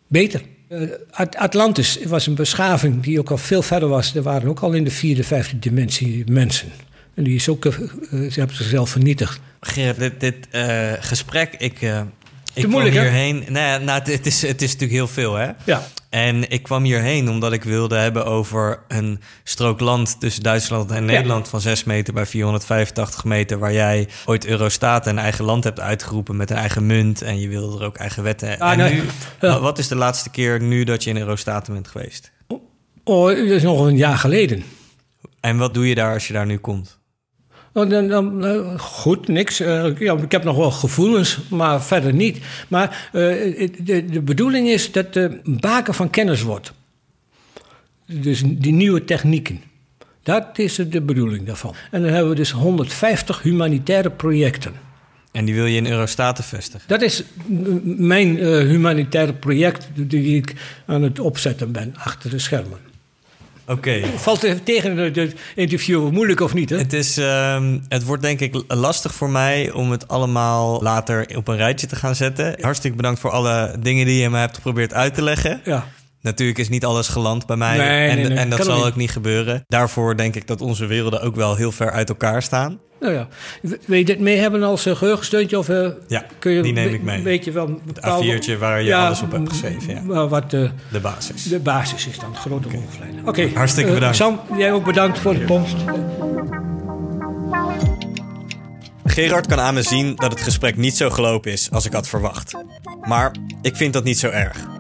Beter. 0.07 0.43
Uh, 0.69 0.91
Atlantis 1.39 1.99
was 2.05 2.27
een 2.27 2.35
beschaving 2.35 3.03
die 3.03 3.19
ook 3.19 3.31
al 3.31 3.39
veel 3.39 3.63
verder 3.63 3.89
was. 3.89 4.15
Er 4.15 4.23
waren 4.23 4.49
ook 4.49 4.61
al 4.61 4.73
in 4.73 4.85
de 4.85 4.91
vierde, 4.91 5.25
vijfde 5.25 5.59
dimensie 5.59 6.31
mensen. 6.31 6.69
En 7.15 7.25
die 7.25 7.35
is 7.35 7.49
ook, 7.49 7.65
uh, 7.65 7.73
ze 8.11 8.39
hebben 8.39 8.57
zichzelf 8.57 8.91
vernietigd. 8.91 9.41
Gerard, 9.61 9.99
dit, 9.99 10.21
dit 10.21 10.49
gesprek, 11.01 11.55
ik, 11.59 11.79
ik 12.57 12.63
Te 12.63 12.69
moeilijk, 12.69 12.95
kwam 12.95 13.07
hierheen. 13.07 13.45
Nou, 13.49 13.85
nou, 13.85 14.03
het, 14.03 14.27
is, 14.27 14.43
het 14.43 14.63
is 14.63 14.73
natuurlijk 14.73 14.93
heel 14.93 15.09
veel, 15.09 15.35
hè? 15.35 15.51
Ja. 15.65 15.83
En 16.11 16.51
ik 16.51 16.63
kwam 16.63 16.83
hierheen 16.85 17.29
omdat 17.29 17.53
ik 17.53 17.65
wilde 17.65 17.97
hebben 17.97 18.27
over 18.27 18.79
een 18.89 19.21
strook 19.45 19.81
land 19.81 20.21
tussen 20.21 20.43
Duitsland 20.43 20.91
en 20.91 21.05
Nederland 21.05 21.45
ja. 21.45 21.51
van 21.51 21.61
6 21.61 21.85
meter 21.85 22.15
bij 22.15 22.27
485 22.27 23.25
meter, 23.25 23.59
waar 23.59 23.73
jij 23.73 24.09
ooit 24.25 24.47
Eurostat 24.47 25.07
een 25.07 25.19
eigen 25.19 25.45
land 25.45 25.65
hebt 25.65 25.81
uitgeroepen 25.81 26.37
met 26.37 26.51
een 26.51 26.57
eigen 26.57 26.87
munt 26.87 27.23
en 27.23 27.41
je 27.41 27.49
wilde 27.49 27.79
er 27.79 27.85
ook 27.85 27.97
eigen 27.97 28.23
wetten. 28.23 28.59
Ah, 28.59 28.73
en 28.73 28.79
nee. 28.79 28.95
nu, 28.95 29.03
Ja. 29.41 29.61
wat 29.61 29.79
is 29.79 29.89
de 29.89 29.97
laatste 29.97 30.31
keer 30.31 30.61
nu 30.61 30.85
dat 30.85 31.05
je 31.05 31.11
in 31.11 31.17
Eurostat 31.17 31.69
bent 31.69 31.89
geweest? 31.89 32.33
Oh, 33.05 33.27
dat 33.29 33.37
is 33.37 33.63
nog 33.63 33.87
een 33.87 33.97
jaar 33.97 34.19
geleden. 34.19 34.65
En 35.41 35.57
wat 35.57 35.75
doe 35.75 35.89
je 35.89 35.95
daar 35.95 36.13
als 36.13 36.27
je 36.27 36.33
daar 36.33 36.47
nu 36.47 36.59
komt? 36.59 36.99
Oh, 36.99 37.05
dan, 37.05 37.55
dan, 37.57 37.65
uh, 37.65 37.66
goed, 38.77 39.29
niks. 39.29 39.61
Uh, 39.61 39.99
ja, 39.99 40.17
ik 40.17 40.33
heb 40.33 40.45
nog 40.45 40.57
wel 40.57 40.71
gevoelens, 40.71 41.39
maar 41.51 41.83
verder 41.83 42.13
niet. 42.13 42.39
Maar 42.69 43.11
uh, 43.13 43.69
de, 43.81 44.05
de, 44.05 44.21
bedoeling 44.21 44.69
is 44.69 44.93
dat 44.93 45.13
de 45.13 45.41
baken 45.45 45.95
van 45.95 46.11
kennis 46.11 46.43
wordt. 46.43 46.73
Dus 48.07 48.43
die 48.45 48.73
nieuwe 48.73 49.05
technieken. 49.05 49.63
Dat 50.23 50.59
is 50.59 50.75
de 50.75 51.01
bedoeling 51.01 51.47
daarvan. 51.47 51.75
En 51.91 52.03
dan 52.03 52.11
hebben 52.11 52.31
we 52.31 52.37
dus 52.37 52.51
150 52.51 53.43
humanitaire 53.43 54.11
projecten. 54.11 54.73
En 55.33 55.45
die 55.45 55.55
wil 55.55 55.67
je 55.67 55.77
in 55.77 55.87
Eurostaten 55.87 56.45
vestigen? 56.45 56.89
Dat 56.89 57.03
is 57.03 57.25
mijn 57.85 58.37
humanitaire 58.67 59.33
project 59.33 59.89
die 59.95 60.37
ik 60.37 60.55
aan 60.87 61.03
het 61.03 61.19
opzetten 61.19 61.73
ben 61.73 61.95
achter 61.97 62.31
de 62.31 62.39
schermen. 62.39 62.79
Oké. 63.67 63.73
Okay. 63.73 64.03
Valt 64.17 64.43
het 64.43 64.65
tegen 64.65 64.97
het 64.97 65.35
interview 65.55 66.11
moeilijk 66.11 66.41
of 66.41 66.55
niet? 66.55 66.71
Hè? 66.71 66.77
Het, 66.77 66.93
is, 66.93 67.17
um, 67.17 67.83
het 67.89 68.05
wordt 68.05 68.23
denk 68.23 68.41
ik 68.41 68.63
lastig 68.69 69.15
voor 69.15 69.31
mij 69.31 69.71
om 69.71 69.91
het 69.91 70.09
allemaal 70.09 70.83
later 70.83 71.37
op 71.37 71.49
een 71.49 71.57
rijtje 71.57 71.87
te 71.87 71.97
gaan 71.97 72.15
zetten. 72.15 72.57
Hartstikke 72.61 72.97
bedankt 72.97 73.21
voor 73.21 73.31
alle 73.31 73.77
dingen 73.81 74.07
die 74.07 74.21
je 74.23 74.31
me 74.31 74.39
hebt 74.39 74.55
geprobeerd 74.55 74.95
uit 74.95 75.15
te 75.15 75.23
leggen. 75.23 75.61
Ja. 75.65 75.87
Natuurlijk 76.27 76.59
is 76.59 76.69
niet 76.69 76.85
alles 76.85 77.09
geland 77.09 77.47
bij 77.47 77.57
mij. 77.57 77.77
Nee, 77.77 78.09
en, 78.09 78.17
nee, 78.17 78.29
nee. 78.29 78.39
en 78.39 78.51
dat 78.51 78.59
kan 78.59 78.67
zal 78.67 78.87
ook 78.87 78.97
niet 78.97 79.11
gebeuren. 79.11 79.65
Daarvoor 79.67 80.17
denk 80.17 80.35
ik 80.35 80.47
dat 80.47 80.61
onze 80.61 80.87
werelden 80.87 81.23
ook 81.23 81.35
wel 81.35 81.57
heel 81.57 81.73
ver 81.73 81.91
uit 81.91 82.09
elkaar 82.09 82.43
staan. 82.43 82.81
Nou 83.01 83.13
ja, 83.13 83.29
wil 83.61 83.99
je 83.99 84.05
dit 84.05 84.21
mee 84.21 84.37
hebben 84.37 84.63
als 84.63 84.87
uh, 84.87 84.97
geheugensteuntje? 84.97 85.59
Of 85.59 85.69
uh, 85.69 85.89
ja, 86.09 86.27
kun 86.39 86.53
je 86.53 86.63
die 86.63 86.73
neem 86.73 86.95
ik 86.95 87.03
mee. 87.03 87.23
Weet 87.23 87.45
je 87.45 87.53
wel 87.53 87.81
het 87.87 87.99
A4'tje 87.99 88.59
waar 88.59 88.81
je 88.81 88.87
ja, 88.87 89.07
alles 89.07 89.23
op 89.23 89.33
hebt 89.33 89.49
geschreven. 89.49 90.07
Ja. 90.07 90.29
Wat 90.29 90.53
uh, 90.53 90.71
de 90.93 91.01
basis. 91.01 91.43
De 91.43 91.59
basis 91.59 92.07
is 92.07 92.19
dan, 92.19 92.37
grote 92.37 92.69
okay. 92.69 92.83
Oké, 93.19 93.29
okay. 93.29 93.53
hartstikke 93.55 93.93
bedankt. 93.93 94.17
Sam, 94.17 94.41
jij 94.57 94.73
ook 94.73 94.85
bedankt 94.85 95.19
voor 95.19 95.35
de 95.35 95.45
komst. 95.45 95.77
Gerard 99.05 99.47
kan 99.47 99.61
aan 99.61 99.75
me 99.75 99.83
zien 99.83 100.17
dat 100.17 100.31
het 100.31 100.41
gesprek 100.41 100.77
niet 100.77 100.97
zo 100.97 101.11
gelopen 101.11 101.53
is 101.53 101.71
als 101.71 101.87
ik 101.87 101.93
had 101.93 102.09
verwacht. 102.09 102.55
Maar 103.09 103.31
ik 103.63 103.77
vind 103.77 103.93
dat 103.93 104.05
niet 104.05 104.19
zo 104.19 104.29
erg. 104.29 104.76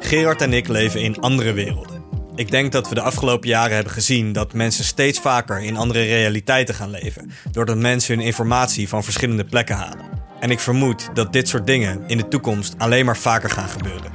Gerard 0.00 0.40
en 0.40 0.52
ik 0.52 0.68
leven 0.68 1.00
in 1.00 1.20
andere 1.20 1.52
werelden. 1.52 2.02
Ik 2.34 2.50
denk 2.50 2.72
dat 2.72 2.88
we 2.88 2.94
de 2.94 3.00
afgelopen 3.00 3.48
jaren 3.48 3.74
hebben 3.74 3.92
gezien 3.92 4.32
dat 4.32 4.52
mensen 4.52 4.84
steeds 4.84 5.18
vaker 5.18 5.60
in 5.60 5.76
andere 5.76 6.02
realiteiten 6.02 6.74
gaan 6.74 6.90
leven, 6.90 7.30
doordat 7.50 7.76
mensen 7.76 8.16
hun 8.16 8.24
informatie 8.24 8.88
van 8.88 9.04
verschillende 9.04 9.44
plekken 9.44 9.76
halen. 9.76 10.04
En 10.40 10.50
ik 10.50 10.60
vermoed 10.60 11.08
dat 11.14 11.32
dit 11.32 11.48
soort 11.48 11.66
dingen 11.66 12.02
in 12.06 12.16
de 12.16 12.28
toekomst 12.28 12.74
alleen 12.78 13.04
maar 13.04 13.16
vaker 13.16 13.50
gaan 13.50 13.68
gebeuren. 13.68 14.10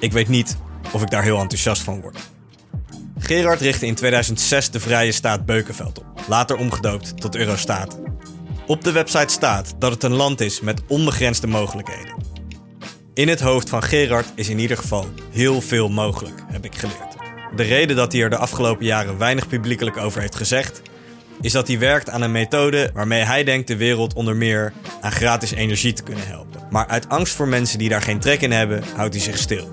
Ik 0.00 0.12
weet 0.12 0.28
niet 0.28 0.56
of 0.92 1.02
ik 1.02 1.10
daar 1.10 1.22
heel 1.22 1.40
enthousiast 1.40 1.82
van 1.82 2.00
word. 2.00 2.18
Gerard 3.18 3.60
richtte 3.60 3.86
in 3.86 3.94
2006 3.94 4.70
de 4.70 4.80
Vrije 4.80 5.12
Staat 5.12 5.46
Beukenveld 5.46 5.98
op, 5.98 6.06
later 6.28 6.56
omgedoopt 6.56 7.20
tot 7.20 7.36
Eurostaat. 7.36 7.98
Op 8.66 8.84
de 8.84 8.92
website 8.92 9.32
staat 9.32 9.74
dat 9.78 9.92
het 9.92 10.02
een 10.02 10.14
land 10.14 10.40
is 10.40 10.60
met 10.60 10.82
onbegrensde 10.86 11.46
mogelijkheden. 11.46 12.33
In 13.14 13.28
het 13.28 13.40
hoofd 13.40 13.68
van 13.68 13.82
Gerard 13.82 14.32
is 14.34 14.48
in 14.48 14.58
ieder 14.58 14.76
geval 14.76 15.08
heel 15.30 15.60
veel 15.60 15.88
mogelijk, 15.88 16.42
heb 16.46 16.64
ik 16.64 16.74
geleerd. 16.74 17.16
De 17.56 17.62
reden 17.62 17.96
dat 17.96 18.12
hij 18.12 18.22
er 18.22 18.30
de 18.30 18.36
afgelopen 18.36 18.84
jaren 18.84 19.18
weinig 19.18 19.48
publiekelijk 19.48 19.96
over 19.96 20.20
heeft 20.20 20.34
gezegd, 20.34 20.82
is 21.40 21.52
dat 21.52 21.68
hij 21.68 21.78
werkt 21.78 22.10
aan 22.10 22.22
een 22.22 22.32
methode 22.32 22.90
waarmee 22.94 23.22
hij 23.22 23.44
denkt 23.44 23.68
de 23.68 23.76
wereld 23.76 24.14
onder 24.14 24.36
meer 24.36 24.72
aan 25.00 25.12
gratis 25.12 25.52
energie 25.52 25.92
te 25.92 26.02
kunnen 26.02 26.26
helpen. 26.26 26.60
Maar 26.70 26.86
uit 26.86 27.08
angst 27.08 27.34
voor 27.34 27.48
mensen 27.48 27.78
die 27.78 27.88
daar 27.88 28.02
geen 28.02 28.20
trek 28.20 28.40
in 28.40 28.52
hebben, 28.52 28.82
houdt 28.96 29.14
hij 29.14 29.22
zich 29.22 29.38
stil. 29.38 29.72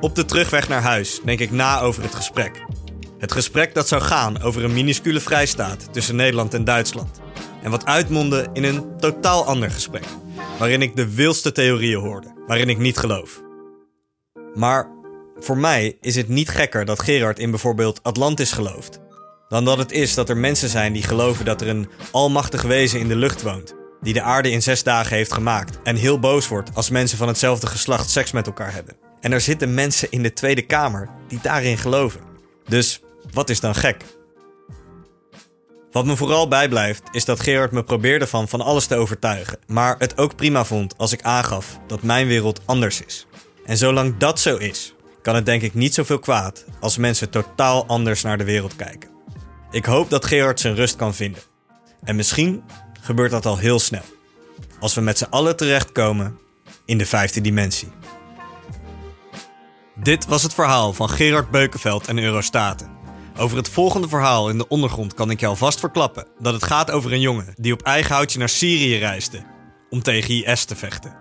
Op 0.00 0.14
de 0.14 0.24
terugweg 0.24 0.68
naar 0.68 0.82
huis 0.82 1.20
denk 1.24 1.40
ik 1.40 1.50
na 1.50 1.80
over 1.80 2.02
het 2.02 2.14
gesprek. 2.14 2.64
Het 3.18 3.32
gesprek 3.32 3.74
dat 3.74 3.88
zou 3.88 4.02
gaan 4.02 4.42
over 4.42 4.64
een 4.64 4.74
minuscule 4.74 5.20
vrijstaat 5.20 5.92
tussen 5.92 6.16
Nederland 6.16 6.54
en 6.54 6.64
Duitsland. 6.64 7.20
En 7.62 7.70
wat 7.70 7.86
uitmondde 7.86 8.46
in 8.52 8.64
een 8.64 8.84
totaal 8.98 9.44
ander 9.44 9.70
gesprek, 9.70 10.04
waarin 10.58 10.82
ik 10.82 10.96
de 10.96 11.14
wildste 11.14 11.52
theorieën 11.52 12.00
hoorde, 12.00 12.34
waarin 12.46 12.68
ik 12.68 12.78
niet 12.78 12.98
geloof. 12.98 13.42
Maar 14.54 14.90
voor 15.36 15.58
mij 15.58 15.96
is 16.00 16.16
het 16.16 16.28
niet 16.28 16.48
gekker 16.48 16.84
dat 16.84 17.02
Gerard 17.02 17.38
in 17.38 17.50
bijvoorbeeld 17.50 18.02
Atlantis 18.02 18.52
gelooft, 18.52 19.00
dan 19.48 19.64
dat 19.64 19.78
het 19.78 19.92
is 19.92 20.14
dat 20.14 20.28
er 20.28 20.36
mensen 20.36 20.68
zijn 20.68 20.92
die 20.92 21.02
geloven 21.02 21.44
dat 21.44 21.60
er 21.60 21.68
een 21.68 21.88
almachtig 22.10 22.62
wezen 22.62 23.00
in 23.00 23.08
de 23.08 23.16
lucht 23.16 23.42
woont, 23.42 23.74
die 24.00 24.12
de 24.12 24.22
aarde 24.22 24.50
in 24.50 24.62
zes 24.62 24.82
dagen 24.82 25.16
heeft 25.16 25.32
gemaakt 25.32 25.78
en 25.82 25.96
heel 25.96 26.18
boos 26.18 26.48
wordt 26.48 26.70
als 26.74 26.90
mensen 26.90 27.18
van 27.18 27.28
hetzelfde 27.28 27.66
geslacht 27.66 28.10
seks 28.10 28.32
met 28.32 28.46
elkaar 28.46 28.72
hebben. 28.72 28.96
En 29.20 29.32
er 29.32 29.40
zitten 29.40 29.74
mensen 29.74 30.10
in 30.10 30.22
de 30.22 30.32
Tweede 30.32 30.62
Kamer 30.62 31.08
die 31.28 31.38
daarin 31.42 31.78
geloven. 31.78 32.20
Dus 32.68 33.00
wat 33.32 33.50
is 33.50 33.60
dan 33.60 33.74
gek? 33.74 34.04
Wat 35.92 36.04
me 36.04 36.16
vooral 36.16 36.48
bijblijft 36.48 37.02
is 37.10 37.24
dat 37.24 37.40
Gerard 37.40 37.72
me 37.72 37.82
probeerde 37.84 38.26
van 38.26 38.48
van 38.48 38.60
alles 38.60 38.86
te 38.86 38.96
overtuigen, 38.96 39.58
maar 39.66 39.94
het 39.98 40.18
ook 40.18 40.36
prima 40.36 40.64
vond 40.64 40.98
als 40.98 41.12
ik 41.12 41.22
aangaf 41.22 41.78
dat 41.86 42.02
mijn 42.02 42.26
wereld 42.26 42.60
anders 42.64 43.04
is. 43.04 43.26
En 43.64 43.76
zolang 43.76 44.16
dat 44.16 44.40
zo 44.40 44.56
is, 44.56 44.94
kan 45.22 45.34
het 45.34 45.46
denk 45.46 45.62
ik 45.62 45.74
niet 45.74 45.94
zoveel 45.94 46.18
kwaad 46.18 46.64
als 46.80 46.96
mensen 46.96 47.30
totaal 47.30 47.86
anders 47.86 48.22
naar 48.22 48.38
de 48.38 48.44
wereld 48.44 48.76
kijken. 48.76 49.10
Ik 49.70 49.84
hoop 49.84 50.10
dat 50.10 50.24
Gerard 50.24 50.60
zijn 50.60 50.74
rust 50.74 50.96
kan 50.96 51.14
vinden. 51.14 51.42
En 52.04 52.16
misschien 52.16 52.62
gebeurt 53.00 53.30
dat 53.30 53.46
al 53.46 53.58
heel 53.58 53.78
snel. 53.78 54.04
Als 54.80 54.94
we 54.94 55.00
met 55.00 55.18
z'n 55.18 55.30
allen 55.30 55.56
terechtkomen 55.56 56.38
in 56.84 56.98
de 56.98 57.06
vijfde 57.06 57.40
dimensie. 57.40 57.92
Dit 59.94 60.26
was 60.26 60.42
het 60.42 60.54
verhaal 60.54 60.92
van 60.92 61.08
Gerard 61.08 61.50
Beukenveld 61.50 62.06
en 62.06 62.18
Eurostaten. 62.18 63.01
Over 63.36 63.56
het 63.56 63.68
volgende 63.68 64.08
verhaal 64.08 64.48
in 64.48 64.58
de 64.58 64.68
ondergrond 64.68 65.14
kan 65.14 65.30
ik 65.30 65.40
je 65.40 65.46
alvast 65.46 65.80
verklappen 65.80 66.26
dat 66.38 66.54
het 66.54 66.64
gaat 66.64 66.90
over 66.90 67.12
een 67.12 67.20
jongen 67.20 67.54
die 67.56 67.72
op 67.72 67.82
eigen 67.82 68.14
houtje 68.14 68.38
naar 68.38 68.48
Syrië 68.48 68.96
reisde 68.96 69.42
om 69.90 70.02
tegen 70.02 70.44
IS 70.44 70.64
te 70.64 70.76
vechten. 70.76 71.16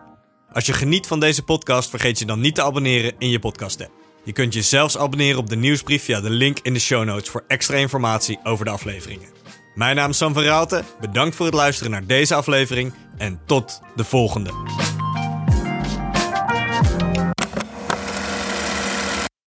Als 0.54 0.66
je 0.66 0.74
geniet 0.74 1.08
van 1.08 1.20
deze 1.20 1.44
podcast, 1.44 1.90
vergeet 1.90 2.20
je 2.20 2.26
dan 2.26 2.40
niet 2.40 2.56
te 2.56 2.64
abonneren 2.64 3.14
in 3.18 3.30
je 3.30 3.40
podcast 3.40 3.82
app. 3.82 3.92
Je 4.24 4.32
kunt 4.32 4.54
je 4.54 4.62
zelfs 4.62 4.98
abonneren 4.98 5.40
op 5.40 5.50
de 5.50 5.56
nieuwsbrief 5.56 6.04
via 6.04 6.22
de 6.22 6.30
link 6.30 6.60
in 6.62 6.74
de 6.74 6.80
show 6.80 7.06
notes 7.06 7.30
voor 7.30 7.44
extra 7.48 7.78
informatie 7.78 8.40
over 8.44 8.66
de 8.66 8.72
afleveringen. 8.72 9.30
Mijn 9.76 9.96
naam 9.96 10.10
is 10.10 10.18
Sam 10.18 10.34
van 10.34 10.44
Raalte, 10.44 10.84
bedankt 11.00 11.36
voor 11.36 11.46
het 11.46 11.56
luisteren 11.56 11.92
naar 11.92 12.06
deze 12.06 12.36
aflevering 12.36 12.94
en 13.18 13.40
tot 13.46 13.82
de 13.96 14.04
volgende. 14.04 14.91